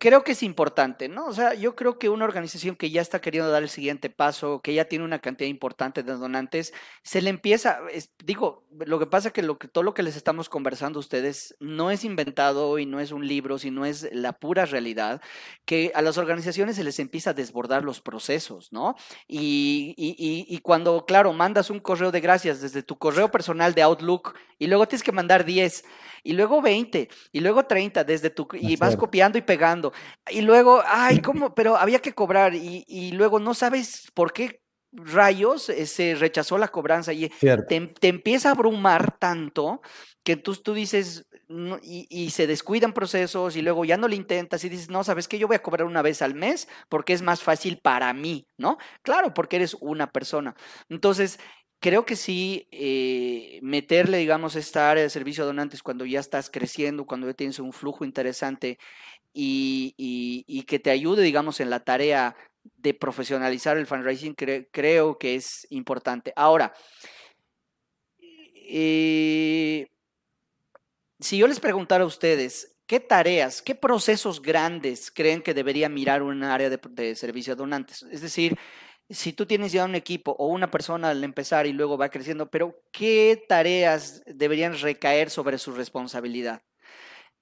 creo 0.00 0.24
que 0.24 0.32
es 0.32 0.42
importante, 0.42 1.08
¿no? 1.08 1.26
O 1.26 1.32
sea, 1.32 1.54
yo 1.54 1.76
creo 1.76 1.98
que 1.98 2.08
una 2.08 2.24
organización 2.24 2.74
que 2.74 2.90
ya 2.90 3.00
está 3.00 3.20
queriendo 3.20 3.50
dar 3.50 3.62
el 3.62 3.68
siguiente 3.68 4.10
paso, 4.10 4.60
que 4.60 4.74
ya 4.74 4.86
tiene 4.86 5.04
una 5.04 5.20
cantidad 5.20 5.48
importante 5.48 6.02
de 6.02 6.14
donantes, 6.14 6.72
se 7.02 7.22
le 7.22 7.30
empieza, 7.30 7.78
digo, 8.24 8.64
lo 8.86 8.98
que 8.98 9.06
pasa 9.06 9.28
es 9.28 9.34
que, 9.34 9.42
lo 9.42 9.58
que 9.58 9.68
todo 9.68 9.84
lo 9.84 9.94
que 9.94 10.02
les 10.02 10.16
estamos 10.16 10.48
conversando 10.48 10.98
a 10.98 11.00
ustedes 11.00 11.54
no 11.60 11.90
es 11.90 12.04
inventado 12.04 12.78
y 12.78 12.86
no 12.86 13.00
es 13.00 13.12
un 13.12 13.26
libro, 13.26 13.58
sino 13.58 13.84
es 13.84 14.08
la 14.12 14.32
pura 14.32 14.64
realidad, 14.64 15.20
que 15.64 15.92
a 15.94 16.02
las 16.02 16.18
organizaciones 16.18 16.76
se 16.76 16.84
les 16.84 16.98
empieza 16.98 17.30
a 17.30 17.34
desbordar 17.34 17.84
los 17.84 18.00
procesos, 18.00 18.72
¿no? 18.72 18.96
Y, 19.26 19.94
y, 19.96 20.46
y 20.48 20.58
cuando, 20.58 21.04
claro, 21.06 21.32
mandas 21.32 21.70
un 21.70 21.78
correo 21.78 22.10
de 22.10 22.20
gracias 22.20 22.60
desde 22.60 22.82
tu 22.82 22.98
correo 22.98 23.30
personal 23.30 23.74
de 23.74 23.82
Outlook, 23.82 24.34
y 24.58 24.66
luego 24.66 24.86
tienes 24.86 25.02
que 25.02 25.12
mandar 25.12 25.44
10 25.44 25.84
y 26.22 26.32
luego 26.32 26.60
20 26.60 27.08
y 27.32 27.40
luego 27.40 27.64
30 27.64 28.04
desde 28.04 28.30
tu 28.30 28.48
y 28.52 28.76
vas 28.76 28.96
copiando 28.96 29.38
y 29.38 29.42
pegando 29.42 29.92
y 30.30 30.40
luego 30.40 30.82
ay 30.86 31.20
cómo 31.20 31.54
pero 31.54 31.76
había 31.76 32.00
que 32.00 32.12
cobrar 32.12 32.54
y, 32.54 32.84
y 32.86 33.12
luego 33.12 33.38
no 33.38 33.54
sabes 33.54 34.10
por 34.14 34.32
qué 34.32 34.60
rayos 34.92 35.68
eh, 35.68 35.86
se 35.86 36.14
rechazó 36.14 36.58
la 36.58 36.68
cobranza 36.68 37.12
y 37.12 37.28
te, 37.28 37.80
te, 37.88 38.08
empieza 38.08 38.48
a 38.48 38.52
abrumar 38.52 39.18
tanto 39.18 39.80
que 40.24 40.36
tú, 40.36 40.54
tú 40.56 40.74
dices 40.74 41.26
y, 41.82 42.06
y, 42.10 42.30
se 42.30 42.46
descuidan 42.46 42.92
procesos 42.92 43.56
y 43.56 43.62
luego 43.62 43.84
ya 43.84 43.96
no 43.96 44.08
le 44.08 44.16
intentas 44.16 44.62
y 44.64 44.68
dices, 44.68 44.90
no, 44.90 45.02
sabes 45.04 45.28
que 45.28 45.38
yo 45.38 45.46
voy 45.46 45.56
a 45.56 45.62
cobrar 45.62 45.86
una 45.86 46.02
vez 46.02 46.20
al 46.20 46.34
mes 46.34 46.68
porque 46.88 47.14
es 47.14 47.22
más 47.22 47.42
fácil 47.42 47.78
para 47.82 48.12
mí, 48.12 48.46
¿no? 48.58 48.76
Claro, 49.02 49.32
porque 49.32 49.56
eres 49.56 49.74
una 49.80 50.10
persona. 50.10 50.54
Entonces, 50.90 51.38
creo 51.80 52.04
que 52.04 52.16
sí, 52.16 52.68
eh, 52.72 53.60
meterle, 53.62 54.18
digamos, 54.18 54.56
esta 54.56 54.90
área 54.90 55.02
de 55.02 55.10
servicio 55.10 55.44
a 55.44 55.46
donantes 55.46 55.82
cuando 55.82 56.04
ya 56.04 56.20
estás 56.20 56.50
creciendo, 56.50 57.06
cuando 57.06 57.26
ya 57.26 57.34
tienes 57.34 57.58
un 57.58 57.72
flujo 57.72 58.04
interesante 58.04 58.78
y, 59.32 60.64
que 60.66 60.78
te 60.78 60.90
ayude, 60.90 61.22
digamos, 61.22 61.60
en 61.60 61.70
la 61.70 61.80
tarea 61.80 62.36
de 62.76 62.94
profesionalizar 62.94 63.76
el 63.76 63.86
fundraising, 63.86 64.34
creo 64.34 65.18
que 65.18 65.36
es 65.36 65.66
importante. 65.70 66.32
Ahora, 66.36 66.74
eh, 68.20 69.86
si 71.20 71.38
yo 71.38 71.46
les 71.46 71.60
preguntara 71.60 72.04
a 72.04 72.06
ustedes, 72.06 72.76
¿qué 72.86 73.00
tareas, 73.00 73.62
qué 73.62 73.74
procesos 73.74 74.42
grandes 74.42 75.10
creen 75.10 75.42
que 75.42 75.54
debería 75.54 75.88
mirar 75.88 76.22
un 76.22 76.42
área 76.42 76.68
de, 76.68 76.80
de 76.90 77.14
servicio 77.14 77.52
a 77.52 77.56
donantes? 77.56 78.02
Es 78.10 78.20
decir, 78.20 78.58
si 79.10 79.32
tú 79.32 79.46
tienes 79.46 79.72
ya 79.72 79.84
un 79.84 79.94
equipo 79.94 80.32
o 80.38 80.48
una 80.48 80.70
persona 80.70 81.10
al 81.10 81.24
empezar 81.24 81.66
y 81.66 81.72
luego 81.72 81.96
va 81.96 82.10
creciendo, 82.10 82.50
pero 82.50 82.82
¿qué 82.92 83.42
tareas 83.48 84.22
deberían 84.26 84.78
recaer 84.78 85.30
sobre 85.30 85.58
su 85.58 85.72
responsabilidad? 85.72 86.62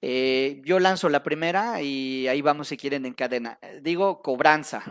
Eh, 0.01 0.61
yo 0.63 0.79
lanzo 0.79 1.09
la 1.09 1.23
primera 1.23 1.81
y 1.81 2.27
ahí 2.27 2.41
vamos 2.41 2.69
si 2.69 2.77
quieren 2.77 3.05
en 3.05 3.13
cadena. 3.13 3.57
Eh, 3.61 3.79
digo 3.81 4.21
cobranza 4.21 4.83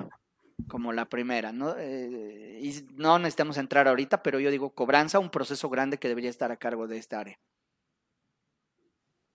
como 0.68 0.92
la 0.92 1.06
primera, 1.06 1.52
¿no? 1.52 1.76
Eh, 1.78 2.58
y 2.60 2.86
no 2.94 3.18
necesitamos 3.18 3.56
entrar 3.56 3.88
ahorita, 3.88 4.22
pero 4.22 4.40
yo 4.40 4.50
digo 4.50 4.70
cobranza, 4.70 5.18
un 5.18 5.30
proceso 5.30 5.68
grande 5.70 5.98
que 5.98 6.08
debería 6.08 6.30
estar 6.30 6.50
a 6.50 6.56
cargo 6.56 6.86
de 6.86 6.98
esta 6.98 7.20
área. 7.20 7.38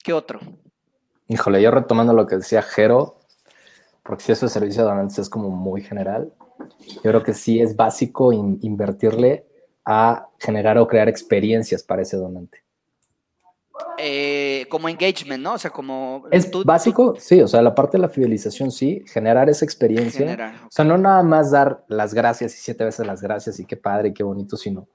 ¿Qué 0.04 0.14
otro? 0.14 0.40
Híjole, 1.28 1.62
yo 1.62 1.72
retomando 1.72 2.14
lo 2.14 2.28
que 2.28 2.36
decía 2.36 2.62
Jero, 2.62 3.21
porque 4.04 4.24
si 4.24 4.32
eso 4.32 4.46
es 4.46 4.52
servicio 4.52 4.84
de 4.84 4.90
donantes 4.90 5.20
es 5.20 5.30
como 5.30 5.50
muy 5.50 5.82
general, 5.82 6.34
yo 6.96 7.02
creo 7.02 7.24
que 7.24 7.34
sí 7.34 7.60
es 7.60 7.76
básico 7.76 8.32
invertirle 8.32 9.46
a 9.86 10.28
generar 10.40 10.78
o 10.78 10.88
crear 10.88 11.10
experiencias 11.10 11.84
para 11.84 12.02
ese 12.02 12.18
donante. 12.18 12.64
Eh, 13.98 14.66
como 14.70 14.90
engagement, 14.90 15.44
¿no? 15.44 15.54
O 15.54 15.58
sea, 15.58 15.72
como... 15.72 16.26
Es 16.32 16.50
básico, 16.64 17.16
sí, 17.18 17.42
o 17.42 17.48
sea, 17.48 17.62
la 17.62 17.74
parte 17.74 17.98
de 17.98 18.02
la 18.02 18.10
fidelización, 18.10 18.72
sí, 18.72 19.04
generar 19.08 19.50
esa 19.50 19.66
experiencia. 19.66 20.56
O 20.64 20.72
sea, 20.72 20.86
no 20.86 20.98
nada 20.98 21.24
más 21.24 21.52
dar 21.52 21.84
las 21.88 22.14
gracias 22.14 22.54
y 22.56 22.58
siete 22.58 22.84
veces 22.84 23.06
las 23.06 23.22
gracias 23.22 23.60
y 23.60 23.66
qué 23.66 23.78
padre 23.78 24.10
y 24.10 24.14
qué 24.14 24.24
bonito, 24.24 24.58
sino 24.58 24.88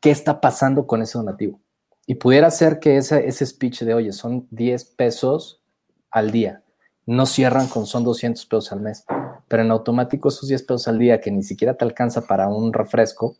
qué 0.00 0.10
está 0.10 0.40
pasando 0.40 0.86
con 0.86 1.02
ese 1.02 1.18
donativo. 1.18 1.60
Y 2.06 2.14
pudiera 2.16 2.50
ser 2.50 2.80
que 2.80 2.96
ese, 2.96 3.26
ese 3.26 3.46
speech 3.46 3.82
de, 3.82 3.94
oye, 3.94 4.12
son 4.12 4.46
10 4.50 4.84
pesos 4.96 5.62
al 6.10 6.30
día, 6.30 6.62
no 7.10 7.26
cierran 7.26 7.68
con 7.68 7.86
son 7.86 8.04
200 8.04 8.46
pesos 8.46 8.72
al 8.72 8.80
mes 8.80 9.04
pero 9.50 9.64
en 9.64 9.72
automático 9.72 10.28
esos 10.28 10.48
10 10.48 10.62
pesos 10.62 10.86
al 10.86 11.00
día 11.00 11.20
que 11.20 11.32
ni 11.32 11.42
siquiera 11.42 11.74
te 11.74 11.84
alcanza 11.84 12.24
para 12.24 12.46
un 12.46 12.72
refresco, 12.72 13.36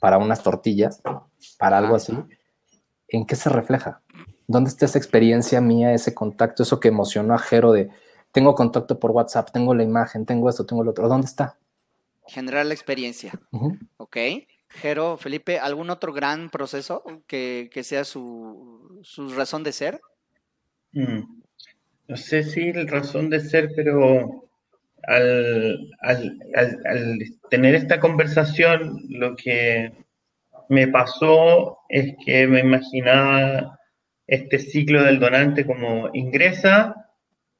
para 0.00 0.16
unas 0.16 0.42
tortillas, 0.42 1.02
para 1.58 1.76
algo 1.76 1.94
así, 1.94 2.16
¿en 3.06 3.26
qué 3.26 3.36
se 3.36 3.50
refleja? 3.50 4.00
¿Dónde 4.46 4.70
está 4.70 4.86
esa 4.86 4.96
experiencia 4.96 5.60
mía, 5.60 5.92
ese 5.92 6.14
contacto, 6.14 6.62
eso 6.62 6.80
que 6.80 6.88
emocionó 6.88 7.34
a 7.34 7.38
Jero 7.38 7.72
de 7.72 7.90
tengo 8.32 8.54
contacto 8.54 8.98
por 8.98 9.10
WhatsApp, 9.10 9.50
tengo 9.52 9.74
la 9.74 9.82
imagen, 9.82 10.24
tengo 10.24 10.48
esto, 10.48 10.64
tengo 10.64 10.82
lo 10.82 10.92
otro? 10.92 11.06
¿Dónde 11.06 11.26
está? 11.26 11.58
Generar 12.26 12.64
la 12.64 12.72
experiencia. 12.72 13.38
Ok. 13.98 14.16
Jero, 14.68 15.18
Felipe, 15.18 15.58
¿algún 15.58 15.90
otro 15.90 16.14
gran 16.14 16.48
proceso 16.48 17.04
que, 17.26 17.68
sea 17.84 18.04
su, 18.04 19.02
razón 19.36 19.64
de 19.64 19.72
ser? 19.72 20.00
Mm. 20.92 21.41
No 22.08 22.16
sé 22.16 22.42
si 22.42 22.72
la 22.72 22.84
razón 22.84 23.30
de 23.30 23.40
ser, 23.40 23.70
pero 23.74 24.42
al, 25.04 25.90
tener 27.50 27.74
esta 27.74 28.00
conversación, 28.00 29.00
lo 29.08 29.34
que 29.36 29.92
me 30.68 30.88
pasó 30.88 31.78
es 31.88 32.14
que 32.24 32.46
me 32.46 32.60
imaginaba 32.60 33.78
este 34.26 34.58
ciclo 34.58 35.02
del 35.02 35.18
donante 35.18 35.66
como 35.66 36.08
ingresa, 36.12 36.94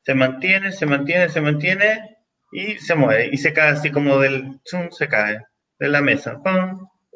se 0.05 0.15
mantiene, 0.15 0.73
se 0.73 0.87
mantiene, 0.87 1.29
se 1.29 1.41
mantiene 1.41 2.19
y 2.53 2.79
se 2.79 2.95
mueve 2.95 3.31
y 3.33 3.37
se 3.37 3.53
cae 3.53 3.71
así 3.71 3.91
como 3.91 4.19
del 4.19 4.61
zoom, 4.69 4.91
se 4.91 5.09
cae 5.09 5.41
de 5.79 5.89
la 5.89 6.01
mesa, 6.01 6.41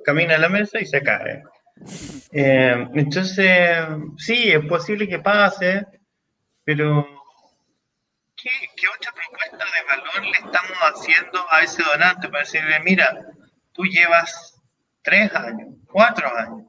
camina 0.05 0.37
a 0.37 0.39
la 0.39 0.49
mesa 0.49 0.81
y 0.81 0.87
se 0.87 1.03
cae. 1.03 1.43
Eh, 2.33 2.89
entonces, 2.95 3.79
sí, 4.16 4.51
es 4.51 4.64
posible 4.66 5.09
que 5.09 5.18
pase, 5.18 5.87
pero 6.64 7.16
¿qué, 8.37 8.89
otra 8.89 9.12
propuesta 9.12 9.64
de 9.74 9.82
valor 9.87 10.24
le 10.24 10.30
estamos 10.30 10.78
haciendo 10.78 11.47
a 11.51 11.62
ese 11.62 11.82
donante 11.82 12.28
para 12.28 12.45
decirle, 12.45 12.80
mira, 12.80 13.16
tú 13.72 13.84
llevas 13.84 14.61
tres 15.03 15.34
años, 15.34 15.74
cuatro 15.91 16.28
años, 16.37 16.66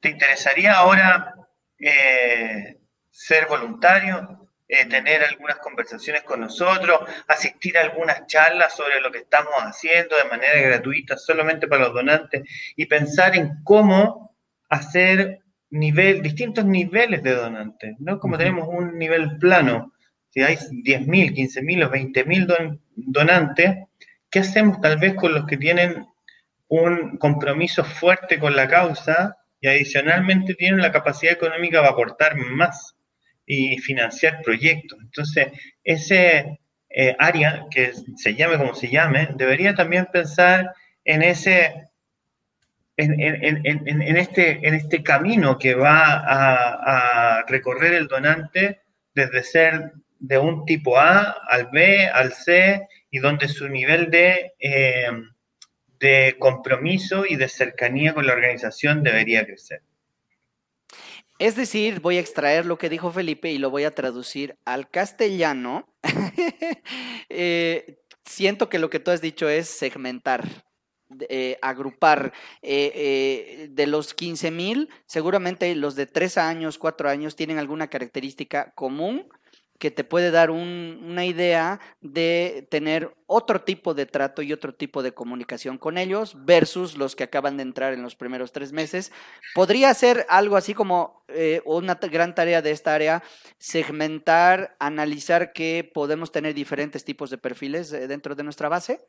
¿te 0.00 0.10
interesaría 0.10 0.74
ahora 0.74 1.34
eh, 1.78 2.78
ser 3.10 3.46
voluntario? 3.46 4.34
Eh, 4.70 4.84
tener 4.84 5.24
algunas 5.24 5.56
conversaciones 5.60 6.24
con 6.24 6.40
nosotros, 6.40 7.00
asistir 7.26 7.78
a 7.78 7.80
algunas 7.80 8.26
charlas 8.26 8.76
sobre 8.76 9.00
lo 9.00 9.10
que 9.10 9.20
estamos 9.20 9.54
haciendo 9.54 10.14
de 10.14 10.28
manera 10.28 10.60
gratuita 10.60 11.16
solamente 11.16 11.66
para 11.66 11.84
los 11.84 11.94
donantes 11.94 12.42
y 12.76 12.84
pensar 12.84 13.34
en 13.34 13.64
cómo 13.64 14.36
hacer 14.68 15.40
nivel, 15.70 16.20
distintos 16.20 16.66
niveles 16.66 17.22
de 17.22 17.34
donantes, 17.34 17.94
¿no? 17.98 18.18
Como 18.20 18.36
tenemos 18.36 18.68
un 18.68 18.98
nivel 18.98 19.38
plano, 19.38 19.94
si 20.38 20.44
hay 20.44 20.56
10.000, 20.56 21.34
15.000 21.34 21.86
o 21.86 21.90
20.000 21.90 22.80
donantes, 22.94 23.76
¿qué 24.30 24.38
hacemos 24.38 24.80
tal 24.80 24.98
vez 24.98 25.14
con 25.14 25.34
los 25.34 25.46
que 25.46 25.56
tienen 25.56 26.06
un 26.68 27.16
compromiso 27.18 27.84
fuerte 27.84 28.38
con 28.38 28.54
la 28.54 28.68
causa 28.68 29.36
y 29.60 29.66
adicionalmente 29.66 30.54
tienen 30.54 30.80
la 30.80 30.92
capacidad 30.92 31.32
económica 31.32 31.80
para 31.80 31.90
aportar 31.90 32.36
más 32.36 32.94
y 33.46 33.78
financiar 33.78 34.40
proyectos? 34.42 35.00
Entonces, 35.02 35.48
ese 35.82 36.60
eh, 36.88 37.16
área, 37.18 37.66
que 37.68 37.92
se 38.16 38.34
llame 38.36 38.58
como 38.58 38.74
se 38.74 38.88
llame, 38.90 39.30
debería 39.34 39.74
también 39.74 40.06
pensar 40.12 40.72
en 41.04 41.22
ese 41.22 41.88
en, 42.96 44.16
este, 44.16 44.66
en 44.66 44.74
este 44.74 45.02
camino 45.04 45.56
que 45.56 45.74
va 45.74 46.24
a, 46.26 47.44
recorrer 47.46 47.94
el 47.94 48.08
donante 48.08 48.80
desde 49.14 49.42
ser 49.42 49.92
de 50.18 50.38
un 50.38 50.64
tipo 50.64 50.98
A 50.98 51.36
al 51.48 51.68
B, 51.72 52.06
al 52.06 52.32
C, 52.32 52.88
y 53.10 53.18
donde 53.18 53.48
su 53.48 53.68
nivel 53.68 54.10
de, 54.10 54.54
eh, 54.58 55.10
de 55.98 56.36
compromiso 56.38 57.24
y 57.26 57.36
de 57.36 57.48
cercanía 57.48 58.14
con 58.14 58.26
la 58.26 58.32
organización 58.32 59.02
debería 59.02 59.44
crecer. 59.44 59.82
Es 61.38 61.54
decir, 61.54 62.00
voy 62.00 62.16
a 62.16 62.20
extraer 62.20 62.66
lo 62.66 62.78
que 62.78 62.88
dijo 62.88 63.12
Felipe 63.12 63.50
y 63.50 63.58
lo 63.58 63.70
voy 63.70 63.84
a 63.84 63.94
traducir 63.94 64.56
al 64.64 64.90
castellano. 64.90 65.88
Eh, 67.30 67.98
siento 68.24 68.70
que 68.70 68.78
lo 68.78 68.88
que 68.88 69.00
tú 69.00 69.10
has 69.10 69.20
dicho 69.20 69.50
es 69.50 69.68
segmentar. 69.68 70.64
Eh, 71.28 71.58
agrupar 71.62 72.32
de 72.62 73.84
los 73.86 74.14
15 74.14 74.50
mil, 74.50 74.88
seguramente 75.06 75.74
los 75.74 75.94
de 75.94 76.06
3 76.06 76.38
años, 76.38 76.78
4 76.78 77.10
años 77.10 77.36
tienen 77.36 77.58
alguna 77.58 77.88
característica 77.88 78.72
común 78.74 79.28
que 79.78 79.90
te 79.90 80.04
puede 80.04 80.30
dar 80.30 80.50
una 80.50 81.24
idea 81.24 81.80
de 82.00 82.66
tener 82.70 83.14
otro 83.26 83.62
tipo 83.62 83.94
de 83.94 84.06
trato 84.06 84.42
y 84.42 84.52
otro 84.52 84.74
tipo 84.74 85.02
de 85.02 85.12
comunicación 85.12 85.78
con 85.78 85.98
ellos 85.98 86.36
versus 86.44 86.96
los 86.96 87.14
que 87.14 87.24
acaban 87.24 87.56
de 87.56 87.62
entrar 87.62 87.92
en 87.92 88.02
los 88.02 88.16
primeros 88.16 88.52
tres 88.52 88.72
meses. 88.72 89.12
Podría 89.54 89.94
ser 89.94 90.26
algo 90.28 90.56
así 90.56 90.74
como 90.74 91.22
una 91.64 91.94
gran 91.94 92.34
tarea 92.34 92.62
de 92.62 92.72
esta 92.72 92.94
área, 92.94 93.22
segmentar, 93.58 94.76
analizar 94.80 95.52
que 95.52 95.88
podemos 95.94 96.32
tener 96.32 96.54
diferentes 96.54 97.04
tipos 97.04 97.30
de 97.30 97.38
perfiles 97.38 97.90
dentro 97.90 98.34
de 98.34 98.42
nuestra 98.42 98.68
base. 98.68 99.00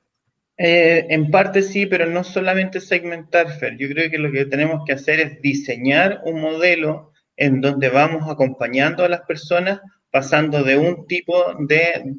Eh, 0.61 1.07
en 1.09 1.31
parte 1.31 1.61
sí, 1.61 1.85
pero 1.85 2.05
no 2.05 2.25
solamente 2.25 2.81
segmentar, 2.81 3.57
Fer. 3.59 3.77
Yo 3.77 3.87
creo 3.87 4.11
que 4.11 4.17
lo 4.17 4.29
que 4.29 4.45
tenemos 4.45 4.83
que 4.85 4.91
hacer 4.91 5.21
es 5.21 5.41
diseñar 5.41 6.19
un 6.25 6.41
modelo 6.41 7.13
en 7.37 7.61
donde 7.61 7.87
vamos 7.87 8.29
acompañando 8.29 9.05
a 9.05 9.09
las 9.09 9.21
personas 9.21 9.79
pasando 10.11 10.63
de 10.63 10.77
un 10.77 11.07
tipo 11.07 11.53
de, 11.59 12.15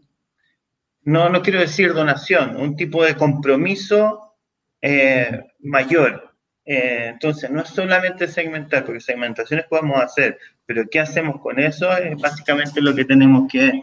no, 1.03 1.29
no 1.29 1.43
quiero 1.43 1.61
decir 1.61 1.93
donación, 1.93 2.57
un 2.57 2.77
tipo 2.77 3.05
de 3.05 3.17
compromiso 3.17 4.35
eh, 4.81 5.41
mayor. 5.61 6.35
Eh, 6.65 7.09
entonces, 7.09 7.51
no 7.51 7.63
es 7.63 7.69
solamente 7.69 8.29
segmentar, 8.29 8.85
porque 8.85 9.01
segmentaciones 9.01 9.67
podemos 9.67 10.01
hacer, 10.01 10.39
pero 10.67 10.85
¿qué 10.91 11.01
hacemos 11.01 11.41
con 11.41 11.59
eso? 11.59 11.91
Es 11.97 12.17
básicamente 12.21 12.81
lo 12.81 12.95
que 12.95 13.05
tenemos 13.05 13.51
que, 13.51 13.83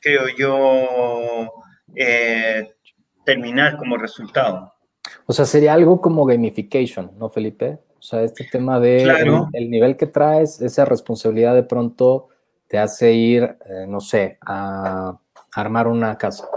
creo 0.00 0.28
yo, 0.36 1.52
terminar 3.24 3.76
como 3.76 3.96
resultado. 3.96 4.72
O 5.26 5.32
sea, 5.32 5.44
sería 5.44 5.72
algo 5.72 6.00
como 6.00 6.24
gamification, 6.24 7.12
¿no, 7.18 7.28
Felipe? 7.28 7.78
O 7.98 8.02
sea, 8.02 8.22
este 8.22 8.44
tema 8.50 8.80
de 8.80 9.02
el, 9.52 9.70
nivel 9.70 9.96
que 9.96 10.06
traes, 10.06 10.60
esa 10.60 10.84
responsabilidad 10.84 11.54
de 11.54 11.62
pronto 11.62 12.28
te 12.72 12.78
hace 12.78 13.12
ir, 13.12 13.58
eh, 13.66 13.84
no 13.86 14.00
sé, 14.00 14.38
a 14.40 15.14
armar 15.54 15.88
una 15.88 16.16
casa. 16.16 16.48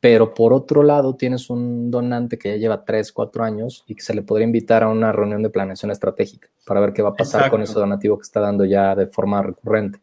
Pero 0.00 0.34
por 0.34 0.52
otro 0.52 0.82
lado, 0.82 1.14
tienes 1.14 1.50
un 1.50 1.88
donante 1.88 2.36
que 2.36 2.48
ya 2.48 2.56
lleva 2.56 2.84
3, 2.84 3.12
4 3.12 3.44
años 3.44 3.84
y 3.86 3.94
que 3.94 4.02
se 4.02 4.12
le 4.12 4.22
podría 4.22 4.44
invitar 4.44 4.82
a 4.82 4.88
una 4.88 5.12
reunión 5.12 5.40
de 5.40 5.50
planeación 5.50 5.92
estratégica 5.92 6.48
para 6.66 6.80
ver 6.80 6.92
qué 6.92 7.02
va 7.02 7.10
a 7.10 7.14
pasar 7.14 7.48
con 7.48 7.62
ese 7.62 7.74
donativo 7.74 8.18
que 8.18 8.22
está 8.22 8.40
dando 8.40 8.64
ya 8.64 8.96
de 8.96 9.06
forma 9.06 9.40
recurrente. 9.40 10.00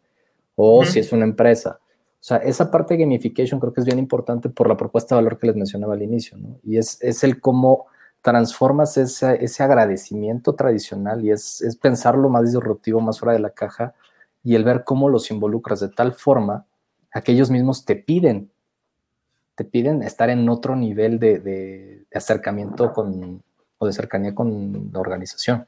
O 0.55 0.85
si 0.85 0.99
es 0.99 1.11
una 1.11 1.25
empresa, 1.25 1.81
o 1.81 2.21
sea, 2.21 2.37
esa 2.37 2.71
parte 2.71 2.93
de 2.93 3.01
gamification 3.01 3.59
creo 3.59 3.73
que 3.73 3.81
es 3.81 3.85
bien 3.85 3.99
importante 3.99 4.47
por 4.47 4.69
la 4.69 4.77
propuesta 4.77 5.13
de 5.15 5.23
valor 5.23 5.37
que 5.37 5.47
les 5.47 5.57
mencionaba 5.57 5.93
al 5.93 6.01
inicio, 6.01 6.37
¿no? 6.37 6.57
Y 6.63 6.77
es, 6.77 7.01
es 7.01 7.21
el 7.25 7.41
cómo 7.41 7.87
transformas 8.21 8.95
ese, 8.95 9.43
ese 9.43 9.61
agradecimiento 9.61 10.55
tradicional 10.55 11.25
y 11.25 11.31
es, 11.31 11.61
es 11.61 11.75
pensarlo 11.75 12.29
más 12.29 12.45
disruptivo, 12.45 13.01
más 13.01 13.19
fuera 13.19 13.33
de 13.33 13.39
la 13.39 13.49
caja 13.49 13.93
y 14.43 14.55
el 14.55 14.63
ver 14.63 14.83
cómo 14.83 15.09
los 15.09 15.31
involucras 15.31 15.79
de 15.79 15.89
tal 15.89 16.13
forma 16.13 16.65
a 17.11 17.21
que 17.21 17.31
ellos 17.31 17.49
mismos 17.49 17.85
te 17.85 17.95
piden, 17.95 18.51
te 19.55 19.65
piden 19.65 20.03
estar 20.03 20.29
en 20.29 20.47
otro 20.49 20.75
nivel 20.75 21.19
de, 21.19 21.39
de 21.39 22.05
acercamiento 22.13 22.93
con, 22.93 23.41
o 23.77 23.85
de 23.85 23.93
cercanía 23.93 24.35
con 24.35 24.91
la 24.93 24.99
organización. 24.99 25.67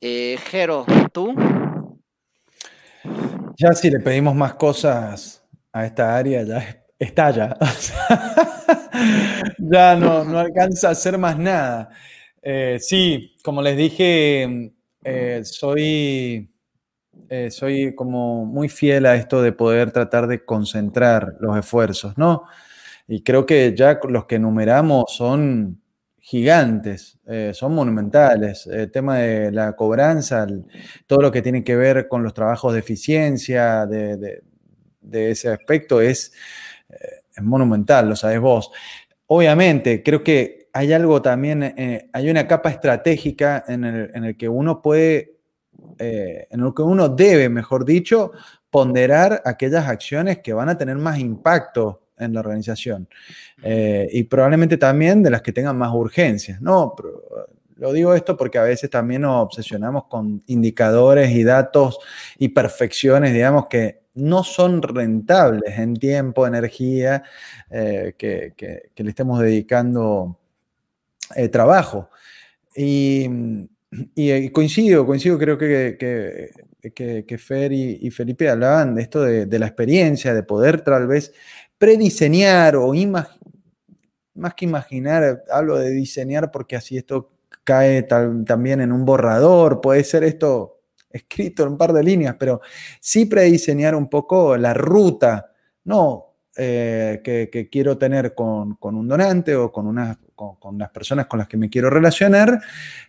Eh, 0.00 0.38
Jero, 0.50 0.86
¿tú? 1.12 1.34
Ya 3.58 3.72
si 3.74 3.90
le 3.90 4.00
pedimos 4.00 4.34
más 4.34 4.54
cosas 4.54 5.44
a 5.72 5.84
esta 5.84 6.16
área, 6.16 6.42
ya 6.42 6.82
estalla. 6.98 7.56
ya 9.58 9.96
no, 9.96 10.24
no 10.24 10.38
alcanza 10.38 10.88
a 10.88 10.92
hacer 10.92 11.18
más 11.18 11.38
nada. 11.38 11.90
Eh, 12.42 12.78
sí, 12.80 13.36
como 13.42 13.62
les 13.62 13.76
dije, 13.76 14.72
eh, 15.04 15.40
soy, 15.44 16.50
eh, 17.28 17.50
soy 17.50 17.94
como 17.94 18.46
muy 18.46 18.68
fiel 18.68 19.06
a 19.06 19.16
esto 19.16 19.42
de 19.42 19.52
poder 19.52 19.92
tratar 19.92 20.26
de 20.26 20.44
concentrar 20.44 21.34
los 21.40 21.56
esfuerzos, 21.58 22.16
¿no? 22.16 22.44
Y 23.06 23.22
creo 23.22 23.44
que 23.46 23.74
ya 23.76 24.00
los 24.08 24.26
que 24.26 24.36
enumeramos 24.36 25.04
son 25.08 25.82
gigantes, 26.18 27.18
son 27.52 27.74
monumentales. 27.74 28.66
El 28.66 28.90
tema 28.90 29.18
de 29.18 29.50
la 29.50 29.74
cobranza, 29.74 30.46
todo 31.06 31.20
lo 31.20 31.32
que 31.32 31.42
tiene 31.42 31.64
que 31.64 31.74
ver 31.76 32.06
con 32.08 32.22
los 32.22 32.34
trabajos 32.34 32.72
de 32.72 32.78
eficiencia, 32.80 33.86
de, 33.86 34.42
ese 35.12 35.48
aspecto, 35.48 36.00
es, 36.00 36.32
es, 36.88 37.42
monumental, 37.42 38.08
lo 38.10 38.16
sabes 38.16 38.38
vos. 38.38 38.70
Obviamente, 39.26 40.02
creo 40.04 40.22
que 40.22 40.59
hay 40.72 40.92
algo 40.92 41.20
también, 41.22 41.62
eh, 41.62 42.08
hay 42.12 42.30
una 42.30 42.46
capa 42.46 42.70
estratégica 42.70 43.64
en 43.66 43.84
el, 43.84 44.36
que 44.36 44.48
uno 44.48 44.80
puede, 44.82 45.36
en 45.98 46.60
lo 46.60 46.74
que 46.74 46.82
uno 46.82 47.08
debe, 47.08 47.48
mejor 47.48 47.84
dicho, 47.84 48.32
ponderar 48.70 49.42
aquellas 49.44 49.88
acciones 49.88 50.38
que 50.38 50.52
van 50.52 50.68
a 50.68 50.78
tener 50.78 50.96
más 50.96 51.18
impacto 51.18 52.06
en 52.20 52.34
la 52.34 52.40
organización. 52.40 53.08
Eh, 53.62 54.08
y 54.12 54.22
probablemente 54.24 54.76
también 54.76 55.22
de 55.22 55.30
las 55.30 55.42
que 55.42 55.52
tengan 55.52 55.76
más 55.76 55.92
urgencias, 55.92 56.60
¿no? 56.60 56.94
lo 57.76 57.94
digo 57.94 58.14
esto 58.14 58.36
porque 58.36 58.58
a 58.58 58.62
veces 58.62 58.90
también 58.90 59.22
nos 59.22 59.42
obsesionamos 59.42 60.04
con 60.04 60.42
indicadores 60.48 61.30
y 61.30 61.42
datos 61.44 61.98
y 62.38 62.50
perfecciones, 62.50 63.32
digamos, 63.32 63.68
que 63.68 64.02
no 64.14 64.44
son 64.44 64.82
rentables 64.82 65.78
en 65.78 65.96
tiempo, 65.96 66.46
energía, 66.46 67.22
eh, 67.70 68.12
que, 68.18 68.52
le 68.96 69.08
estemos 69.08 69.40
dedicando 69.40 70.39
eh, 71.36 71.48
trabajo. 71.48 72.08
Y, 72.74 73.28
coincido, 74.52 75.04
coincido, 75.04 75.38
creo 75.38 75.58
que, 75.58 75.96
que, 76.94 77.38
Fer 77.38 77.72
y, 77.72 78.10
Felipe 78.10 78.48
hablaban 78.48 78.94
de 78.94 79.02
esto 79.02 79.22
de, 79.22 79.46
de, 79.46 79.58
la 79.58 79.66
experiencia, 79.66 80.34
de 80.34 80.42
poder 80.42 80.82
tal 80.82 81.06
vez 81.06 81.32
prediseñar 81.78 82.76
o 82.76 82.92
más 84.34 84.54
que 84.54 84.64
imaginar, 84.64 85.44
hablo 85.50 85.78
de 85.78 85.90
diseñar 85.90 86.50
porque 86.50 86.76
así 86.76 86.96
esto 86.96 87.32
cae 87.64 88.02
también 88.02 88.80
en 88.80 88.92
un 88.92 89.04
borrador, 89.04 89.80
puede 89.80 90.04
ser 90.04 90.24
esto 90.24 90.80
escrito 91.10 91.64
en 91.64 91.70
un 91.70 91.78
par 91.78 91.92
de 91.92 92.02
líneas, 92.02 92.36
pero 92.38 92.60
sí 93.00 93.26
prediseñar 93.26 93.94
un 93.94 94.08
poco 94.08 94.56
la 94.56 94.74
ruta, 94.74 95.52
no 95.84 96.34
eh, 96.56 97.20
que, 97.22 97.68
quiero 97.70 97.96
tener 97.98 98.34
con, 98.34 98.76
un 98.80 99.08
donante 99.08 99.54
o 99.56 99.70
con, 99.70 99.86
una, 99.86 100.18
con, 100.58 100.78
las 100.78 100.90
personas 100.90 101.26
con 101.26 101.38
las 101.38 101.48
que 101.48 101.56
me 101.56 101.68
quiero 101.68 101.90
relacionar, 101.90 102.60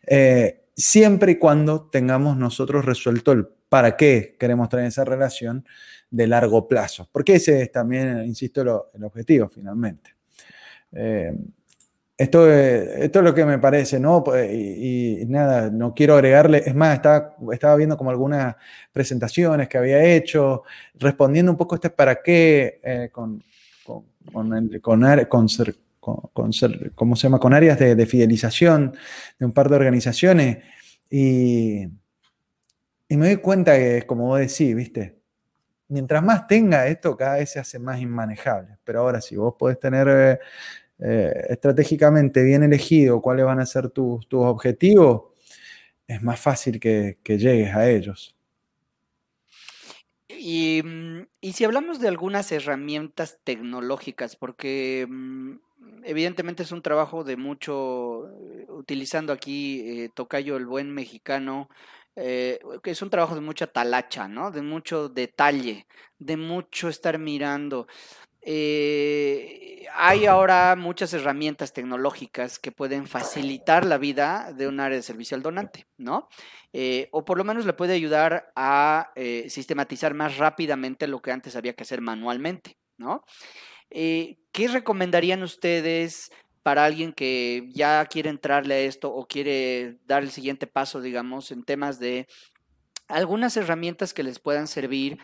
eh, 0.06 0.66
siempre 0.76 1.34
y 1.34 1.36
cuando 1.36 1.90
tengamos 1.90 2.38
nosotros 2.38 2.86
resuelto 2.86 3.32
el 3.32 3.48
para 3.70 3.96
qué 3.96 4.36
queremos 4.38 4.68
tener 4.68 4.88
esa 4.88 5.06
relación 5.06 5.66
de 6.10 6.28
largo 6.28 6.68
plazo, 6.68 7.08
porque 7.12 7.36
ese 7.36 7.62
es 7.62 7.72
también, 7.72 8.26
insisto, 8.26 8.90
el 8.94 9.04
objetivo 9.04 9.48
finalmente. 9.48 10.14
Eh, 10.92 11.34
esto, 12.18 12.52
esto, 12.52 13.20
es 13.20 13.26
lo 13.26 13.34
que 13.34 13.46
me 13.46 13.58
parece, 13.58 14.00
¿no? 14.00 14.24
Pues, 14.24 14.52
y, 14.54 15.26
nada, 15.28 15.72
no 15.72 15.96
quiero 15.96 16.16
agregarle, 16.16 16.62
es 16.66 16.76
más, 16.76 16.96
estaba, 16.96 17.36
estaba, 17.52 17.76
viendo 17.78 17.98
como 17.98 18.12
algunas 18.12 18.56
presentaciones 18.92 19.68
que 19.68 19.78
había 19.78 20.04
hecho, 20.04 20.64
respondiendo 20.96 21.52
un 21.52 21.58
poco 21.58 21.76
este 21.76 21.90
para 21.90 22.22
qué 22.22 22.80
eh, 22.84 23.10
con, 23.12 23.42
con, 23.84 24.04
con, 24.82 25.04
¿cómo 26.02 27.16
se 27.16 27.24
llama? 27.24 27.40
Con 27.40 27.54
áreas 27.54 27.80
de, 27.80 27.96
de, 27.96 28.06
fidelización 28.06 28.96
de 29.40 29.46
un 29.46 29.54
par 29.54 29.70
de 29.70 29.76
organizaciones 29.78 30.58
y, 31.10 31.84
y 33.08 33.18
me 33.18 33.28
doy 33.28 33.38
cuenta 33.38 33.78
que, 33.78 34.04
como 34.06 34.26
vos 34.28 34.40
decís, 34.40 34.76
¿viste? 34.76 35.22
mientras 35.92 36.24
más 36.24 36.48
tenga 36.48 36.88
esto, 36.88 37.16
cada 37.18 37.36
vez 37.36 37.52
se 37.52 37.60
hace 37.60 37.78
más 37.78 38.00
inmanejable. 38.00 38.78
Pero 38.84 39.02
ahora, 39.02 39.22
si 39.22 39.36
vos 39.36 39.56
podés 39.60 39.78
tener 39.78 40.08
eh, 40.08 40.40
eh, 41.00 41.46
estratégicamente 41.50 42.44
bien 42.44 42.64
elegido 42.64 43.22
cuáles 43.22 43.46
van 43.46 43.60
a 43.60 43.66
ser 43.66 43.90
tus, 43.90 44.26
objetivos, 44.32 45.24
es 46.08 46.22
más 46.24 46.40
fácil 46.40 46.80
que, 46.80 47.18
llegues 47.26 47.76
a 47.76 47.90
ellos. 47.90 48.36
Y, 50.30 50.82
y 51.42 51.54
si 51.54 51.66
hablamos 51.66 52.00
de 52.00 52.08
algunas 52.08 52.52
herramientas 52.52 53.40
tecnológicas, 53.44 54.38
porque 54.38 55.06
mm, 55.08 55.56
evidentemente 56.04 56.64
es 56.64 56.72
un 56.72 56.82
trabajo 56.82 57.24
de 57.24 57.38
mucho, 57.38 58.28
eh, 58.30 58.66
utilizando 58.70 59.34
aquí 59.34 59.82
eh, 59.86 60.10
Tocayo 60.14 60.58
el 60.58 60.66
buen 60.66 60.92
mexicano, 60.94 61.70
eh, 62.16 62.60
que 62.84 62.92
es 62.92 63.02
un 63.02 63.10
trabajo 63.10 63.36
de 63.36 63.42
mucha 63.42 63.68
talacha, 63.68 64.28
¿no? 64.28 64.52
De 64.52 64.62
mucho 64.62 65.10
detalle, 65.10 65.88
de 66.20 66.38
mucho 66.38 66.90
estar 66.90 67.18
mirando. 67.20 67.88
hay 69.94 70.26
ahora 70.26 70.76
muchas 70.76 71.14
herramientas 71.14 71.74
tecnológicas 71.74 72.60
que 72.60 72.72
pueden 72.72 73.06
facilitar 73.06 73.86
la 73.86 73.98
vida 73.98 74.52
de 74.54 74.68
un 74.68 74.80
área 74.80 74.98
de 74.98 75.04
servicio 75.04 75.36
al 75.36 75.44
donante, 75.44 75.86
¿no? 75.98 76.28
o 77.12 77.26
por 77.26 77.38
lo 77.38 77.44
menos 77.44 77.66
le 77.66 77.74
puede 77.74 77.94
ayudar 77.94 78.52
a 78.56 79.12
sistematizar 79.48 80.14
más 80.14 80.38
rápidamente 80.38 81.08
lo 81.08 81.22
que 81.22 81.32
antes 81.32 81.56
había 81.56 81.74
que 81.74 81.84
hacer 81.84 82.02
manualmente, 82.02 82.78
¿no? 82.98 83.24
¿Qué 84.52 84.68
recomendarían 84.68 85.44
ustedes 85.44 86.32
para 86.64 86.86
alguien 86.86 87.14
que 87.14 87.70
ya 87.74 88.06
quiere 88.06 88.30
entrarle 88.30 88.76
a 88.76 88.80
esto 88.80 89.14
o 89.14 89.26
quiere 89.26 89.98
dar 90.06 90.24
el 90.24 90.32
siguiente 90.32 90.68
paso, 90.68 91.02
digamos, 91.02 91.52
en 91.52 91.64
temas 91.64 92.00
de 92.00 92.28
algunas 93.08 93.58
herramientas 93.58 94.14
que 94.14 94.24
les 94.24 94.40
puedan 94.40 94.68
servir 94.68 95.20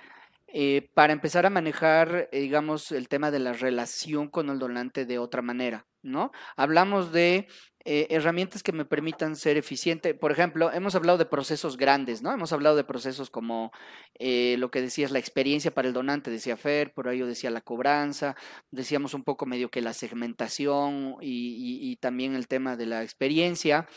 eh, 0.47 0.89
para 0.93 1.13
empezar 1.13 1.45
a 1.45 1.49
manejar, 1.49 2.29
eh, 2.31 2.39
digamos, 2.39 2.91
el 2.91 3.09
tema 3.09 3.31
de 3.31 3.39
la 3.39 3.53
relación 3.53 4.29
con 4.29 4.49
el 4.49 4.59
donante 4.59 5.05
de 5.05 5.19
otra 5.19 5.41
manera, 5.41 5.85
¿no? 6.01 6.31
Hablamos 6.55 7.11
de 7.11 7.47
eh, 7.89 8.07
herramientas 8.09 8.63
que 8.63 8.73
me 8.73 8.83
permitan 8.83 9.37
ser 9.37 9.55
eficiente. 9.55 10.13
Por 10.13 10.33
ejemplo, 10.33 10.73
hemos 10.73 10.93
hablado 10.95 11.17
de 11.17 11.23
procesos 11.23 11.77
grandes, 11.77 12.21
¿no? 12.21 12.33
Hemos 12.33 12.51
hablado 12.51 12.75
de 12.75 12.83
procesos 12.83 13.29
como 13.29 13.71
eh, 14.19 14.57
lo 14.59 14.69
que 14.69 14.81
decías, 14.81 15.09
la 15.09 15.19
experiencia 15.19 15.73
para 15.73 15.87
el 15.87 15.93
donante, 15.93 16.29
decía 16.29 16.57
Fer, 16.57 16.93
por 16.93 17.07
ahí 17.07 17.19
yo 17.19 17.27
decía 17.27 17.49
la 17.49 17.61
cobranza, 17.61 18.35
decíamos 18.71 19.13
un 19.13 19.23
poco 19.23 19.45
medio 19.45 19.71
que 19.71 19.81
la 19.81 19.93
segmentación 19.93 21.15
y, 21.21 21.95
también 22.01 22.35
el 22.35 22.49
tema 22.49 22.75
de 22.75 22.87
la 22.87 23.03
experiencia. 23.03 23.87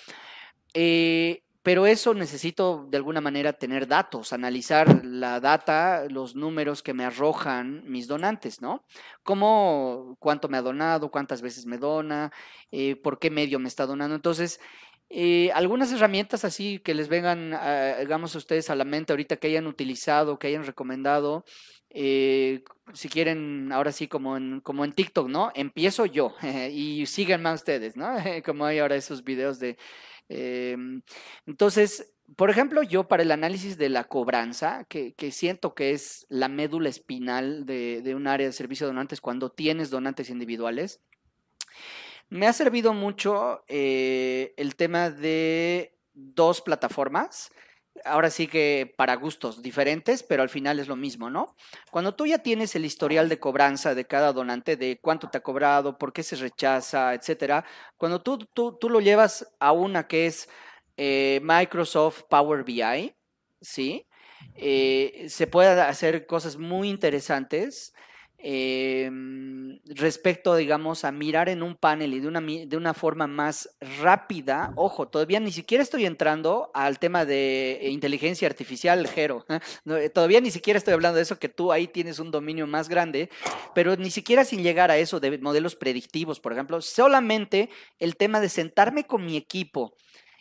Eh, 0.73 1.43
pero 1.63 1.87
eso 1.87 2.15
necesito 2.15 2.87
de 2.89 2.97
alguna 2.97 3.21
manera 3.21 3.53
tener 3.53 3.87
datos, 3.87 4.33
analizar 4.33 5.05
la 5.05 5.41
data, 5.41 6.07
los 6.09 6.35
números 6.35 6.83
que 6.83 6.95
me 6.95 7.05
arrojan 7.05 7.83
mis 7.87 8.07
donantes, 8.07 8.63
¿no? 8.63 8.85
Cómo, 9.23 10.17
cuánto 10.21 10.49
me 10.49 10.57
ha 10.57 10.63
donado, 10.63 11.11
cuántas 11.11 11.43
veces 11.43 11.67
me 11.67 11.79
dona, 11.79 12.33
eh, 12.71 12.97
por 12.97 13.19
qué 13.19 13.31
medio 13.31 13.59
me 13.59 13.69
está 13.69 13.87
donando. 13.87 14.15
Entonces, 14.17 14.61
eh, 15.11 15.51
algunas 15.53 15.93
herramientas 15.93 16.45
así 16.45 16.79
que 16.79 16.95
les 16.95 17.09
vengan, 17.09 17.51
digamos, 18.01 18.35
a 18.35 18.39
ustedes 18.39 18.71
a 18.71 18.75
la 18.77 18.85
mente 18.85 19.13
ahorita 19.13 19.37
que 19.37 19.49
hayan 19.49 19.67
utilizado, 19.67 20.39
que 20.39 20.47
hayan 20.47 20.65
recomendado, 20.65 21.45
eh, 21.93 22.63
si 22.93 23.09
quieren, 23.09 23.73
ahora 23.73 23.91
sí, 23.91 24.07
como 24.07 24.37
en, 24.37 24.61
como 24.61 24.85
en 24.85 24.93
TikTok, 24.93 25.29
¿no? 25.29 25.51
Empiezo 25.55 26.07
yo 26.07 26.35
y 26.71 27.05
síganme 27.07 27.49
a 27.49 27.55
ustedes, 27.55 27.97
¿no? 27.97 28.09
como 28.45 28.65
hay 28.65 28.79
ahora 28.79 28.97
esos 28.97 29.25
videos 29.25 29.59
de 29.59 29.77
Em, 30.31 31.03
entonces, 31.45 32.13
por 32.37 32.51
ejemplo, 32.51 32.85
yo 32.85 33.09
para 33.09 33.25
el 33.25 33.33
análisis 33.33 33.77
de 33.77 33.89
la 33.89 34.05
cobranza, 34.05 34.85
que, 34.85 35.15
siento 35.33 35.75
que 35.75 35.91
es 35.91 36.25
la 36.29 36.49
médula 36.49 36.89
espinal 36.89 37.67
de, 37.67 38.15
un 38.15 38.29
área 38.29 38.47
de 38.47 38.53
servicio 38.53 38.87
de 38.87 38.93
donantes 38.93 39.21
cuando 39.21 39.51
tienes 39.51 39.91
donantes 39.91 40.31
individuales, 40.31 41.01
me 42.29 42.47
ha 42.47 42.53
servido 42.53 42.95
mucho 42.95 43.65
eh, 43.67 44.55
el 44.57 44.77
tema 44.77 45.11
de 45.11 45.99
dos 46.15 46.61
plataformas 46.61 47.51
ahora 48.05 48.31
sí 48.31 48.47
que 48.47 48.93
para 48.97 49.15
gustos 49.17 49.63
diferentes, 49.63 50.23
pero 50.23 50.43
al 50.43 50.49
final 50.49 50.79
es 50.79 50.89
lo 50.89 50.97
mismo, 50.97 51.31
¿no? 51.31 51.57
Cuando 51.91 52.15
tú 52.15 52.27
ya 52.27 52.39
tienes 52.39 52.75
el 52.75 52.85
historial 52.85 53.29
de 53.29 53.39
cobranza 53.39 53.95
de 53.95 54.07
cada 54.07 54.33
donante, 54.33 54.77
de 54.77 54.99
cuánto 55.01 55.29
te 55.29 55.39
ha 55.39 55.43
cobrado, 55.43 55.99
por 55.99 56.13
qué 56.13 56.23
se 56.23 56.37
rechaza, 56.37 57.15
etcétera, 57.15 57.65
cuando 57.97 58.23
tú, 58.23 58.39
tú, 58.39 58.89
lo 58.89 59.01
llevas 59.01 59.53
a 59.59 59.73
una 59.73 60.07
que 60.07 60.27
es 60.27 60.49
eh, 60.97 61.41
Microsoft 61.43 62.23
Power 62.29 62.65
BI, 62.65 63.15
¿sí? 63.61 64.07
Eh, 64.55 65.27
se 65.29 65.47
pueden 65.47 65.79
hacer 65.79 66.27
cosas 66.27 66.57
muy 66.57 66.89
interesantes 66.89 67.95
Em, 68.43 69.79
respecto, 69.85 70.57
digamos, 70.57 71.05
a 71.05 71.13
mirar 71.13 71.51
en 71.51 71.63
un 71.63 71.77
panel 71.77 72.15
y 72.15 72.21
de 72.21 72.29
una, 72.29 72.41
de 72.41 72.77
una 72.77 72.95
forma 72.95 73.27
más 73.27 73.69
rápida. 74.01 74.73
Ojo, 74.77 75.09
todavía 75.09 75.41
ni 75.41 75.53
siquiera 75.53 75.83
estoy 75.83 76.07
entrando 76.07 76.71
al 76.73 76.99
tema 76.99 77.27
de 77.27 77.81
inteligencia 77.91 78.49
artificial, 78.49 79.07
Jero. 79.09 79.45
Eh, 79.91 80.09
todavía 80.09 80.41
ni 80.41 80.51
siquiera 80.51 80.79
estoy 80.79 80.95
hablando 80.95 81.17
de 81.17 81.23
eso, 81.23 81.39
que 81.39 81.49
tú 81.49 81.73
ahí 81.73 81.89
tienes 81.89 82.19
un 82.19 82.31
dominio 82.31 82.67
más 82.67 82.89
grande, 82.89 83.29
pero 83.75 83.97
ni 83.97 84.11
siquiera 84.11 84.45
sin 84.45 84.63
llegar 84.63 84.91
a 84.91 84.99
eso 84.99 85.21
de 85.21 85.37
modelos 85.39 85.75
predictivos, 85.75 86.39
por 86.39 86.53
ejemplo, 86.53 86.81
solamente 86.81 87.71
el 87.99 88.17
tema 88.17 88.41
de 88.41 88.49
sentarme 88.49 89.05
con 89.05 89.27
mi 89.27 89.37
equipo 89.37 89.95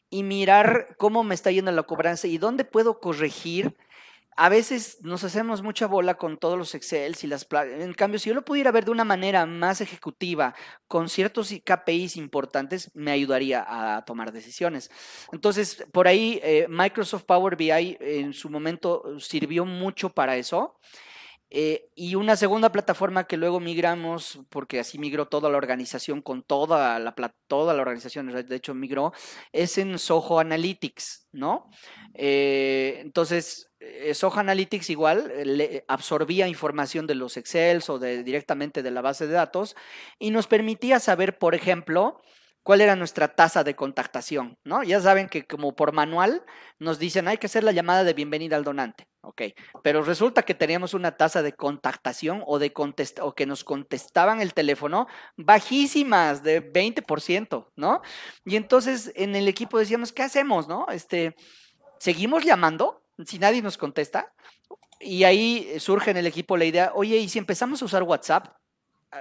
y 0.09 0.23
mirar 0.23 0.95
cómo 0.97 1.23
me 1.23 1.35
está 1.35 1.51
yendo 1.51 1.71
la 1.71 1.83
cobranza 1.83 2.27
y 2.27 2.37
dónde 2.37 2.63
puedo 2.63 2.99
corregir 2.99 3.75
a 4.39 4.47
veces 4.47 4.99
nos 5.01 5.25
hacemos 5.25 5.61
mucha 5.61 5.85
bola 5.85 6.13
con 6.13 6.37
todos 6.37 6.57
los 6.57 6.73
Excel 6.73 7.13
y 7.21 7.27
las 7.27 7.45
En 7.51 7.93
cambio, 7.93 8.19
si 8.19 8.29
yo 8.29 8.33
lo 8.33 8.45
pudiera 8.45 8.71
ver 8.71 8.85
de 8.85 8.91
una 8.91 9.03
manera 9.03 9.45
más 9.45 9.81
ejecutiva, 9.81 10.55
con 10.87 11.09
ciertos 11.09 11.53
KPIs 11.61 12.15
importantes, 12.15 12.89
me 12.93 13.11
ayudaría 13.11 13.65
a 13.67 14.05
tomar 14.05 14.31
decisiones. 14.31 14.91
Entonces, 15.33 15.85
por 15.91 16.07
ahí 16.07 16.39
eh, 16.41 16.67
Microsoft 16.69 17.23
Power 17.23 17.57
BI 17.57 17.97
en 17.99 18.31
su 18.31 18.49
momento 18.49 19.19
sirvió 19.19 19.65
mucho 19.65 20.09
para 20.09 20.37
eso. 20.37 20.79
Eh, 21.51 21.89
y 21.95 22.13
una 22.13 22.35
segunda 22.35 22.71
plataforma 22.71 23.25
que 23.25 23.37
luego 23.37 23.59
migramos, 23.59 24.39
porque 24.49 24.79
así 24.79 24.99
migró 24.99 25.27
toda 25.27 25.49
la 25.49 25.57
organización 25.57 26.21
con 26.21 26.43
toda 26.43 26.99
la, 26.99 27.15
toda 27.47 27.73
la 27.73 27.81
organización, 27.81 28.27
de 28.27 28.55
hecho 28.55 28.75
migró, 28.75 29.13
es 29.51 29.79
en 29.79 29.97
Soho 29.97 30.39
Analytics, 30.39 31.27
¿no? 31.31 31.69
Eh, 32.13 32.99
entonces, 32.99 33.71
eh, 33.79 34.13
Soho 34.13 34.39
Analytics 34.39 34.91
igual 34.91 35.31
le 35.43 35.85
absorbía 35.87 36.47
información 36.47 37.07
de 37.07 37.15
los 37.15 37.35
Excel 37.35 37.81
o 37.87 37.97
de, 37.97 38.23
directamente 38.23 38.83
de 38.83 38.91
la 38.91 39.01
base 39.01 39.25
de 39.25 39.33
datos 39.33 39.75
y 40.19 40.29
nos 40.29 40.45
permitía 40.45 40.99
saber, 40.99 41.39
por 41.39 41.55
ejemplo, 41.55 42.21
cuál 42.63 42.81
era 42.81 42.95
nuestra 42.95 43.35
tasa 43.35 43.63
de 43.63 43.75
contactación, 43.75 44.57
¿no? 44.63 44.83
Ya 44.83 44.99
saben 45.01 45.27
que 45.29 45.45
como 45.45 45.75
por 45.75 45.91
manual 45.91 46.43
nos 46.77 46.99
dicen 46.99 47.27
hay 47.27 47.37
que 47.37 47.47
hacer 47.47 47.63
la 47.63 47.71
llamada 47.71 48.03
de 48.03 48.13
bienvenida 48.13 48.55
al 48.55 48.63
donante, 48.63 49.07
ok, 49.21 49.41
pero 49.83 50.01
resulta 50.01 50.43
que 50.43 50.53
teníamos 50.53 50.93
una 50.93 51.17
tasa 51.17 51.41
de 51.41 51.53
contactación 51.53 52.43
o 52.45 52.59
de 52.59 52.73
o 53.21 53.35
que 53.35 53.45
nos 53.45 53.63
contestaban 53.63 54.41
el 54.41 54.53
teléfono 54.53 55.07
bajísimas 55.37 56.43
de 56.43 56.71
20%, 56.71 57.67
¿no? 57.75 58.01
Y 58.45 58.55
entonces 58.55 59.11
en 59.15 59.35
el 59.35 59.47
equipo 59.47 59.79
decíamos, 59.79 60.11
¿qué 60.11 60.23
hacemos, 60.23 60.67
no? 60.67 60.87
Este, 60.89 61.35
¿seguimos 61.97 62.43
llamando? 62.43 63.03
si 63.25 63.39
nadie 63.39 63.61
nos 63.61 63.77
contesta, 63.77 64.33
y 64.99 65.23
ahí 65.23 65.79
surge 65.79 66.11
en 66.11 66.17
el 66.17 66.27
equipo 66.27 66.57
la 66.57 66.65
idea, 66.65 66.91
oye, 66.93 67.17
¿y 67.17 67.29
si 67.29 67.39
empezamos 67.39 67.81
a 67.81 67.85
usar 67.85 68.03
WhatsApp? 68.03 68.47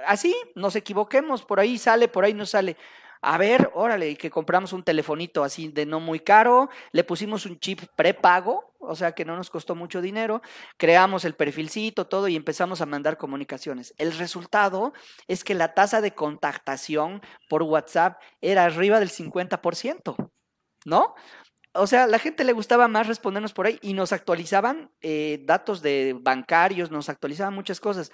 Así, 0.05 0.35
nos 0.55 0.75
equivoquemos, 0.75 1.43
por 1.43 1.59
ahí 1.59 1.77
sale, 1.77 2.07
por 2.07 2.23
ahí 2.23 2.33
no 2.33 2.45
sale. 2.45 2.77
A 3.21 3.37
ver, 3.37 3.69
órale, 3.73 4.15
que 4.15 4.29
compramos 4.29 4.71
un 4.71 4.83
telefonito 4.83 5.43
así 5.43 5.67
de 5.67 5.85
no 5.85 5.99
muy 5.99 6.21
caro, 6.21 6.69
le 6.93 7.03
pusimos 7.03 7.45
un 7.45 7.59
chip 7.59 7.81
prepago, 7.97 8.73
o 8.79 8.95
sea 8.95 9.11
que 9.11 9.25
no 9.25 9.35
nos 9.35 9.49
costó 9.49 9.75
mucho 9.75 10.01
dinero, 10.01 10.41
creamos 10.77 11.25
el 11.25 11.35
perfilcito, 11.35 12.07
todo 12.07 12.29
y 12.29 12.37
empezamos 12.37 12.79
a 12.79 12.85
mandar 12.85 13.17
comunicaciones. 13.17 13.93
El 13.97 14.17
resultado 14.17 14.93
es 15.27 15.43
que 15.43 15.53
la 15.53 15.73
tasa 15.73 15.99
de 15.99 16.15
contactación 16.15 17.21
por 17.49 17.63
WhatsApp 17.63 18.21
era 18.39 18.63
arriba 18.63 19.01
del 19.01 19.09
50%, 19.09 20.31
¿no? 20.85 21.13
o 21.73 21.87
sea, 21.87 22.07
la 22.07 22.19
gente 22.19 22.43
le 22.43 22.53
gustaba 22.53 22.87
más 22.87 23.07
respondernos 23.07 23.53
por 23.53 23.67
ahí 23.67 23.79
y 23.81 23.93
nos 23.93 24.11
actualizaban 24.11 24.91
eh, 25.01 25.41
datos 25.43 25.81
de 25.81 26.15
bancarios, 26.19 26.91
nos 26.91 27.09
actualizaban 27.09 27.53
muchas 27.53 27.79
cosas. 27.79 28.11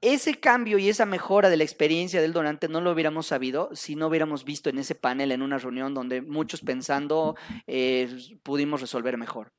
Ese 0.00 0.40
cambio 0.40 0.78
y 0.78 0.88
esa 0.88 1.04
mejora 1.04 1.50
de 1.50 1.58
la 1.58 1.64
experiencia 1.64 2.22
del 2.22 2.32
donante 2.32 2.68
no 2.68 2.80
lo 2.80 2.92
hubiéramos 2.92 3.26
sabido 3.26 3.68
si 3.74 3.96
no 3.96 4.06
hubiéramos 4.06 4.44
visto 4.44 4.70
en 4.70 4.78
ese 4.78 4.94
panel, 4.94 5.30
en 5.30 5.42
una 5.42 5.58
reunión 5.58 5.92
donde 5.92 6.22
muchos 6.22 6.62
pensando 6.62 7.36
eh, 7.66 8.08
pudimos 8.42 8.80
resolver 8.80 9.18
mejor. 9.18 9.52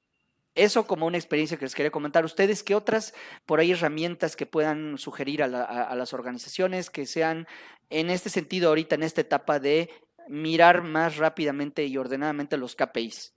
Eso 0.56 0.88
como 0.88 1.06
una 1.06 1.18
experiencia 1.18 1.58
que 1.58 1.66
les 1.66 1.76
quería 1.76 1.92
comentar. 1.92 2.26
¿Ustedes 2.26 2.64
qué 2.64 2.74
otras 2.74 3.14
por 3.46 3.60
ahí 3.60 3.72
herramientas 3.72 4.36
que 4.36 4.48
puedan 4.48 4.98
sugerir 4.98 5.44
a, 5.44 5.46
a 5.46 5.96
las 5.96 6.14
organizaciones 6.14 6.90
que 6.90 7.06
sean 7.06 7.48
en 7.90 8.10
este 8.10 8.30
sentido 8.30 8.70
ahorita, 8.70 8.96
en 8.96 9.04
esta 9.04 9.22
etapa 9.22 9.60
de 9.60 9.90
mirar 10.28 10.82
más 10.82 11.18
rápidamente 11.18 11.86
y 11.86 11.98
ordenadamente 11.98 12.58
los 12.58 12.76
KPIs? 12.76 13.34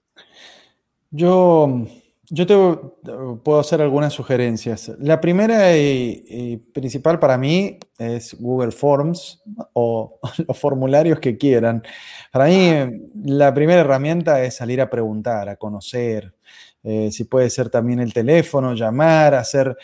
Yo, 1.11 1.87
Yo 2.29 2.47
te 2.47 2.55
puedo 3.43 3.59
hacer 3.59 3.81
algunas 3.81 4.13
sugerencias. 4.13 4.91
La 4.99 5.21
primera 5.21 5.77
y, 5.77 6.57
principal 6.73 7.19
para 7.19 7.37
mí 7.37 7.77
es 7.97 8.35
Google 8.39 8.71
Forms 8.71 9.43
o 9.73 10.19
los 10.47 10.57
formularios 10.57 11.19
que 11.19 11.37
quieran. 11.37 11.83
Para 12.31 12.45
mí, 12.45 13.09
la 13.25 13.53
primera 13.53 13.81
herramienta 13.81 14.43
es 14.43 14.55
salir 14.55 14.81
a 14.81 14.89
preguntar, 14.89 15.49
a 15.49 15.55
conocer. 15.57 16.33
Eh, 16.83 17.11
si 17.11 17.25
puede 17.25 17.49
ser 17.49 17.69
también 17.69 17.99
el 17.99 18.13
teléfono, 18.13 18.73
llamar, 18.73 19.35
hacer, 19.35 19.75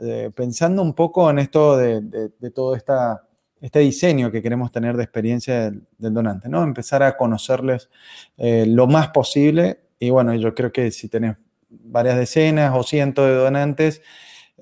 eh, 0.00 0.30
pensando 0.34 0.82
un 0.82 0.94
poco 0.94 1.28
en 1.30 1.38
esto 1.38 1.76
de, 1.76 2.30
todo 2.54 2.76
este 2.76 3.78
diseño 3.78 4.30
que 4.30 4.42
queremos 4.42 4.70
tener 4.70 4.96
de 4.96 5.02
experiencia 5.04 5.70
del, 5.70 6.14
donante, 6.14 6.48
¿no? 6.48 6.62
Empezar 6.62 7.02
a 7.02 7.16
conocerles 7.16 7.88
eh, 8.36 8.64
lo 8.66 8.86
más 8.86 9.08
posible. 9.08 9.80
Y 9.98 10.10
bueno, 10.10 10.34
yo 10.34 10.54
creo 10.54 10.72
que 10.72 10.90
si 10.90 11.08
tenés 11.08 11.36
varias 11.70 12.16
decenas 12.16 12.72
o 12.74 12.82
cientos 12.82 13.26
de 13.26 13.34
donantes, 13.34 14.02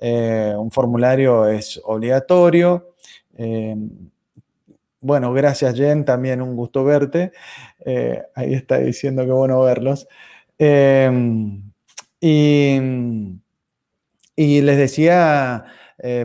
eh, 0.01 0.53
un 0.57 0.71
formulario 0.71 1.47
es 1.47 1.79
obligatorio. 1.83 2.95
Eh, 3.37 3.75
bueno, 5.01 5.33
gracias 5.33 5.75
Jen, 5.75 6.05
también 6.05 6.41
un 6.41 6.55
gusto 6.55 6.83
verte. 6.83 7.31
Eh, 7.85 8.21
ahí 8.35 8.53
está 8.53 8.77
diciendo 8.77 9.25
que 9.25 9.31
bueno 9.31 9.61
verlos. 9.61 10.07
Y, 12.21 12.79
les 14.61 14.77
decía, 14.77 15.65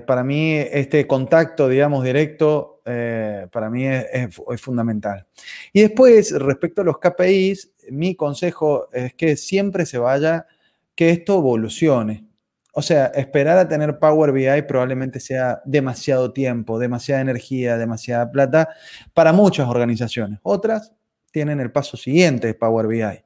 para 0.07 0.25
mí 0.25 0.55
este 0.55 1.07
contacto, 1.07 1.69
digamos, 1.69 2.05
directo, 2.05 2.81
para 2.85 3.71
mí 3.71 3.87
es, 3.87 4.07
es, 4.13 4.61
fundamental. 4.61 5.27
Y 5.73 5.83
después, 5.83 6.33
respecto 6.33 6.83
a 6.83 6.85
los 6.85 6.99
KPIs, 6.99 7.73
mi 7.91 8.15
consejo 8.15 8.89
es 8.93 9.15
que 9.15 9.37
siempre 9.37 9.87
se 9.87 9.99
vaya 9.99 10.47
que 10.95 11.11
esto 11.11 11.39
evolucione. 11.39 12.27
O 12.73 12.83
sea, 12.83 13.07
esperar 13.07 13.57
a 13.59 13.69
tener 13.69 13.99
Power 13.99 14.33
BI 14.33 14.63
probablemente 14.67 15.21
sea 15.21 15.63
demasiado 15.65 16.33
tiempo, 16.33 16.79
demasiada 16.79 17.21
energía, 17.21 17.79
demasiada 17.79 18.31
plata 18.31 18.69
para 19.13 19.33
muchas 19.33 19.69
organizaciones. 19.69 20.41
Otras 20.43 20.93
tienen 21.31 21.61
el 21.61 21.71
paso 21.71 21.97
siguiente 21.97 22.49
de 22.49 22.55
Power 22.55 22.89
BI. 22.89 23.23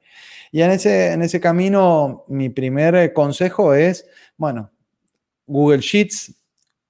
Y 0.51 0.61
en 0.61 0.71
ese, 0.71 1.13
en 1.13 1.21
ese 1.23 1.39
camino, 1.39 2.25
mi 2.27 2.49
primer 2.49 3.11
consejo 3.13 3.73
es, 3.73 4.05
bueno, 4.37 4.71
Google 5.45 5.79
Sheets, 5.79 6.35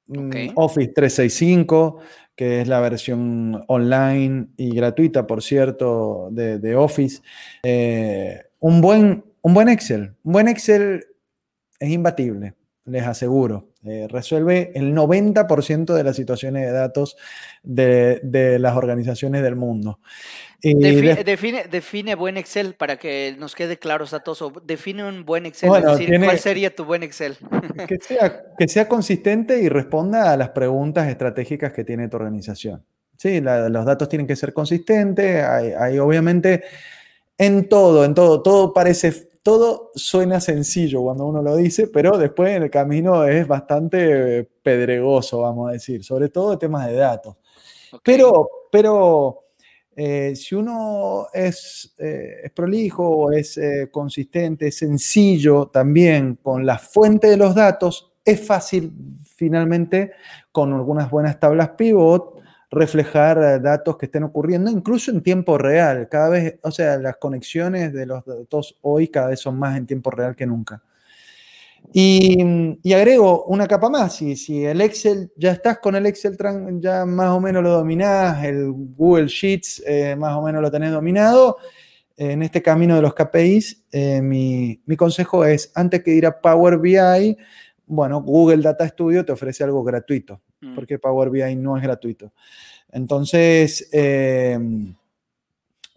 mm, 0.07 0.51
Office 0.55 0.91
365, 0.93 1.99
que 2.35 2.61
es 2.61 2.67
la 2.67 2.79
versión 2.79 3.63
online 3.67 4.47
y 4.57 4.73
gratuita, 4.75 5.27
por 5.27 5.41
cierto, 5.41 6.29
de, 6.31 6.75
Office. 6.75 7.21
Eh, 7.63 8.41
un 8.59 8.81
buen 8.81 9.23
un 9.41 9.53
buen 9.53 9.69
Excel. 9.69 10.15
Un 10.23 10.33
buen 10.33 10.47
Excel 10.47 11.05
es 11.79 11.89
imbatible, 11.89 12.55
les 12.85 13.03
aseguro. 13.03 13.69
Eh, 13.85 14.07
resuelve 14.09 14.71
el 14.75 14.93
90% 14.93 15.93
de 15.93 16.03
las 16.03 16.17
situaciones 16.17 16.65
de 16.65 16.71
datos 16.73 17.15
de, 17.63 18.57
las 18.59 18.75
organizaciones 18.75 19.41
del 19.41 19.55
mundo. 19.55 19.99
define, 20.61 21.63
define, 21.71 22.15
buen 22.15 22.35
Excel 22.35 22.73
para 22.73 22.97
que 22.97 23.35
nos 23.39 23.55
quede 23.55 23.77
claro 23.77 24.05
a 24.11 24.19
todos. 24.19 24.51
Define 24.65 25.05
un 25.05 25.23
buen 25.25 25.45
Excel. 25.45 25.69
¿Cuál 25.69 26.39
sería 26.39 26.75
tu 26.75 26.83
buen 26.83 27.03
Excel? 27.03 27.37
Que 27.87 27.97
sea, 27.97 28.43
que 28.57 28.67
sea 28.67 28.89
consistente 28.89 29.61
y 29.61 29.69
responda 29.69 30.33
a 30.33 30.37
las 30.37 30.49
preguntas 30.49 31.07
estratégicas 31.07 31.71
que 31.71 31.85
tiene 31.85 32.09
tu 32.09 32.17
organización. 32.17 32.83
Sí, 33.15 33.39
los 33.39 33.85
datos 33.85 34.09
tienen 34.09 34.27
que 34.27 34.35
ser 34.35 34.53
consistentes. 34.53 35.43
hay 35.43 35.97
obviamente 35.99 36.63
en 37.39 37.69
todo, 37.69 38.03
en 38.03 38.13
todo, 38.13 38.43
todo 38.43 38.73
parece 38.73 39.28
todo 39.41 39.91
suena 39.95 40.39
sencillo 40.41 41.01
cuando 41.01 41.25
uno 41.25 41.41
lo 41.41 41.55
dice, 41.55 41.87
pero 41.87 42.17
después 42.17 42.55
en 42.55 42.63
el 42.63 42.69
camino 42.69 43.25
es 43.25 43.47
bastante 43.47 44.43
pedregoso, 44.61 45.41
vamos 45.41 45.69
a 45.69 45.73
decir, 45.73 46.03
sobre 46.03 46.29
todo 46.29 46.57
temas 46.57 46.87
de 46.87 46.95
datos. 46.95 47.37
Pero, 48.03 48.49
pero 48.71 49.45
eh, 49.95 50.35
si 50.35 50.55
uno 50.55 51.27
es, 51.33 51.93
eh, 51.97 52.49
prolijo, 52.53 53.31
es 53.31 53.57
eh, 53.57 53.89
consistente, 53.91 54.67
es 54.67 54.77
sencillo 54.77 55.67
también 55.67 56.39
con 56.41 56.65
la 56.65 56.77
fuente 56.77 57.27
de 57.27 57.37
los 57.37 57.55
datos, 57.55 58.13
es 58.23 58.45
fácil 58.45 58.93
finalmente 59.35 60.11
con 60.51 60.73
algunas 60.73 61.09
buenas 61.09 61.39
tablas 61.39 61.69
pivot 61.69 62.38
reflejar 62.71 63.37
eh, 63.37 63.59
datos 63.59 63.97
que 63.97 64.05
estén 64.05 64.23
ocurriendo, 64.23 64.69
incluso 64.69 65.11
en 65.11 65.21
tiempo 65.21 65.57
real. 65.57 66.07
Cada 66.09 66.29
vez, 66.29 66.59
o 66.63 66.71
sea, 66.71 66.97
las 66.97 67.17
conexiones 67.17 67.93
de 67.93 68.05
los 68.05 68.23
datos 68.25 68.77
hoy 68.81 69.07
cada 69.07 69.29
vez 69.29 69.39
son 69.39 69.57
más 69.57 69.77
en 69.77 69.87
tiempo 69.87 70.11
real 70.11 70.35
que 70.35 70.45
nunca. 70.45 70.81
Y, 71.93 72.37
agrego 72.93 73.45
una 73.45 73.65
capa 73.67 73.89
más, 73.89 74.17
si, 74.17 74.35
si 74.35 74.65
el 74.65 74.81
Excel, 74.81 75.31
ya 75.37 75.51
estás 75.51 75.79
con 75.79 75.95
el 75.95 76.05
Excel, 76.05 76.37
ya 76.81 77.05
más 77.05 77.29
o 77.29 77.39
menos 77.39 77.63
lo 77.63 77.71
dominás, 77.71 78.43
el 78.43 78.71
Google 78.71 79.27
Sheets 79.27 79.83
eh, 79.87 80.15
más 80.15 80.35
o 80.35 80.41
menos 80.41 80.61
lo 80.61 80.69
tenés 80.69 80.91
dominado, 80.91 81.57
en 82.17 82.43
este 82.43 82.61
camino 82.61 82.97
de 82.97 83.01
los 83.01 83.13
KPIs, 83.13 83.85
eh, 83.93 84.21
mi, 84.21 84.81
mi, 84.85 84.97
consejo 84.97 85.45
es, 85.45 85.71
antes 85.73 86.03
que 86.03 86.11
ir 86.11 86.25
a 86.25 86.41
Power 86.41 86.77
BI, 86.77 87.37
bueno, 87.87 88.21
Google 88.21 88.61
Data 88.61 88.85
Studio 88.85 89.23
te 89.23 89.31
ofrece 89.31 89.63
algo 89.63 89.81
gratuito. 89.83 90.41
Mm. 90.61 90.75
porque 90.75 90.99
Power 90.99 91.29
BI 91.29 91.55
no 91.55 91.77
es 91.77 91.83
gratuito. 91.83 92.33
Entonces, 92.91 93.87
em, 93.91 94.93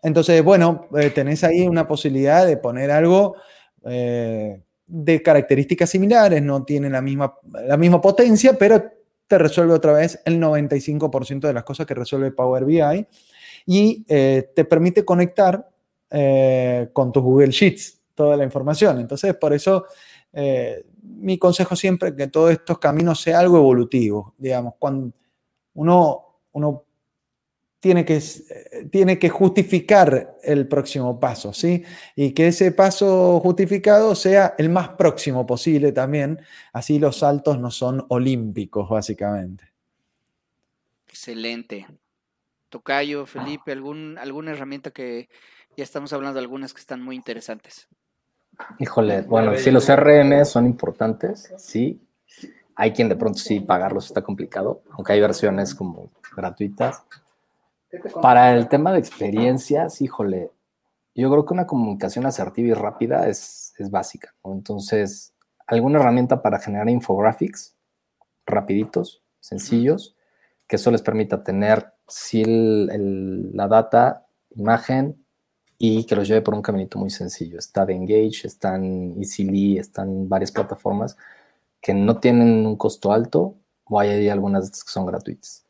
entonces 0.02 0.42
bueno, 0.42 0.88
eh, 0.96 1.10
tenés 1.10 1.42
ahí 1.42 1.66
una 1.66 1.86
posibilidad 1.86 2.46
de 2.46 2.56
poner 2.56 2.90
algo 2.90 3.36
eh, 3.84 4.60
de 4.86 5.22
características 5.22 5.90
similares, 5.90 6.42
no 6.42 6.64
tiene 6.64 6.90
la 6.90 7.00
misma, 7.00 7.34
la 7.66 7.76
misma 7.76 8.00
potencia, 8.00 8.56
pero 8.58 8.84
te 9.26 9.38
resuelve 9.38 9.72
otra 9.72 9.94
vez 9.94 10.20
el 10.24 10.38
95% 10.38 11.40
de 11.40 11.54
las 11.54 11.64
cosas 11.64 11.86
que 11.86 11.94
resuelve 11.94 12.30
Power 12.30 12.64
BI 12.64 13.06
y 13.66 14.04
eh, 14.08 14.50
te 14.54 14.64
permite 14.64 15.04
conectar 15.04 15.68
con 16.92 17.10
tus 17.10 17.22
Google 17.22 17.52
Sheets 17.52 18.02
toda 18.14 18.36
la 18.36 18.44
información. 18.44 19.00
Entonces, 19.00 19.34
por 19.34 19.54
eso 19.54 19.86
mi 21.02 21.38
consejo 21.38 21.76
siempre 21.76 22.10
es 22.10 22.14
que 22.14 22.28
todos 22.28 22.52
estos 22.52 22.78
caminos 22.78 23.20
sea 23.20 23.40
algo 23.40 23.56
evolutivo, 23.58 24.34
digamos, 24.38 24.74
cuando 24.78 25.12
uno, 25.74 26.84
tiene 27.80 28.04
que, 28.04 28.22
tiene 28.90 29.18
que 29.18 29.28
justificar 29.28 30.36
el 30.42 30.68
próximo 30.68 31.18
paso, 31.18 31.52
¿sí? 31.52 31.82
Y 32.14 32.32
que 32.32 32.46
ese 32.48 32.70
paso 32.70 33.40
justificado 33.40 34.14
sea 34.14 34.54
el 34.56 34.70
más 34.70 34.90
próximo 34.90 35.44
posible 35.44 35.90
también, 35.90 36.38
así 36.72 37.00
los 37.00 37.18
saltos 37.18 37.58
no 37.58 37.72
son 37.72 38.06
olímpicos, 38.08 38.88
básicamente. 38.88 39.72
Excelente. 41.08 41.86
Tocayo, 42.68 43.26
Felipe, 43.26 43.72
¿algún, 43.72 44.16
¿alguna 44.18 44.52
herramienta 44.52 44.92
que 44.92 45.28
ya 45.76 45.84
estamos 45.84 46.12
hablando 46.12 46.34
de 46.34 46.44
algunas 46.44 46.72
que 46.72 46.80
están 46.80 47.02
muy 47.02 47.16
interesantes? 47.16 47.88
Híjole, 48.78 49.22
bueno, 49.22 49.56
si 49.56 49.70
los 49.70 49.86
CRM 49.86 50.44
son 50.44 50.66
importantes, 50.66 51.52
sí. 51.56 52.00
Hay 52.74 52.92
quien 52.92 53.08
de 53.08 53.16
pronto 53.16 53.38
sí 53.38 53.60
pagarlos 53.60 54.06
está 54.06 54.22
complicado, 54.22 54.82
aunque 54.92 55.12
hay 55.12 55.20
versiones 55.20 55.74
como 55.74 56.10
gratuitas. 56.34 57.04
Para 58.22 58.54
el 58.54 58.68
tema 58.68 58.92
de 58.92 58.98
experiencias, 58.98 60.00
híjole, 60.00 60.50
yo 61.14 61.30
creo 61.30 61.44
que 61.44 61.52
una 61.52 61.66
comunicación 61.66 62.24
asertiva 62.24 62.68
y 62.68 62.72
rápida 62.72 63.28
es, 63.28 63.74
es 63.78 63.90
básica. 63.90 64.34
Entonces, 64.44 65.34
alguna 65.66 66.00
herramienta 66.00 66.40
para 66.40 66.58
generar 66.58 66.88
infographics 66.88 67.76
rapiditos, 68.46 69.22
sencillos, 69.40 70.16
que 70.66 70.76
eso 70.76 70.90
les 70.90 71.02
permita 71.02 71.44
tener 71.44 71.92
sí 72.08 72.44
la 72.46 73.68
data, 73.68 74.26
imagen, 74.54 75.21
y 75.84 76.04
que 76.04 76.14
los 76.14 76.28
lleve 76.28 76.42
por 76.42 76.54
un 76.54 76.62
caminito 76.62 76.96
muy 76.96 77.10
sencillo. 77.10 77.58
Está 77.58 77.84
de 77.84 77.92
Engage, 77.92 78.46
están 78.46 79.16
Easily, 79.18 79.78
están 79.78 80.28
varias 80.28 80.52
plataformas 80.52 81.16
que 81.80 81.92
no 81.92 82.20
tienen 82.20 82.64
un 82.64 82.76
costo 82.76 83.10
alto 83.12 83.56
o 83.86 83.98
hay 83.98 84.28
algunas 84.28 84.70
que 84.70 84.92
son 84.92 85.06
gratuitas. 85.06 85.66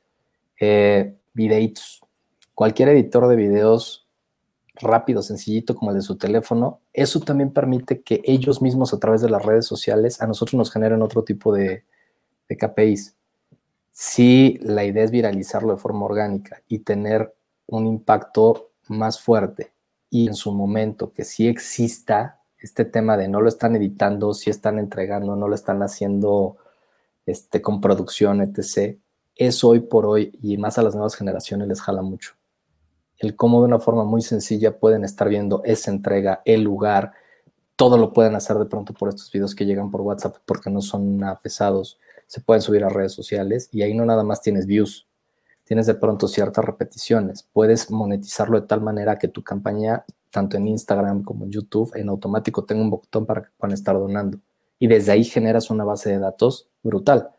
Eh, 0.61 1.17
videitos. 1.33 2.03
Cualquier 2.55 2.91
editor 2.91 3.27
de 3.27 3.37
videos 3.37 4.07
rápido, 4.75 5.23
sencillito 5.23 5.75
como 5.75 5.93
el 5.93 5.97
de 5.97 6.03
su 6.03 6.19
teléfono, 6.19 6.83
eso 6.93 7.21
también 7.21 7.51
permite 7.51 8.03
que 8.03 8.21
ellos 8.27 8.61
mismos 8.61 8.93
a 8.93 8.99
través 8.99 9.23
de 9.23 9.31
las 9.31 9.43
redes 9.43 9.65
sociales 9.65 10.21
a 10.21 10.27
nosotros 10.27 10.59
nos 10.59 10.71
generen 10.71 11.01
otro 11.01 11.25
tipo 11.25 11.55
de, 11.55 11.87
de 12.51 12.57
KPIs. 12.59 13.17
Si 13.93 14.59
la 14.61 14.85
idea 14.85 15.05
es 15.05 15.11
viralizarlo 15.11 15.73
de 15.73 15.81
forma 15.81 16.05
orgánica 16.05 16.61
y 16.69 16.81
tener 16.81 17.35
un 17.67 17.87
impacto 17.87 18.73
más 18.89 19.19
fuerte 19.19 19.73
y 20.13 20.27
en 20.29 20.35
su 20.35 20.53
momento 20.53 21.15
que 21.15 21.25
sí 21.25 21.49
exista 21.49 22.43
este 22.59 22.85
tema 22.85 23.17
de 23.17 23.29
no 23.29 23.41
lo 23.41 23.49
están 23.49 23.75
editando, 23.77 24.35
si 24.35 24.51
están 24.51 24.79
entregando, 24.79 25.37
no 25.37 25.49
lo 25.49 25.55
están 25.55 25.83
haciendo 25.83 26.59
este, 27.25 27.63
con 27.63 27.81
producción, 27.81 28.43
etc. 28.43 28.99
Eso 29.35 29.71
hoy 29.71 29.81
por 29.81 30.05
hoy 30.05 30.31
y 30.43 30.59
más 30.59 30.77
a 30.77 30.83
las 30.83 30.95
nuevas 30.95 31.15
generaciones 31.15 31.67
les 31.67 31.81
jala 31.81 32.03
mucho. 32.03 32.35
El 33.17 33.35
cómo 33.37 33.61
de 33.61 33.69
una 33.69 33.79
forma 33.79 34.05
muy 34.05 34.21
sencilla 34.21 34.79
pueden 34.79 35.03
estar 35.03 35.31
viendo 35.31 35.63
esa 35.65 35.91
entrega, 35.91 36.43
el 36.45 36.61
lugar, 36.61 37.13
todo 37.75 37.97
lo 37.97 38.13
pueden 38.13 38.35
hacer 38.35 38.59
de 38.59 38.67
pronto 38.67 38.93
por 38.93 39.09
estos 39.09 39.33
videos 39.33 39.55
que 39.55 39.65
llegan 39.65 39.91
por 39.91 40.03
WhatsApp 40.03 40.37
porque 40.45 40.69
no 40.69 40.83
son 40.83 41.23
pesados, 41.43 41.99
se 42.27 42.43
pueden 42.43 42.61
subir 42.61 42.85
a 42.85 42.91
redes 42.91 43.13
sociales 43.13 43.71
y 43.73 43.81
ahí 43.81 43.95
no 43.95 44.05
nada 44.05 44.25
más 44.25 44.43
tienes 44.43 44.67
views, 44.67 45.09
tienes 45.65 45.87
de 45.87 45.95
pronto 45.95 46.29
ciertas 46.29 46.65
repeticiones, 46.65 47.49
puedes 47.53 47.91
monetizarlo 47.91 48.61
de 48.61 48.67
tal 48.67 48.81
manera 48.81 49.19
que 49.19 49.29
tu 49.29 49.43
campaña, 49.43 50.05
tanto 50.31 50.57
en 50.57 50.69
Instagram 50.69 51.23
como 51.23 51.45
en 51.45 51.51
YouTube, 51.51 51.93
en 51.95 52.09
automático 52.09 52.65
tenga 52.65 52.83
un 52.83 52.91
botón 52.91 53.27
para 53.27 53.43
que 53.43 53.51
puedan 53.57 53.75
estar 53.75 53.95
donando. 53.95 54.39
Y 54.79 54.89
desde 54.89 55.13
ahí 55.13 55.25
generas 55.25 55.71
una 55.71 55.85
base 55.85 56.11
de 56.11 56.19
datos 56.19 56.69
brutal, 56.83 57.31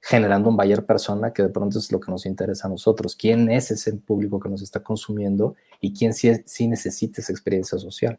generando 0.00 0.50
un 0.50 0.56
buyer 0.56 0.84
persona 0.84 1.32
que 1.32 1.42
de 1.42 1.48
pronto 1.48 1.78
es 1.78 1.90
lo 1.90 2.00
que 2.00 2.10
nos 2.10 2.26
interesa 2.26 2.66
a 2.66 2.70
nosotros. 2.70 3.16
¿Quién 3.16 3.50
es 3.50 3.70
ese 3.70 3.94
público 3.94 4.38
que 4.40 4.48
nos 4.48 4.60
está 4.60 4.80
consumiendo 4.80 5.54
y 5.80 5.94
quién 5.94 6.12
sí, 6.12 6.30
sí 6.44 6.66
necesita 6.66 7.20
esa 7.20 7.32
experiencia 7.32 7.78
social? 7.78 8.18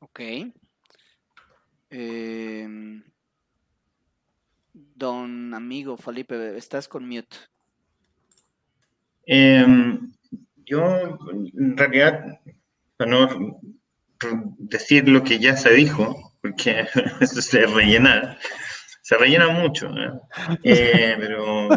Ok. 0.00 0.20
Em, 1.90 3.02
don 4.98 5.54
amigo 5.54 5.96
Felipe, 5.96 6.56
estás 6.56 6.88
con 6.88 7.08
mute. 7.08 7.36
Em, 9.26 10.12
yo, 10.64 11.18
en 11.32 11.76
realidad, 11.76 12.40
para 12.96 13.10
no 13.10 13.60
decir 14.58 15.08
lo 15.08 15.22
que 15.22 15.38
ya 15.38 15.56
se 15.56 15.70
dijo, 15.74 16.34
porque 16.42 16.86
eso 17.20 17.40
se 17.40 17.66
rellena, 17.66 18.38
se 19.02 19.16
rellena 19.16 19.48
mucho, 19.48 19.88
¿eh? 19.88 20.10
Eh, 20.64 21.16
pero 21.18 21.68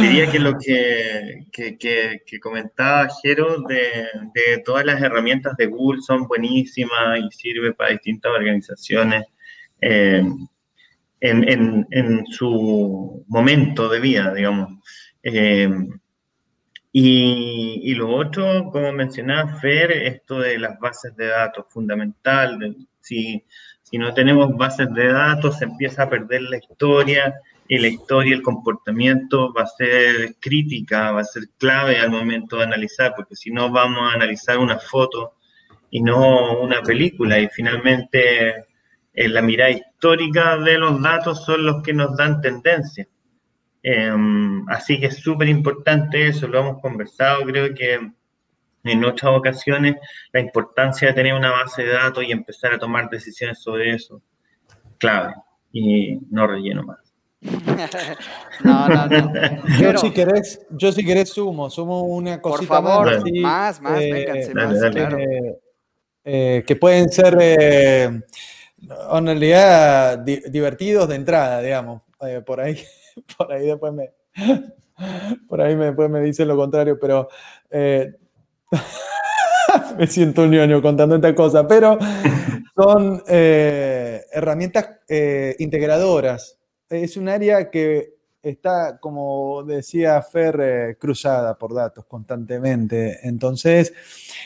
diría 0.00 0.30
que 0.30 0.38
lo 0.38 0.58
que, 0.58 1.46
que, 1.52 2.40
comentaba 2.40 3.08
Jero 3.22 3.60
de, 3.62 4.06
de, 4.34 4.58
todas 4.64 4.84
las 4.84 5.02
herramientas 5.02 5.56
de 5.56 5.66
Google 5.66 6.00
son 6.00 6.26
buenísimas 6.26 7.20
y 7.20 7.30
sirve 7.30 7.72
para 7.74 7.90
distintas 7.90 8.32
organizaciones. 8.32 9.24
Eh, 9.80 10.24
en, 11.24 11.86
en, 11.90 12.26
su 12.26 13.24
momento 13.28 13.88
de 13.88 14.00
vida, 14.00 14.34
digamos. 14.34 14.78
Eh, 15.22 15.68
y, 16.92 17.80
y, 17.82 17.94
lo 17.94 18.14
otro, 18.14 18.70
como 18.70 18.92
mencionaba 18.92 19.58
Fer, 19.58 19.90
esto 19.90 20.38
de 20.40 20.58
las 20.58 20.78
bases 20.78 21.16
de 21.16 21.26
datos, 21.26 21.66
fundamental. 21.70 22.76
si, 23.00 23.42
si 23.82 23.98
no 23.98 24.12
tenemos 24.14 24.56
bases 24.56 24.92
de 24.92 25.12
datos, 25.12 25.58
se 25.58 25.64
empieza 25.64 26.04
a 26.04 26.10
perder 26.10 26.42
la 26.42 26.58
historia, 26.58 27.34
y 27.66 27.78
la 27.78 27.88
historia, 27.88 28.34
el 28.34 28.42
comportamiento 28.42 29.52
va 29.54 29.62
a 29.62 29.66
ser 29.66 30.36
crítica, 30.38 31.12
va 31.12 31.22
a 31.22 31.24
ser 31.24 31.44
clave 31.58 31.98
al 31.98 32.10
momento 32.10 32.58
de 32.58 32.64
analizar, 32.64 33.14
porque 33.16 33.36
si 33.36 33.50
no 33.50 33.70
vamos 33.70 34.12
a 34.12 34.14
analizar 34.14 34.58
una 34.58 34.78
foto 34.78 35.34
y 35.90 36.02
no 36.02 36.60
una 36.60 36.82
película, 36.82 37.38
y 37.38 37.48
finalmente 37.48 38.66
en 39.14 39.32
la 39.32 39.42
mirada 39.42 39.70
histórica 39.70 40.58
de 40.58 40.78
los 40.78 41.00
datos 41.00 41.44
son 41.44 41.64
los 41.64 41.82
que 41.82 41.92
nos 41.92 42.16
dan 42.16 42.40
tendencia. 42.40 43.06
Em, 43.82 44.66
así 44.68 44.98
que 44.98 45.06
es 45.06 45.16
súper 45.16 45.48
importante 45.48 46.26
eso, 46.26 46.48
lo 46.48 46.60
hemos 46.60 46.80
conversado, 46.80 47.44
creo 47.44 47.74
que 47.74 48.00
en 48.84 49.04
otras 49.04 49.32
ocasiones, 49.36 49.96
la 50.32 50.40
importancia 50.40 51.08
de 51.08 51.14
tener 51.14 51.34
una 51.34 51.50
base 51.50 51.82
de 51.82 51.92
datos 51.92 52.24
y 52.24 52.32
empezar 52.32 52.74
a 52.74 52.78
tomar 52.78 53.08
decisiones 53.08 53.58
sobre 53.62 53.94
eso, 53.94 54.20
clave, 54.98 55.34
y 55.72 56.18
no 56.30 56.46
relleno 56.46 56.82
más. 56.82 56.98
no, 58.64 58.88
no, 58.88 59.06
no. 59.06 59.32
Yo 59.78 59.98
si 59.98 60.10
querés, 60.12 60.60
yo 60.70 60.92
si 60.92 61.04
querés 61.04 61.28
sumo, 61.30 61.68
sumo 61.68 62.02
una 62.04 62.40
cosita 62.40 62.80
por 62.80 62.84
favor, 62.84 63.30
más, 63.40 63.80
más, 63.82 64.00
eh, 64.00 64.50
más, 64.54 64.78
claro. 64.90 65.18
Eh, 66.26 66.64
que 66.66 66.76
pueden 66.76 67.10
ser 67.10 67.36
eh, 67.38 68.22
en 69.12 69.26
realidad 69.26 70.18
divertidos 70.18 71.08
de 71.08 71.16
entrada, 71.16 71.60
digamos. 71.60 72.02
Eh, 72.26 72.42
por 72.44 72.60
ahí, 72.60 72.78
por 73.36 73.52
ahí 73.52 73.66
después 73.66 73.92
me, 73.92 74.12
por 75.48 75.60
ahí 75.60 75.76
me, 75.76 75.86
después 75.86 76.10
me 76.10 76.44
lo 76.44 76.56
contrario, 76.56 76.98
pero 77.00 77.28
eh, 77.70 78.12
me 79.98 80.06
siento 80.06 80.42
un 80.42 80.50
ñoño 80.50 80.80
contando 80.80 81.16
esta 81.16 81.34
cosa, 81.34 81.66
pero 81.66 81.98
son 82.76 83.22
eh, 83.28 84.24
herramientas 84.32 84.88
integradoras. 85.58 86.58
Es 86.88 87.16
un 87.16 87.28
área 87.28 87.70
que 87.70 88.13
está, 88.44 88.98
como 88.98 89.62
decía 89.64 90.20
Fer, 90.22 90.60
eh, 90.60 90.96
cruzada 90.98 91.56
por 91.56 91.74
datos 91.74 92.04
constantemente. 92.06 93.20
Entonces, 93.26 93.92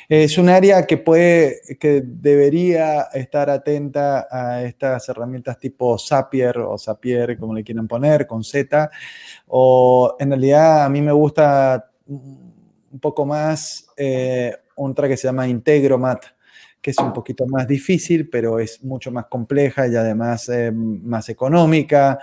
es 0.08 0.38
un 0.38 0.48
área 0.48 0.86
que 0.86 0.98
puede, 0.98 1.60
que 1.78 2.02
debería 2.04 3.02
estar 3.12 3.50
atenta 3.50 4.28
a 4.30 4.62
estas 4.62 5.08
herramientas 5.08 5.58
tipo 5.58 5.98
Zapier 5.98 6.58
o 6.58 6.78
Zapier, 6.78 7.38
como 7.38 7.54
le 7.54 7.64
quieran 7.64 7.88
poner, 7.88 8.26
con 8.26 8.44
Z. 8.44 8.90
O 9.48 10.16
en 10.18 10.30
realidad 10.30 10.84
a 10.84 10.88
mí 10.88 11.02
me 11.02 11.12
gusta 11.12 11.90
un 12.06 13.00
poco 13.00 13.26
más 13.26 13.86
eh, 13.96 14.54
otra 14.76 15.08
que 15.08 15.16
se 15.16 15.28
llama 15.28 15.48
Integromat 15.48 16.24
que 16.80 16.92
es 16.92 16.98
un 16.98 17.12
poquito 17.12 17.46
más 17.46 17.66
difícil, 17.66 18.28
pero 18.28 18.60
es 18.60 18.82
mucho 18.84 19.10
más 19.10 19.26
compleja 19.26 19.88
y 19.88 19.96
además 19.96 20.48
eh, 20.48 20.70
más 20.72 21.28
económica. 21.28 22.18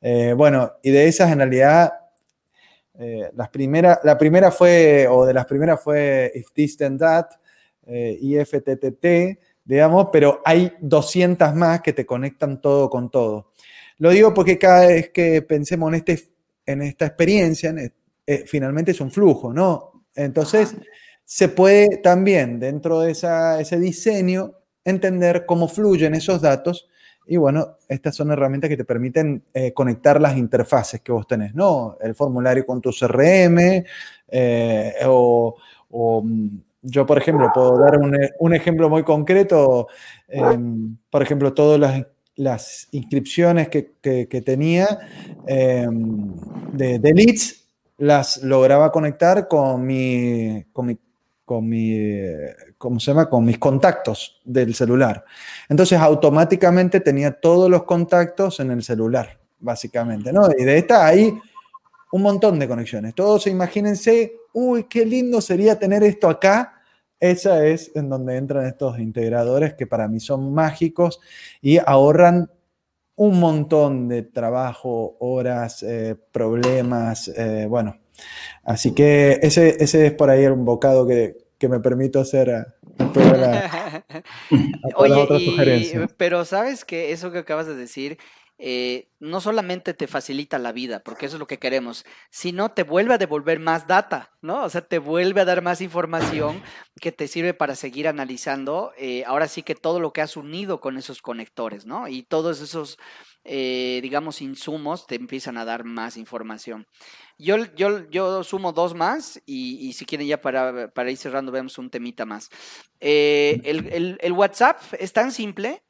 Eh, 0.00 0.32
bueno, 0.36 0.72
y 0.82 0.90
de 0.90 1.06
esas 1.06 1.30
en 1.30 1.38
realidad, 1.38 1.92
eh, 2.98 3.30
las 3.34 3.50
la 4.04 4.18
primera 4.18 4.50
fue, 4.50 5.06
o 5.08 5.26
de 5.26 5.34
las 5.34 5.46
primeras 5.46 5.82
fue 5.82 6.32
If 6.34 6.52
This 6.52 6.76
Then 6.76 6.98
That, 6.98 7.26
eh, 7.86 8.18
IFTTT, 8.20 9.38
digamos, 9.64 10.08
pero 10.12 10.40
hay 10.44 10.72
200 10.80 11.54
más 11.54 11.80
que 11.82 11.92
te 11.92 12.06
conectan 12.06 12.60
todo 12.60 12.88
con 12.88 13.10
todo. 13.10 13.52
Lo 13.98 14.10
digo 14.10 14.32
porque 14.32 14.58
cada 14.58 14.86
vez 14.86 15.10
que 15.10 15.42
pensemos 15.42 15.88
en, 15.90 15.94
este, 15.96 16.28
en 16.66 16.82
esta 16.82 17.06
experiencia, 17.06 17.74
finalmente 18.46 18.92
es 18.92 19.00
un 19.00 19.10
flujo, 19.10 19.52
¿no? 19.52 20.04
Entonces, 20.14 20.74
se 21.24 21.48
puede 21.48 21.98
también, 21.98 22.58
dentro 22.58 23.00
de 23.00 23.12
ese 23.12 23.78
diseño, 23.78 24.54
entender 24.84 25.44
cómo 25.46 25.68
fluyen 25.68 26.14
esos 26.14 26.40
datos 26.40 26.88
y 27.30 27.36
bueno, 27.36 27.76
estas 27.88 28.16
son 28.16 28.32
herramientas 28.32 28.68
que 28.68 28.76
te 28.76 28.84
permiten 28.84 29.44
eh, 29.54 29.72
conectar 29.72 30.20
las 30.20 30.36
interfaces 30.36 31.00
que 31.00 31.12
vos 31.12 31.28
tenés, 31.28 31.54
¿no? 31.54 31.96
El 32.00 32.16
formulario 32.16 32.66
con 32.66 32.80
tu 32.80 32.90
CRM 32.90 33.84
eh, 34.26 34.94
o, 35.06 35.54
mm, 36.24 36.48
yo, 36.82 37.06
por 37.06 37.18
ejemplo, 37.18 37.48
puedo 37.54 37.78
dar 37.78 38.00
un, 38.40 38.52
ejemplo 38.52 38.90
muy 38.90 39.04
concreto. 39.04 39.86
Em, 40.26 40.96
por 41.08 41.22
ejemplo, 41.22 41.54
todas 41.54 42.04
las, 42.34 42.88
inscripciones 42.90 43.68
que, 43.68 44.42
tenía 44.44 44.98
em, 45.46 46.34
de, 46.72 46.98
de, 46.98 47.14
leads 47.14 47.64
las 47.98 48.42
lograba 48.42 48.90
conectar 48.90 49.46
con 49.46 49.86
mi, 49.86 50.64
¿cómo 52.80 52.98
se 52.98 53.10
llama? 53.10 53.28
Con 53.28 53.44
mis 53.44 53.58
contactos 53.58 54.40
del 54.42 54.74
celular. 54.74 55.22
Entonces 55.68 55.98
automáticamente 56.00 57.00
tenía 57.00 57.30
todos 57.30 57.68
los 57.68 57.84
contactos 57.84 58.58
en 58.60 58.70
el 58.70 58.82
celular, 58.82 59.38
básicamente, 59.58 60.32
¿no? 60.32 60.48
Y 60.56 60.64
de 60.64 60.78
esta 60.78 61.06
hay 61.06 61.38
un 62.10 62.22
montón 62.22 62.58
de 62.58 62.66
conexiones. 62.66 63.14
Todos 63.14 63.46
imagínense, 63.48 64.32
uy, 64.54 64.84
qué 64.84 65.04
lindo 65.04 65.42
sería 65.42 65.78
tener 65.78 66.02
esto 66.02 66.30
acá. 66.30 66.80
Esa 67.20 67.66
es 67.66 67.92
en 67.94 68.08
donde 68.08 68.38
entran 68.38 68.64
estos 68.64 68.98
integradores 68.98 69.74
que 69.74 69.86
para 69.86 70.08
mí 70.08 70.18
son 70.18 70.54
mágicos 70.54 71.20
y 71.60 71.76
ahorran 71.76 72.50
un 73.14 73.38
montón 73.38 74.08
de 74.08 74.22
trabajo, 74.22 75.18
horas, 75.20 75.82
eh, 75.82 76.16
problemas, 76.32 77.28
eh, 77.28 77.66
bueno, 77.68 78.00
Así 78.64 78.94
que 78.94 79.38
ese, 79.42 79.82
ese 79.82 80.06
es 80.06 80.12
por 80.12 80.30
ahí 80.30 80.46
un 80.46 80.64
bocado 80.64 81.06
que, 81.06 81.36
me 81.68 81.80
permito 81.80 82.20
hacer 82.20 82.50
a, 82.50 82.74
Oye, 84.96 86.08
Pero 86.16 86.44
sabes 86.44 86.84
que 86.84 87.12
eso 87.12 87.32
que 87.32 87.38
acabas 87.38 87.66
de 87.66 87.74
decir 87.74 88.18
eh, 88.62 89.08
no 89.20 89.40
solamente 89.40 89.94
te 89.94 90.06
facilita 90.06 90.58
la 90.58 90.72
vida, 90.72 91.02
porque 91.02 91.24
eso 91.24 91.36
es 91.36 91.40
lo 91.40 91.46
que 91.46 91.58
queremos, 91.58 92.04
sino 92.28 92.72
te 92.72 92.82
vuelve 92.82 93.14
a 93.14 93.18
devolver 93.18 93.58
más 93.58 93.86
data, 93.86 94.32
¿no? 94.42 94.64
O 94.64 94.68
sea, 94.68 94.82
te 94.82 94.98
vuelve 94.98 95.40
a 95.40 95.46
dar 95.46 95.62
más 95.62 95.80
información 95.80 96.62
que 97.00 97.10
te 97.10 97.26
sirve 97.26 97.54
para 97.54 97.74
seguir 97.74 98.06
analizando. 98.06 98.92
Eh, 98.98 99.24
ahora 99.24 99.48
sí 99.48 99.62
que 99.62 99.74
todo 99.74 99.98
lo 99.98 100.12
que 100.12 100.20
has 100.20 100.36
unido 100.36 100.78
con 100.78 100.98
esos 100.98 101.22
conectores, 101.22 101.86
¿no? 101.86 102.06
Y 102.06 102.22
todos 102.22 102.60
esos, 102.60 102.98
eh, 103.44 104.00
digamos, 104.02 104.42
insumos 104.42 105.06
te 105.06 105.14
empiezan 105.14 105.56
a 105.56 105.64
dar 105.64 105.84
más 105.84 106.16
información. 106.16 106.86
Yo, 107.38 107.56
yo, 107.74 108.08
yo 108.10 108.44
sumo 108.44 108.72
dos 108.72 108.94
más 108.94 109.40
y, 109.46 109.92
si 109.94 110.04
quieren 110.04 110.26
ya 110.26 110.40
para, 110.40 110.88
para, 110.92 111.10
ir 111.10 111.16
cerrando 111.16 111.52
vemos 111.52 111.78
un 111.78 111.90
temita 111.90 112.26
más. 112.26 112.50
el, 113.00 114.18
el 114.20 114.32
WhatsApp 114.32 114.80
es 114.98 115.12
tan 115.12 115.32
simple 115.32 115.82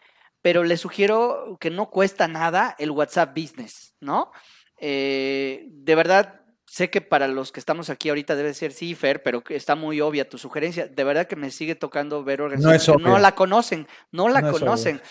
pero 0.43 0.65
les 0.65 0.81
sugiero 0.81 1.59
que 1.61 1.71
no 1.71 1.91
cuesta 1.91 2.29
nada 2.29 2.75
el 2.79 2.91
WhatsApp 2.91 3.37
Business, 3.37 3.95
¿no? 4.01 4.31
Eh, 4.79 5.67
de 5.69 5.95
verdad, 5.95 6.40
sé 6.71 6.89
que 6.89 7.01
para 7.01 7.27
los 7.27 7.51
que 7.51 7.59
estamos 7.59 7.91
aquí 7.91 8.11
ahorita 8.11 8.37
debe 8.37 8.55
ser 8.55 8.71
sí, 8.71 8.95
Fer, 8.95 9.25
pero 9.25 9.43
que 9.43 9.57
está 9.57 9.75
muy 9.75 10.01
obvia 10.01 10.29
tu 10.29 10.39
sugerencia. 10.39 10.87
De 10.87 11.03
verdad 11.03 11.27
que 11.27 11.35
me 11.35 11.51
sigue 11.51 11.75
tocando 11.75 12.23
ver 12.23 12.41
organizaciones 12.43 12.87
No 12.87 12.97
que 12.97 13.03
no 13.03 13.19
la 13.19 13.35
conocen, 13.35 13.89
no 14.13 14.29
la 14.29 14.41
No 14.41 14.53
conocen. 14.53 15.03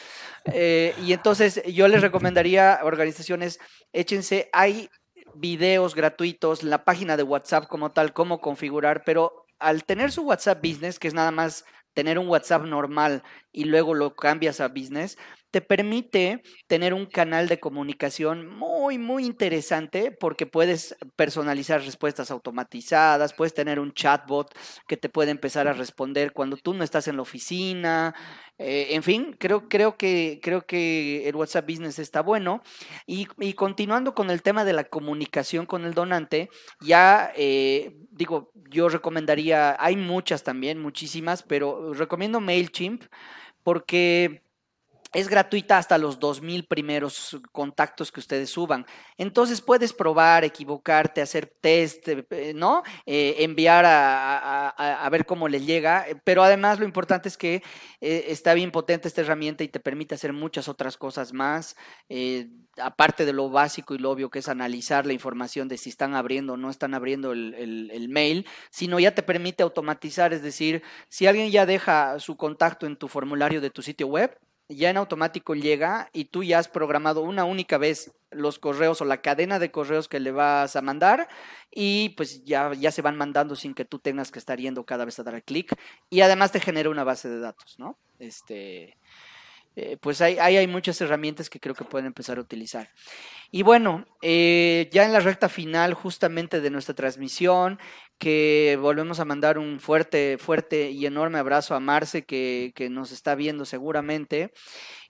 Eh, 0.53 0.95
y 1.03 1.11
entonces 1.11 1.61
yo 1.65 1.89
les 1.89 2.01
recomendaría 2.01 2.75
a 2.75 2.85
organizaciones, 2.85 3.59
échense, 3.91 4.49
hay 4.53 4.89
videos 5.35 5.95
gratuitos, 5.95 6.63
la 6.63 6.85
página 6.85 7.17
de 7.17 7.23
WhatsApp 7.23 7.67
como 7.67 7.91
tal, 7.91 8.13
cómo 8.13 8.39
configurar, 8.39 9.03
pero 9.03 9.45
al 9.59 9.83
tener 9.83 10.13
su 10.13 10.21
WhatsApp 10.21 10.65
Business, 10.65 10.97
que 10.97 11.09
es 11.09 11.13
nada 11.13 11.31
más 11.31 11.65
tener 11.93 12.19
un 12.19 12.29
WhatsApp 12.29 12.63
normal 12.63 13.21
y 13.51 13.65
luego 13.65 13.93
lo 13.95 14.15
cambias 14.15 14.61
a 14.61 14.69
Business, 14.69 15.17
te 15.51 15.61
permite 15.61 16.41
tener 16.67 16.93
un 16.93 17.05
canal 17.05 17.47
de 17.47 17.59
comunicación 17.59 18.47
muy, 18.47 18.97
muy 18.97 19.25
interesante 19.25 20.11
porque 20.11 20.45
puedes 20.45 20.95
personalizar 21.15 21.81
respuestas 21.81 22.31
automatizadas, 22.31 23.33
puedes 23.33 23.53
tener 23.53 23.79
un 23.79 23.93
chatbot 23.93 24.53
que 24.87 24.97
te 24.97 25.09
puede 25.09 25.31
empezar 25.31 25.67
a 25.67 25.73
responder 25.73 26.33
cuando 26.33 26.57
tú 26.57 26.73
no 26.73 26.83
estás 26.83 27.07
en 27.07 27.15
la 27.15 27.23
oficina. 27.23 28.15
eh, 28.57 28.87
en 28.91 29.03
fin, 29.03 29.35
creo, 29.39 29.69
creo, 29.69 29.97
que, 29.97 30.39
creo 30.43 30.65
que 30.65 31.27
el 31.27 31.35
WhatsApp 31.35 31.67
Business 31.67 31.97
está 31.99 32.21
bueno. 32.21 32.61
Y, 33.07 33.27
y 33.39 33.53
continuando 33.53 34.13
con 34.13 34.29
el 34.29 34.41
tema 34.41 34.65
de 34.65 34.73
la 34.73 34.83
comunicación 34.83 35.65
con 35.65 35.85
el 35.85 35.93
donante, 35.93 36.49
ya 36.81 37.31
eh, 37.35 37.95
digo, 38.11 38.51
yo 38.69 38.89
recomendaría, 38.89 39.75
hay 39.79 39.95
muchas 39.95 40.43
también, 40.43 40.79
muchísimas, 40.79 41.43
pero 41.43 41.93
recomiendo 41.93 42.39
MailChimp 42.39 43.03
porque 43.63 44.43
es 45.11 45.27
gratuita 45.27 45.77
hasta 45.77 45.97
los 45.97 46.19
2000 46.19 46.65
primeros 46.65 47.39
contactos 47.51 48.11
que 48.11 48.19
ustedes 48.19 48.49
suban. 48.49 48.85
Entonces 49.17 49.59
puedes 49.59 49.91
probar, 49.91 50.43
equivocarte, 50.43 51.21
hacer 51.21 51.47
test, 51.47 52.07
eh, 52.07 52.53
¿no? 52.53 52.83
Eh, 53.07 53.37
enviar 53.39 53.85
a, 53.87 55.07
ver 55.11 55.25
cómo 55.25 55.47
le 55.47 55.61
llega. 55.61 56.05
Pero 56.23 56.43
además 56.43 56.79
lo 56.79 56.85
importante 56.85 57.27
es 57.27 57.37
que 57.37 57.63
eh, 58.01 58.25
está 58.27 58.53
bien 58.53 58.71
potente 58.71 59.07
esta 59.07 59.21
herramienta 59.21 59.63
y 59.63 59.67
te 59.67 59.79
permite 59.79 60.13
hacer 60.13 60.31
muchas 60.31 60.67
otras 60.67 60.97
cosas 60.97 61.33
más. 61.33 61.75
aparte 62.77 63.25
de 63.25 63.33
lo 63.33 63.49
básico 63.49 63.93
y 63.93 63.97
lo 63.97 64.11
obvio 64.11 64.29
que 64.29 64.39
es 64.39 64.47
analizar 64.47 65.05
la 65.05 65.13
información 65.13 65.67
de 65.67 65.77
si 65.77 65.89
están 65.89 66.15
abriendo 66.15 66.53
o 66.53 66.57
no 66.57 66.69
están 66.69 66.93
abriendo 66.93 67.33
el 67.33 68.07
mail, 68.09 68.47
sino 68.69 68.99
ya 68.99 69.13
te 69.13 69.23
permite 69.23 69.63
automatizar, 69.63 70.33
es 70.33 70.41
decir, 70.41 70.81
si 71.09 71.27
alguien 71.27 71.51
ya 71.51 71.65
deja 71.65 72.19
su 72.19 72.37
contacto 72.37 72.85
en 72.85 72.95
tu 72.95 73.07
formulario 73.07 73.59
de 73.59 73.69
tu 73.69 73.81
sitio 73.81 74.07
web, 74.07 74.37
ya 74.69 74.91
en 74.91 74.97
automático 74.97 75.55
llega 75.55 76.09
y 76.13 76.25
tú 76.25 76.43
ya 76.43 76.59
has 76.59 76.67
programado 76.67 77.21
una 77.21 77.43
única 77.43 77.77
vez 77.77 78.13
los 78.29 78.59
correos 78.59 79.01
o 79.01 79.05
la 79.05 79.21
cadena 79.21 79.57
de 79.57 79.71
correos 79.71 80.07
que 80.07 80.19
le 80.19 80.31
vas 80.31 80.75
a 80.75 80.81
mandar 80.81 81.27
y 81.71 82.09
pues 82.09 82.45
ya, 82.45 82.71
ya 82.75 82.91
se 82.91 83.01
van 83.01 83.17
mandando 83.17 83.55
sin 83.55 83.73
que 83.73 83.85
tú 83.85 83.97
tengas 83.97 84.31
que 84.31 84.39
estar 84.39 84.59
yendo 84.59 84.85
cada 84.85 85.05
vez 85.05 85.17
a 85.19 85.23
dar 85.23 85.43
clic 85.43 85.75
y 86.09 86.21
además 86.21 86.51
te 86.51 86.59
genera 86.59 86.89
una 86.89 87.03
base 87.03 87.27
de 87.27 87.39
datos, 87.39 87.79
¿no? 87.79 87.97
Este, 88.19 88.97
eh, 89.75 89.97
pues 89.99 90.21
ahí, 90.21 90.37
hay 90.37 90.67
muchas 90.67 90.99
herramientas 91.01 91.49
que 91.49 91.59
creo 91.59 91.73
que 91.73 91.85
pueden 91.85 92.07
empezar 92.07 92.37
a 92.37 92.41
utilizar. 92.41 92.89
Y 93.49 93.63
bueno, 93.63 94.05
eh, 94.21 94.89
ya 94.91 95.05
en 95.05 95.13
la 95.13 95.19
recta 95.19 95.49
final 95.49 95.93
justamente 95.93 96.61
de 96.61 96.69
nuestra 96.69 96.93
transmisión, 96.93 97.79
que 98.19 98.77
volvemos 98.81 99.19
a 99.19 99.25
mandar 99.25 99.57
un 99.57 99.79
fuerte, 99.79 100.37
fuerte 100.37 100.91
y 100.91 101.05
enorme 101.05 101.39
abrazo 101.39 101.73
a 101.73 101.79
Marce 101.79 102.25
que, 102.25 102.73
que 102.75 102.89
nos 102.89 103.11
está 103.11 103.33
viendo 103.35 103.65
seguramente. 103.65 104.51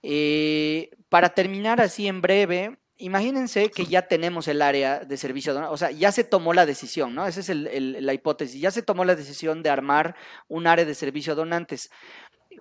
Eh, 0.03 0.91
para 1.09 1.29
terminar 1.29 1.81
así 1.81 2.07
en 2.07 2.21
breve, 2.21 2.77
imagínense 2.97 3.69
que 3.71 3.85
ya 3.85 4.03
tenemos 4.07 4.47
el 4.47 4.61
área 4.61 4.99
de 4.99 5.17
servicio, 5.17 5.71
o 5.71 5.77
sea, 5.77 5.91
ya 5.91 6.11
se 6.11 6.23
tomó 6.23 6.53
la 6.53 6.65
decisión, 6.65 7.15
¿no? 7.15 7.25
Esa 7.27 7.39
es 7.39 7.49
el- 7.49 8.05
la 8.05 8.13
hipótesis, 8.13 8.59
ya 8.61 8.71
se 8.71 8.81
tomó 8.83 9.05
la 9.05 9.15
decisión 9.15 9.63
de 9.63 9.69
armar 9.69 10.15
un 10.47 10.67
área 10.67 10.85
de 10.85 10.95
servicio 10.95 11.33
a 11.33 11.35
donantes. 11.35 11.89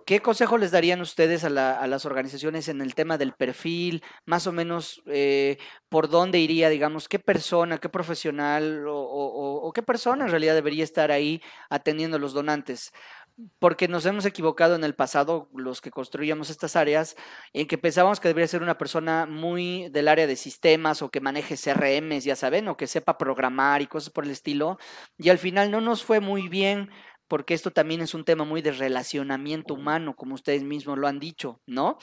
¿Qué 0.08 0.20
consejo 0.22 0.56
les 0.56 0.70
darían 0.70 1.02
ustedes 1.02 1.44
a, 1.44 1.50
la- 1.50 1.78
a 1.78 1.86
las 1.86 2.06
organizaciones 2.06 2.68
en 2.68 2.80
el 2.80 2.94
tema 2.94 3.18
del 3.18 3.34
perfil? 3.34 4.02
Más 4.24 4.46
o 4.46 4.52
menos, 4.52 5.02
eh, 5.06 5.58
¿por 5.90 6.08
dónde 6.08 6.38
iría, 6.38 6.70
digamos, 6.70 7.08
qué 7.10 7.18
persona, 7.18 7.76
qué 7.76 7.90
profesional 7.90 8.86
o- 8.88 8.94
o 9.68 9.70
qué 9.74 9.82
persona 9.82 10.24
en 10.24 10.30
realidad 10.30 10.54
debería 10.54 10.82
estar 10.84 11.10
ahí 11.12 11.42
atendiendo 11.68 12.16
a 12.16 12.20
los 12.20 12.32
donantes? 12.32 12.90
Porque 13.60 13.86
nos 13.86 14.06
hemos 14.06 14.24
equivocado 14.24 14.74
en 14.76 14.82
el 14.82 14.94
pasado, 14.94 15.48
los 15.54 15.80
que 15.82 15.90
construíamos 15.90 16.48
estas 16.50 16.74
áreas, 16.74 17.14
en 17.52 17.66
que 17.68 17.76
pensábamos 17.78 18.18
que 18.18 18.28
debería 18.28 18.48
ser 18.48 18.62
una 18.62 18.78
persona 18.78 19.26
muy 19.26 19.90
del 19.90 20.08
área 20.08 20.26
de 20.26 20.36
sistemas 20.36 21.02
o 21.02 21.10
que 21.10 21.20
maneje 21.20 21.56
CRMs, 21.56 22.24
ya 22.24 22.34
saben, 22.34 22.66
o 22.68 22.76
que 22.78 22.86
sepa 22.88 23.18
programar 23.18 23.82
y 23.82 23.86
cosas 23.86 24.10
por 24.10 24.24
el 24.24 24.30
estilo. 24.30 24.78
Y 25.18 25.28
al 25.28 25.38
final 25.38 25.70
no 25.70 25.80
nos 25.82 26.02
fue 26.02 26.18
muy 26.20 26.48
bien 26.48 26.90
porque 27.28 27.54
esto 27.54 27.70
también 27.70 28.00
es 28.00 28.14
un 28.14 28.24
tema 28.24 28.44
muy 28.44 28.62
de 28.62 28.72
relacionamiento 28.72 29.74
humano, 29.74 30.16
como 30.16 30.34
ustedes 30.34 30.64
mismos 30.64 30.98
lo 30.98 31.06
han 31.06 31.20
dicho, 31.20 31.60
¿no? 31.66 31.98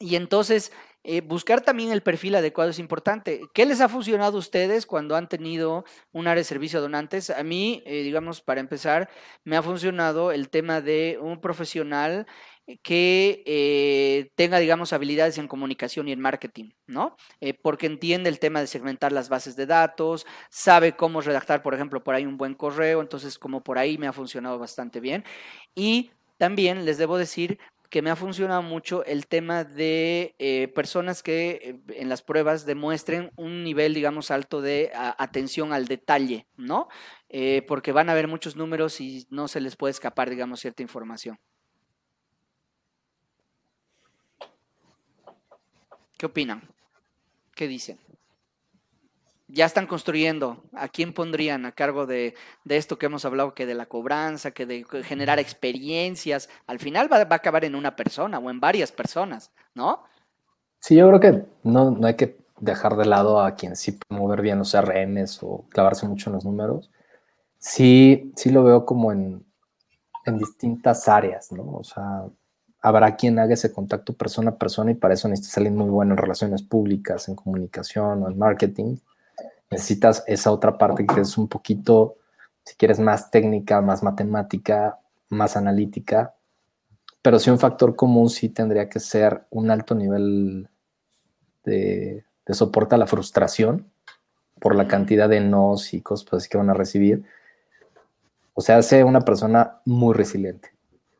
Y 0.00 0.14
entonces, 0.14 0.72
eh, 1.02 1.22
buscar 1.22 1.60
también 1.62 1.90
el 1.90 2.02
perfil 2.02 2.36
adecuado 2.36 2.70
es 2.70 2.78
importante. 2.78 3.40
¿Qué 3.52 3.66
les 3.66 3.80
ha 3.80 3.88
funcionado 3.88 4.36
a 4.36 4.38
ustedes 4.38 4.86
cuando 4.86 5.16
han 5.16 5.28
tenido 5.28 5.84
un 6.12 6.28
área 6.28 6.40
de 6.40 6.44
servicio 6.44 6.78
a 6.78 6.82
donantes? 6.82 7.30
A 7.30 7.42
mí, 7.42 7.82
eh, 7.84 8.02
digamos, 8.02 8.40
para 8.40 8.60
empezar, 8.60 9.10
me 9.44 9.56
ha 9.56 9.62
funcionado 9.62 10.30
el 10.30 10.50
tema 10.50 10.80
de 10.80 11.18
un 11.20 11.40
profesional 11.40 12.26
que 12.76 13.42
eh, 13.46 14.30
tenga, 14.34 14.58
digamos, 14.58 14.92
habilidades 14.92 15.38
en 15.38 15.48
comunicación 15.48 16.08
y 16.08 16.12
en 16.12 16.20
marketing, 16.20 16.70
¿no? 16.86 17.16
Eh, 17.40 17.54
porque 17.54 17.86
entiende 17.86 18.28
el 18.28 18.38
tema 18.38 18.60
de 18.60 18.66
segmentar 18.66 19.12
las 19.12 19.28
bases 19.28 19.56
de 19.56 19.66
datos, 19.66 20.26
sabe 20.50 20.94
cómo 20.94 21.20
redactar, 21.20 21.62
por 21.62 21.74
ejemplo, 21.74 22.04
por 22.04 22.14
ahí 22.14 22.26
un 22.26 22.36
buen 22.36 22.54
correo, 22.54 23.00
entonces 23.00 23.38
como 23.38 23.62
por 23.62 23.78
ahí 23.78 23.96
me 23.96 24.06
ha 24.06 24.12
funcionado 24.12 24.58
bastante 24.58 25.00
bien. 25.00 25.24
Y 25.74 26.10
también 26.36 26.84
les 26.84 26.98
debo 26.98 27.16
decir 27.16 27.58
que 27.88 28.02
me 28.02 28.10
ha 28.10 28.16
funcionado 28.16 28.60
mucho 28.60 29.02
el 29.06 29.26
tema 29.26 29.64
de 29.64 30.34
eh, 30.38 30.68
personas 30.68 31.22
que 31.22 31.80
en 31.88 32.10
las 32.10 32.20
pruebas 32.20 32.66
demuestren 32.66 33.30
un 33.36 33.64
nivel, 33.64 33.94
digamos, 33.94 34.30
alto 34.30 34.60
de 34.60 34.90
atención 34.94 35.72
al 35.72 35.86
detalle, 35.86 36.46
¿no? 36.58 36.88
Porque 37.66 37.92
van 37.92 38.10
a 38.10 38.14
ver 38.14 38.28
muchos 38.28 38.56
números 38.56 39.00
y 39.00 39.26
no 39.30 39.48
se 39.48 39.62
les 39.62 39.76
puede 39.76 39.92
escapar, 39.92 40.28
digamos, 40.28 40.60
cierta 40.60 40.82
información. 40.82 41.38
¿Qué 46.18 46.26
opinan? 46.26 46.62
¿Qué 47.54 47.68
dicen? 47.68 47.98
Ya 49.46 49.64
están 49.64 49.86
construyendo. 49.86 50.64
¿A 50.74 50.88
quién 50.88 51.14
pondrían 51.14 51.64
a 51.64 51.72
cargo 51.72 52.06
de, 52.06 52.34
de 52.64 52.76
esto 52.76 52.98
que 52.98 53.06
hemos 53.06 53.24
hablado, 53.24 53.54
que 53.54 53.64
de 53.64 53.74
la 53.74 53.86
cobranza, 53.86 54.50
que 54.50 54.66
de 54.66 54.84
generar 55.04 55.38
experiencias? 55.38 56.50
Al 56.66 56.80
final 56.80 57.10
va, 57.10 57.24
va 57.24 57.36
a 57.36 57.38
acabar 57.38 57.64
en 57.64 57.76
una 57.76 57.96
persona 57.96 58.38
o 58.38 58.50
en 58.50 58.60
varias 58.60 58.92
personas, 58.92 59.52
¿no? 59.74 60.04
Sí, 60.80 60.96
yo 60.96 61.08
creo 61.08 61.20
que 61.20 61.44
no, 61.62 61.92
no 61.92 62.06
hay 62.06 62.14
que 62.14 62.36
dejar 62.60 62.96
de 62.96 63.06
lado 63.06 63.40
a 63.40 63.54
quien 63.54 63.76
sí 63.76 63.92
puede 63.92 64.20
mover 64.20 64.42
bien 64.42 64.58
los 64.58 64.72
CRMs 64.72 65.42
o 65.42 65.66
clavarse 65.68 66.06
mucho 66.08 66.30
en 66.30 66.34
los 66.34 66.44
números. 66.44 66.90
Sí, 67.58 68.32
sí 68.36 68.50
lo 68.50 68.64
veo 68.64 68.84
como 68.84 69.12
en, 69.12 69.46
en 70.24 70.38
distintas 70.38 71.08
áreas, 71.08 71.52
¿no? 71.52 71.76
O 71.76 71.84
sea, 71.84 72.26
habrá 72.80 73.16
quien 73.16 73.38
haga 73.38 73.54
ese 73.54 73.72
contacto 73.72 74.12
persona 74.12 74.50
a 74.50 74.56
persona 74.56 74.90
y 74.90 74.94
para 74.94 75.14
eso 75.14 75.28
necesitas 75.28 75.58
alguien 75.58 75.76
muy 75.76 75.90
bueno 75.90 76.12
en 76.12 76.18
relaciones 76.18 76.62
públicas, 76.62 77.28
en 77.28 77.34
comunicación 77.34 78.22
o 78.22 78.30
en 78.30 78.38
marketing. 78.38 78.96
Necesitas 79.70 80.24
esa 80.26 80.52
otra 80.52 80.78
parte 80.78 81.06
que 81.06 81.20
es 81.20 81.36
un 81.36 81.48
poquito, 81.48 82.16
si 82.64 82.76
quieres, 82.76 82.98
más 82.98 83.30
técnica, 83.30 83.80
más 83.80 84.02
matemática, 84.02 84.98
más 85.28 85.56
analítica, 85.56 86.34
pero 87.20 87.38
sí 87.38 87.50
un 87.50 87.58
factor 87.58 87.96
común 87.96 88.30
sí 88.30 88.48
tendría 88.48 88.88
que 88.88 89.00
ser 89.00 89.44
un 89.50 89.70
alto 89.70 89.94
nivel 89.94 90.68
de, 91.64 92.24
de 92.46 92.54
soporte 92.54 92.94
a 92.94 92.98
la 92.98 93.06
frustración 93.06 93.86
por 94.58 94.74
la 94.74 94.88
cantidad 94.88 95.28
de 95.28 95.40
nos 95.40 95.92
y 95.94 96.00
cosas 96.00 96.26
pues, 96.28 96.48
que 96.48 96.58
van 96.58 96.70
a 96.70 96.74
recibir. 96.74 97.24
O 98.54 98.60
sea, 98.60 98.78
hace 98.78 99.04
una 99.04 99.20
persona 99.20 99.80
muy 99.84 100.14
resiliente, 100.14 100.70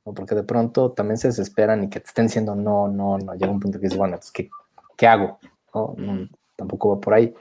¿no? 0.08 0.14
porque 0.14 0.34
de 0.34 0.42
pronto 0.42 0.92
también 0.92 1.18
se 1.18 1.28
desesperan 1.28 1.84
y 1.84 1.90
que 1.90 2.00
te 2.00 2.06
estén 2.06 2.26
diciendo 2.26 2.54
no, 2.54 2.88
no, 2.88 3.18
no. 3.18 3.34
Llega 3.34 3.52
un 3.52 3.60
punto 3.60 3.78
que 3.78 3.84
dices, 3.84 3.98
bueno, 3.98 4.16
pues, 4.16 4.30
¿qué, 4.32 4.48
qué 4.96 5.06
hago? 5.06 5.38
¿No? 5.74 5.94
No, 5.96 6.28
tampoco 6.56 6.90
va 6.90 7.00
por 7.00 7.14
ahí. 7.14 7.34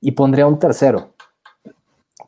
Y 0.00 0.12
pondría 0.12 0.46
un 0.46 0.58
tercero, 0.58 1.10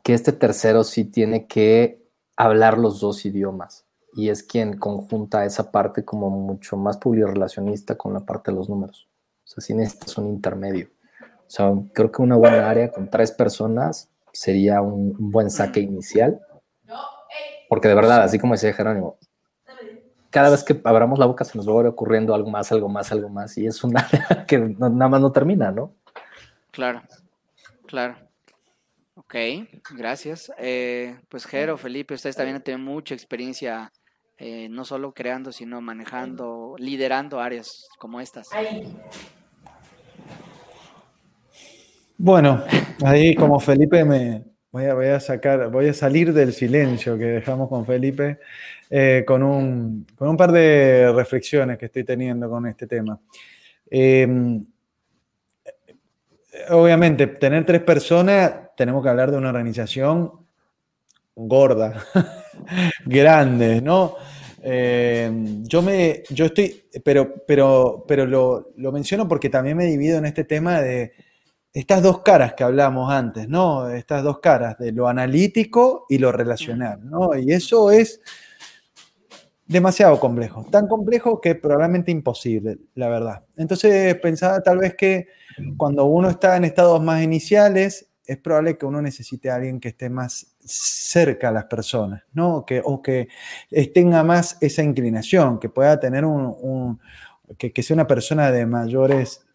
que 0.03 0.13
este 0.13 0.31
tercero 0.31 0.83
sí 0.83 1.05
tiene 1.05 1.45
que 1.45 2.03
hablar 2.35 2.77
los 2.77 2.99
dos 2.99 3.25
idiomas 3.25 3.85
y 4.13 4.29
es 4.29 4.43
quien 4.43 4.77
conjunta 4.77 5.45
esa 5.45 5.71
parte 5.71 6.03
como 6.03 6.29
mucho 6.29 6.77
más 6.77 6.97
publirelacionista 6.97 7.95
con 7.95 8.13
la 8.13 8.21
parte 8.21 8.51
de 8.51 8.57
los 8.57 8.69
números. 8.69 9.07
O 9.43 9.47
sea, 9.47 9.61
sí 9.61 9.73
necesitas 9.73 10.17
un 10.17 10.27
intermedio. 10.27 10.89
O 11.21 11.49
sea, 11.51 11.73
creo 11.93 12.11
que 12.11 12.21
una 12.21 12.35
buena 12.35 12.69
área 12.69 12.91
con 12.91 13.09
tres 13.09 13.31
personas 13.31 14.09
sería 14.31 14.81
un, 14.81 15.15
un 15.17 15.31
buen 15.31 15.49
saque 15.49 15.79
inicial. 15.79 16.39
Porque 17.69 17.87
de 17.87 17.95
verdad, 17.95 18.23
así 18.23 18.39
como 18.39 18.55
decía 18.55 18.73
Jerónimo, 18.73 19.17
cada 20.29 20.49
vez 20.49 20.63
que 20.63 20.79
abramos 20.83 21.17
la 21.19 21.25
boca 21.25 21.43
se 21.45 21.57
nos 21.57 21.67
va 21.67 21.73
a 21.73 21.81
ir 21.81 21.87
ocurriendo 21.87 22.33
algo 22.35 22.49
más, 22.49 22.71
algo 22.71 22.89
más, 22.89 23.11
algo 23.11 23.29
más. 23.29 23.57
Y 23.57 23.65
es 23.65 23.83
un 23.83 23.97
área 23.97 24.45
que 24.47 24.57
no- 24.59 24.89
nada 24.89 25.09
más 25.09 25.21
no 25.21 25.31
termina, 25.31 25.71
¿no? 25.71 25.93
Claro, 26.71 27.01
claro. 27.87 28.15
Ok, 29.15 29.35
gracias. 29.95 30.51
Eh, 30.57 31.19
pues 31.29 31.45
Jero, 31.45 31.77
Felipe, 31.77 32.13
ustedes 32.13 32.35
también 32.35 32.61
tienen 32.63 32.83
mucha 32.83 33.13
experiencia, 33.13 33.91
eh, 34.37 34.69
no 34.69 34.85
solo 34.85 35.13
creando, 35.13 35.51
sino 35.51 35.81
manejando, 35.81 36.75
liderando 36.77 37.39
áreas 37.39 37.89
como 37.97 38.21
estas. 38.21 38.47
Bueno, 42.17 42.63
ahí 43.03 43.33
como 43.35 43.59
Felipe 43.59 44.03
me 44.03 44.43
voy 44.71 44.85
a, 44.85 45.19
sacar, 45.19 45.69
voy 45.71 45.87
a 45.87 45.93
salir 45.93 46.33
del 46.33 46.53
silencio 46.53 47.17
que 47.17 47.25
dejamos 47.25 47.69
con 47.69 47.85
Felipe 47.85 48.39
eh, 48.89 49.23
con, 49.25 49.43
un, 49.43 50.05
con, 50.15 50.29
un, 50.29 50.37
par 50.37 50.51
de 50.51 51.11
reflexiones 51.13 51.77
que 51.77 51.85
estoy 51.85 52.03
teniendo 52.03 52.49
con 52.49 52.65
este 52.65 52.87
tema. 52.87 53.19
Em, 53.89 54.63
obviamente, 56.69 57.27
tener 57.27 57.65
tres 57.65 57.81
personas, 57.81 58.75
tenemos 58.75 59.03
que 59.03 59.09
hablar 59.09 59.31
de 59.31 59.37
una 59.37 59.49
organización 59.49 60.31
gorda, 61.35 62.03
grande, 63.05 63.81
¿no? 63.81 64.15
Em, 64.61 65.63
yo 65.65 65.81
me, 65.81 66.23
yo 66.29 66.45
estoy, 66.45 66.83
pero, 67.03 67.33
pero, 67.45 68.05
pero 68.07 68.25
lo, 68.25 68.71
lo 68.77 68.91
menciono 68.91 69.27
porque 69.27 69.49
también 69.49 69.77
me 69.77 69.85
divido 69.85 70.17
en 70.17 70.25
este 70.25 70.43
tema 70.43 70.81
de 70.81 71.13
estas 71.73 72.01
dos 72.01 72.21
caras 72.21 72.53
que 72.53 72.63
hablamos 72.63 73.11
antes, 73.11 73.47
¿no? 73.47 73.89
Estas 73.89 74.23
dos 74.23 74.39
caras 74.39 74.77
de 74.77 74.91
lo 74.91 75.07
analítico 75.07 76.05
y 76.09 76.17
lo 76.17 76.31
relacional, 76.31 76.99
¿no? 77.07 77.37
Y 77.37 77.51
eso 77.51 77.91
es 77.91 78.21
demasiado 79.67 80.19
complejo, 80.19 80.65
tan 80.71 80.87
complejo 80.87 81.39
que 81.39 81.53
probablemente 81.53 82.11
imposible, 82.11 82.79
la 82.95 83.07
verdad. 83.07 83.43
Entonces 83.55 84.15
pensaba 84.15 84.61
tal 84.61 84.79
vez 84.79 84.95
que 84.95 85.27
cuando 85.77 86.05
uno 86.05 86.29
está 86.29 86.57
en 86.57 86.65
estados 86.65 87.01
más 87.03 87.21
iniciales, 87.21 88.07
es 88.25 88.37
probable 88.37 88.77
que 88.77 88.85
uno 88.85 89.01
necesite 89.01 89.49
a 89.49 89.55
alguien 89.55 89.79
que 89.79 89.89
esté 89.89 90.09
más 90.09 90.55
cerca 90.59 91.49
a 91.49 91.51
las 91.51 91.65
personas, 91.65 92.23
¿no? 92.33 92.65
Que, 92.65 92.81
o 92.83 93.01
que 93.01 93.27
tenga 93.93 94.23
más 94.23 94.57
esa 94.61 94.83
inclinación, 94.83 95.59
que 95.59 95.69
pueda 95.69 95.99
tener 95.99 96.25
un, 96.25 96.99
que, 97.57 97.71
que 97.71 97.83
sea 97.83 97.95
una 97.95 98.07
persona 98.07 98.51
de 98.51 98.65
mayores 98.65 99.45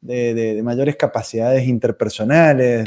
de, 0.00 0.60
mayores 0.62 0.96
capacidades 0.96 1.66
interpersonales, 1.66 2.84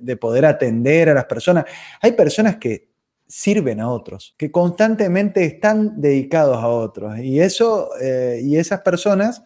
de, 0.00 0.16
poder 0.16 0.46
atender 0.46 1.08
a 1.08 1.14
las 1.14 1.26
personas. 1.26 1.64
Hay 2.00 2.12
personas 2.12 2.56
que 2.56 2.90
sirven 3.26 3.80
a 3.80 3.88
otros, 3.88 4.34
que 4.36 4.50
constantemente 4.50 5.44
están 5.44 6.00
dedicados 6.00 6.56
a 6.56 6.68
otros. 6.68 7.18
Y 7.20 7.40
eso, 7.40 7.90
eh, 8.00 8.40
y 8.42 8.56
esas 8.56 8.80
personas 8.80 9.44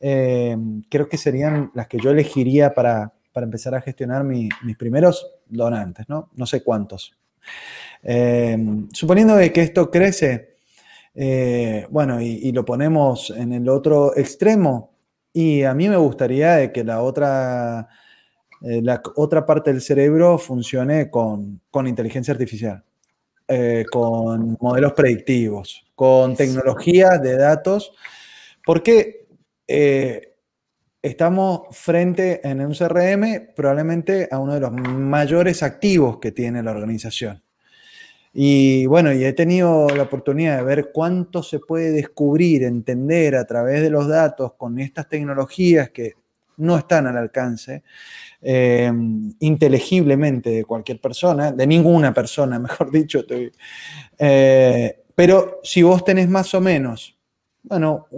eh, 0.00 0.56
creo 0.90 1.08
que 1.08 1.16
serían 1.16 1.70
las 1.74 1.88
que 1.88 1.98
yo 1.98 2.10
elegiría 2.10 2.74
para, 2.74 3.12
empezar 3.34 3.74
a 3.74 3.80
gestionar 3.80 4.22
mis 4.22 4.76
primeros 4.78 5.26
donantes, 5.48 6.08
¿no? 6.08 6.30
No 6.34 6.46
sé 6.46 6.62
cuántos. 6.62 7.16
Eh, 8.02 8.56
suponiendo 8.92 9.36
que 9.38 9.60
esto 9.60 9.90
crece, 9.90 10.54
bueno, 11.90 12.20
y, 12.20 12.52
lo 12.52 12.64
ponemos 12.64 13.30
en 13.30 13.52
el 13.52 13.68
otro 13.68 14.16
extremo, 14.16 14.93
y 15.36 15.64
a 15.64 15.74
mí 15.74 15.88
me 15.88 15.96
gustaría 15.96 16.72
que 16.72 16.84
la 16.84 17.02
otra, 17.02 17.88
eh, 18.62 18.80
la 18.80 19.02
otra 19.16 19.44
parte 19.44 19.72
del 19.72 19.82
cerebro 19.82 20.38
funcione 20.38 21.10
con, 21.10 21.60
inteligencia 21.86 22.32
artificial, 22.32 22.84
eh, 23.48 23.84
con 23.90 24.56
modelos 24.60 24.92
predictivos, 24.92 25.84
con 25.96 26.36
tecnologías 26.36 27.20
de 27.20 27.36
datos, 27.36 27.92
porque 28.64 29.26
eh, 29.66 30.36
estamos 31.02 31.62
frente 31.72 32.40
en 32.48 32.60
un 32.60 32.72
CRM 32.72 33.54
probablemente 33.56 34.28
a 34.30 34.38
uno 34.38 34.54
de 34.54 34.60
los 34.60 34.70
mayores 34.72 35.64
activos 35.64 36.18
que 36.18 36.30
tiene 36.30 36.62
la 36.62 36.70
organización. 36.70 37.43
Y 38.36 38.86
bueno, 38.86 39.12
y 39.12 39.24
he 39.24 39.32
tenido 39.32 39.88
la 39.90 40.02
oportunidad 40.02 40.56
de 40.56 40.64
ver 40.64 40.90
cuánto 40.92 41.44
se 41.44 41.60
puede 41.60 41.92
descubrir, 41.92 42.64
entender 42.64 43.36
a 43.36 43.46
través 43.46 43.80
de 43.80 43.90
los 43.90 44.08
datos 44.08 44.54
con 44.54 44.80
estas 44.80 45.08
tecnologías 45.08 45.90
que 45.90 46.14
no 46.56 46.76
están 46.76 47.06
al 47.06 47.16
alcance 47.16 47.84
eh, 48.42 48.92
inteligiblemente 49.38 50.50
de 50.50 50.64
cualquier 50.64 51.00
persona, 51.00 51.52
de 51.52 51.66
ninguna 51.66 52.12
persona, 52.12 52.58
mejor 52.58 52.90
dicho. 52.90 53.24
Eh, 54.18 55.04
pero 55.14 55.60
si 55.62 55.82
vos 55.82 56.04
tenés 56.04 56.28
más 56.28 56.52
o 56.54 56.60
menos, 56.60 57.16
bueno, 57.62 58.08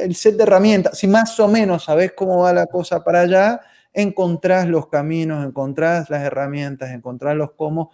el 0.00 0.14
set 0.14 0.36
de 0.36 0.44
herramientas, 0.44 0.96
si 0.96 1.08
más 1.08 1.38
o 1.40 1.48
menos 1.48 1.84
sabés 1.84 2.12
cómo 2.12 2.42
va 2.42 2.52
la 2.52 2.66
cosa 2.66 3.02
para 3.02 3.22
allá, 3.22 3.60
encontrás 3.92 4.68
los 4.68 4.88
caminos, 4.88 5.44
encontrás 5.44 6.08
las 6.10 6.22
herramientas, 6.22 6.90
encontrás 6.90 7.36
los 7.36 7.52
cómo 7.52 7.90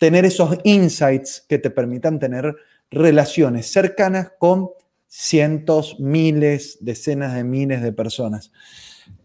tener 0.00 0.24
esos 0.24 0.56
insights 0.64 1.44
que 1.46 1.58
te 1.58 1.68
permitan 1.68 2.18
tener 2.18 2.56
relaciones 2.90 3.70
cercanas 3.70 4.32
con 4.38 4.70
cientos, 5.06 6.00
miles, 6.00 6.78
decenas 6.80 7.34
de 7.34 7.44
miles 7.44 7.82
de 7.82 7.92
personas. 7.92 8.50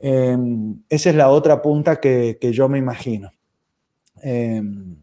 Em, 0.02 0.82
esa 0.90 1.12
es 1.12 1.16
la 1.16 1.30
otra 1.30 1.62
punta 1.62 2.02
que, 2.02 2.38
yo 2.52 2.68
me 2.68 2.78
imagino. 2.78 3.32
Em, 4.22 4.98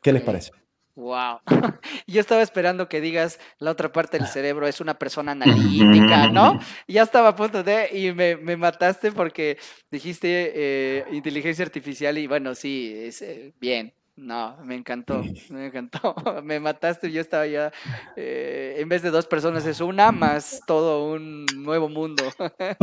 ¿Qué 0.00 0.12
les 0.12 0.22
parece? 0.22 0.52
Wow. 0.94 1.40
Yo 2.06 2.20
estaba 2.20 2.42
esperando 2.42 2.88
que 2.88 3.00
digas 3.00 3.40
la 3.58 3.72
otra 3.72 3.90
parte 3.90 4.16
del 4.18 4.28
cerebro 4.28 4.68
es 4.68 4.80
una 4.80 4.96
persona 4.96 5.32
analítica, 5.32 6.28
¿no? 6.28 6.60
Ya 6.86 7.02
estaba 7.02 7.30
a 7.30 7.34
punto 7.34 7.64
de, 7.64 7.88
y 7.92 8.12
me, 8.12 8.56
mataste 8.56 9.10
porque 9.10 9.58
dijiste 9.90 10.52
eh, 10.54 11.04
inteligencia 11.10 11.64
artificial 11.64 12.16
y 12.18 12.28
bueno, 12.28 12.54
sí, 12.54 12.92
es 12.94 13.22
eh, 13.22 13.54
bien, 13.58 13.94
no, 14.16 14.56
me 14.64 14.74
encantó, 14.74 15.22
me 15.50 15.66
encantó. 15.66 16.14
Me 16.42 16.60
mataste, 16.60 17.10
yo 17.10 17.20
estaba 17.20 17.46
ya, 17.46 17.72
eh, 18.16 18.76
en 18.78 18.88
vez 18.88 19.02
de 19.02 19.10
dos 19.10 19.26
personas 19.26 19.66
es 19.66 19.80
una, 19.80 20.12
más 20.12 20.60
todo 20.66 21.12
un 21.12 21.46
nuevo 21.56 21.88
mundo. 21.88 22.24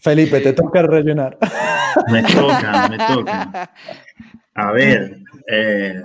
Felipe, 0.00 0.40
te 0.40 0.52
toca 0.52 0.82
rellenar. 0.82 1.36
Me 2.10 2.22
toca, 2.22 2.88
me 2.88 2.98
toca. 2.98 3.70
A 4.54 4.72
ver, 4.72 5.18
eh, 5.48 6.00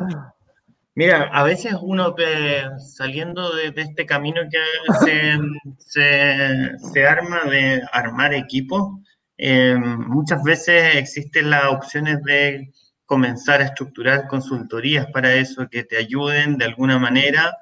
mira, 0.95 1.29
a 1.31 1.43
veces 1.43 1.75
uno 1.79 2.15
saliendo 2.79 3.53
de, 3.55 3.71
este 3.75 4.07
camino 4.07 4.41
que 4.49 4.59
se, 5.77 7.07
arma 7.07 7.43
de 7.43 7.83
armar 7.91 8.33
equipos, 8.33 8.99
eh, 9.45 9.75
muchas 9.75 10.41
veces 10.41 10.95
existen 10.95 11.49
las 11.49 11.65
opciones 11.65 12.23
de 12.23 12.71
comenzar 13.05 13.59
a 13.59 13.65
estructurar 13.65 14.25
consultorías 14.29 15.07
para 15.07 15.33
eso, 15.35 15.67
que 15.69 15.83
te 15.83 15.97
ayuden 15.97 16.57
de 16.57 16.63
alguna 16.63 16.97
manera 16.97 17.53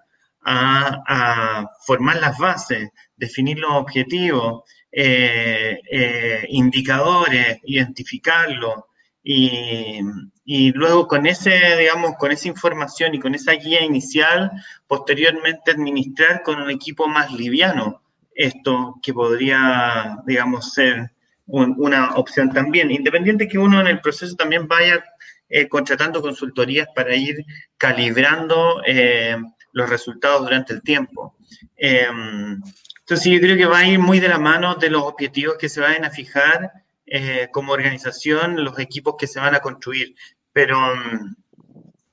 a, 0.44 1.66
formar 1.88 2.18
las 2.18 2.38
bases, 2.38 2.92
definir 3.16 3.58
los 3.58 3.72
objetivos, 3.72 4.62
eh, 4.92 5.80
eh, 5.92 6.46
indicadores, 6.50 7.58
identificarlos. 7.64 8.84
Y, 9.24 10.02
y, 10.46 10.72
luego 10.74 11.08
con 11.08 11.26
ese, 11.26 11.78
digamos, 11.80 12.12
con 12.20 12.32
esa 12.32 12.48
información 12.48 13.16
y 13.16 13.20
con 13.20 13.34
esa 13.34 13.54
guía 13.54 13.84
inicial, 13.84 14.52
posteriormente 14.86 15.72
administrar 15.72 16.44
con 16.44 16.62
un 16.62 16.70
equipo 16.70 17.08
más 17.08 17.32
liviano 17.32 18.04
esto 18.36 19.00
que 19.02 19.14
podría, 19.14 20.20
digamos, 20.28 20.74
ser 20.74 21.12
una 21.52 22.16
opción 22.16 22.52
también, 22.52 22.92
independiente 22.92 23.48
que 23.48 23.58
uno 23.58 23.82
en 23.82 23.88
el 23.88 24.00
proceso 24.00 24.36
también 24.36 24.68
vaya 24.68 25.04
eh, 25.50 25.68
contratando 25.68 26.22
consultorías 26.22 26.88
para 26.96 27.14
ir 27.14 27.44
calibrando 27.78 28.82
eh, 28.86 29.36
los 29.74 29.90
resultados 29.90 30.44
durante 30.44 30.74
el 30.74 30.82
tiempo. 30.82 31.36
Em, 31.76 32.62
entonces 33.00 33.34
yo 33.34 33.40
creo 33.42 33.58
que 33.58 33.66
va 33.66 33.80
a 33.80 33.88
ir 33.88 34.00
muy 34.00 34.22
de 34.22 34.30
la 34.30 34.40
mano 34.40 34.76
de 34.76 34.90
los 34.90 35.04
objetivos 35.04 35.58
que 35.58 35.68
se 35.68 35.82
vayan 35.82 36.06
a 36.06 36.10
fijar 36.10 36.72
eh, 37.06 37.50
como 37.52 37.74
organización, 37.74 38.64
los 38.64 38.80
equipos 38.80 39.16
que 39.20 39.28
se 39.28 39.42
van 39.42 39.54
a 39.54 39.60
construir, 39.60 40.16
pero 40.54 40.80
mm, 40.96 41.36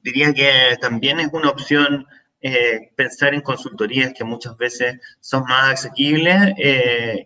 diría 0.02 0.34
que 0.34 0.76
también 0.80 1.20
es 1.20 1.28
una 1.32 1.50
opción 1.50 2.06
pensar 2.96 3.34
en 3.34 3.40
consultorías 3.40 4.12
que 4.12 4.22
muchas 4.24 4.56
veces 4.56 5.00
son 5.20 5.42
más 5.44 5.74
asequibles 5.74 6.54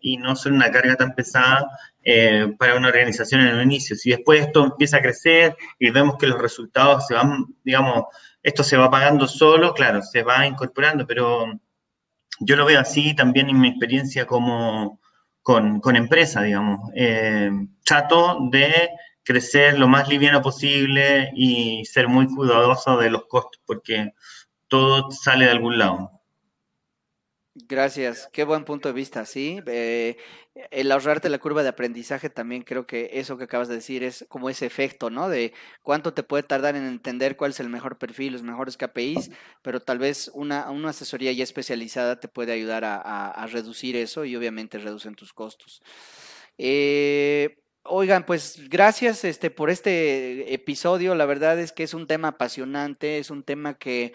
y 0.00 0.16
no 0.16 0.34
son 0.34 0.54
una 0.54 0.70
carga 0.70 0.96
tan 0.96 1.14
pesada 1.14 1.66
eh, 2.04 2.52
para 2.58 2.74
una 2.74 2.88
organización 2.88 3.42
en 3.42 3.48
el 3.48 3.62
inicio. 3.62 3.94
Si 3.94 4.10
después 4.10 4.40
esto 4.40 4.64
empieza 4.64 4.96
a 4.96 5.02
crecer 5.02 5.56
y 5.78 5.90
vemos 5.90 6.16
que 6.18 6.26
los 6.26 6.40
resultados 6.40 7.06
se 7.06 7.14
van, 7.14 7.46
digamos, 7.62 8.06
esto 8.42 8.64
se 8.64 8.76
va 8.76 8.90
pagando 8.90 9.28
solo, 9.28 9.72
claro, 9.72 10.02
se 10.02 10.24
va 10.24 10.44
incorporando, 10.44 11.06
pero 11.06 11.46
yo 12.40 12.56
lo 12.56 12.64
veo 12.64 12.80
así 12.80 13.14
también 13.14 13.50
en 13.50 13.60
mi 13.60 13.68
experiencia 13.68 14.26
como 14.26 15.00
con, 15.42 15.78
con 15.80 15.94
empresa, 15.94 16.42
digamos. 16.42 16.90
Eh, 16.96 17.52
trato 17.84 18.38
de 18.50 18.90
crecer 19.22 19.78
lo 19.78 19.86
más 19.86 20.08
liviano 20.08 20.42
posible 20.42 21.30
y 21.36 21.84
ser 21.84 22.08
muy 22.08 22.26
cuidadoso 22.26 22.96
de 22.96 23.10
los 23.10 23.26
costos, 23.26 23.62
porque 23.64 24.12
todo 24.72 25.10
sale 25.10 25.44
de 25.44 25.50
algún 25.50 25.76
lado. 25.76 26.10
Gracias, 27.54 28.30
qué 28.32 28.44
buen 28.44 28.64
punto 28.64 28.88
de 28.88 28.94
vista, 28.94 29.26
sí. 29.26 29.60
Eh, 29.66 30.16
el 30.70 30.90
ahorrarte 30.90 31.28
la 31.28 31.38
curva 31.38 31.62
de 31.62 31.68
aprendizaje 31.68 32.30
también 32.30 32.62
creo 32.62 32.86
que 32.86 33.10
eso 33.12 33.36
que 33.36 33.44
acabas 33.44 33.68
de 33.68 33.74
decir 33.74 34.02
es 34.02 34.24
como 34.30 34.48
ese 34.48 34.64
efecto, 34.64 35.10
¿no? 35.10 35.28
De 35.28 35.52
cuánto 35.82 36.14
te 36.14 36.22
puede 36.22 36.42
tardar 36.44 36.74
en 36.74 36.86
entender 36.86 37.36
cuál 37.36 37.50
es 37.50 37.60
el 37.60 37.68
mejor 37.68 37.98
perfil, 37.98 38.32
los 38.32 38.42
mejores 38.42 38.78
KPIs, 38.78 39.30
pero 39.60 39.80
tal 39.80 39.98
vez 39.98 40.30
una, 40.32 40.70
una 40.70 40.88
asesoría 40.88 41.32
ya 41.32 41.44
especializada 41.44 42.18
te 42.18 42.28
puede 42.28 42.52
ayudar 42.52 42.84
a, 42.86 43.46
reducir 43.48 43.96
eso 43.96 44.24
y 44.24 44.34
obviamente 44.34 44.78
reducen 44.78 45.14
tus 45.14 45.34
costos. 45.34 45.82
Eh, 46.56 47.62
Oigan, 47.84 48.24
pues 48.24 48.68
gracias 48.68 49.24
este, 49.24 49.50
por 49.50 49.68
este 49.68 50.54
episodio. 50.54 51.16
La 51.16 51.26
verdad 51.26 51.58
es 51.58 51.72
que 51.72 51.82
es 51.82 51.94
un 51.94 52.06
tema 52.06 52.28
apasionante, 52.28 53.18
es 53.18 53.30
un 53.30 53.42
tema 53.42 53.74
que 53.74 54.12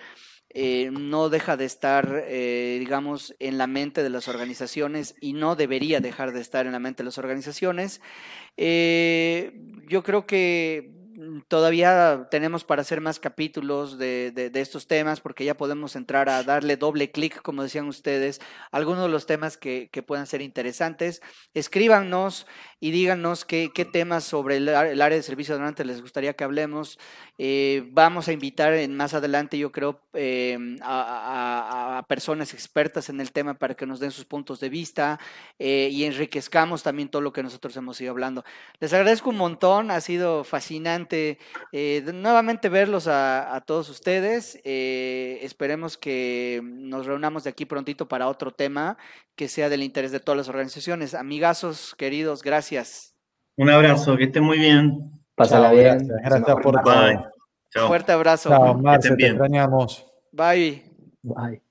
eh, 0.49 0.89
no 0.91 1.29
deja 1.29 1.57
de 1.57 1.65
estar, 1.65 2.23
eh, 2.25 2.77
digamos, 2.79 3.35
en 3.39 3.57
la 3.57 3.67
mente 3.67 4.01
de 4.01 4.09
las 4.09 4.27
organizaciones 4.27 5.15
y 5.19 5.33
no 5.33 5.55
debería 5.55 5.99
dejar 5.99 6.31
de 6.31 6.41
estar 6.41 6.65
en 6.65 6.71
la 6.71 6.79
mente 6.79 7.03
de 7.03 7.05
las 7.05 7.17
organizaciones. 7.17 8.01
Eh, 8.55 9.51
yo 9.87 10.03
creo 10.03 10.25
que 10.25 10.96
todavía 11.47 12.27
tenemos 12.29 12.63
para 12.63 12.81
hacer 12.81 13.01
más 13.01 13.19
capítulos 13.19 13.97
de, 13.97 14.31
de, 14.31 14.61
estos 14.61 14.87
temas 14.87 15.19
porque 15.19 15.45
ya 15.45 15.57
podemos 15.57 15.95
entrar 15.95 16.29
a 16.29 16.43
darle 16.43 16.77
doble 16.77 17.11
clic, 17.11 17.41
como 17.41 17.63
decían 17.63 17.87
ustedes, 17.87 18.39
algunos 18.71 19.03
de 19.03 19.09
los 19.09 19.25
temas 19.25 19.57
que, 19.57 19.89
que 19.91 20.03
puedan 20.03 20.27
ser 20.27 20.41
interesantes. 20.41 21.21
Escríbanos 21.53 22.45
y 22.79 22.91
díganos 22.91 23.45
qué, 23.45 23.71
qué 23.73 23.85
temas 23.85 24.23
sobre 24.23 24.57
el, 24.57 24.69
área 24.69 25.09
de 25.17 25.23
servicio 25.23 25.55
donante 25.55 25.85
les 25.85 26.01
gustaría 26.01 26.33
que 26.33 26.43
hablemos. 26.43 26.99
Eh, 27.39 27.87
vamos 27.91 28.27
a 28.27 28.33
invitar 28.33 28.73
en, 28.73 28.95
más 28.95 29.13
adelante, 29.13 29.57
yo 29.57 29.71
creo, 29.71 29.99
eh, 30.13 30.57
a, 30.83 32.05
personas 32.07 32.53
expertas 32.53 33.09
en 33.09 33.19
el 33.19 33.31
tema 33.31 33.55
para 33.55 33.73
que 33.73 33.85
nos 33.85 33.99
den 33.99 34.11
sus 34.11 34.25
puntos 34.25 34.59
de 34.59 34.69
vista 34.69 35.19
eh, 35.57 35.89
y 35.91 36.03
enriquezcamos 36.03 36.83
también 36.83 37.09
todo 37.09 37.21
lo 37.21 37.33
que 37.33 37.41
nosotros 37.41 37.75
hemos 37.77 37.99
ido 38.01 38.11
hablando. 38.11 38.43
Les 38.79 38.93
agradezco 38.93 39.31
un 39.31 39.37
montón, 39.37 39.89
ha 39.89 39.99
sido 40.01 40.43
fascinante 40.43 41.06
nuevamente 42.13 42.69
verlos 42.69 43.07
a, 43.07 43.55
a 43.55 43.61
todos 43.61 43.89
ustedes. 43.89 44.59
esperemos 44.63 45.97
que 45.97 46.61
nos 46.63 47.05
reunamos 47.05 47.43
de 47.43 47.49
aquí 47.49 47.65
prontito 47.65 48.07
para 48.07 48.27
otro 48.27 48.51
tema 48.51 48.97
que 49.35 49.47
sea 49.47 49.69
del 49.69 49.83
interés 49.83 50.11
de 50.11 50.19
todas 50.19 50.37
las 50.37 50.49
organizaciones. 50.49 51.13
Amigazos, 51.13 51.95
queridos, 51.97 52.43
gracias. 52.43 53.13
Un 53.57 53.69
abrazo, 53.69 54.17
que 54.17 54.25
estén 54.25 54.43
muy 54.43 54.59
bien. 54.59 55.11
Pásala 55.35 55.71
bien. 55.71 56.07
Gracias, 56.23 56.57
por 56.61 56.81
Fuerte 57.87 58.11
abrazo. 58.11 58.49
Chao, 58.49 58.73
Marce, 58.75 59.15
te 59.15 59.27
extrañamos. 59.27 60.05
Bye. 60.31 60.83
Bye. 61.21 61.61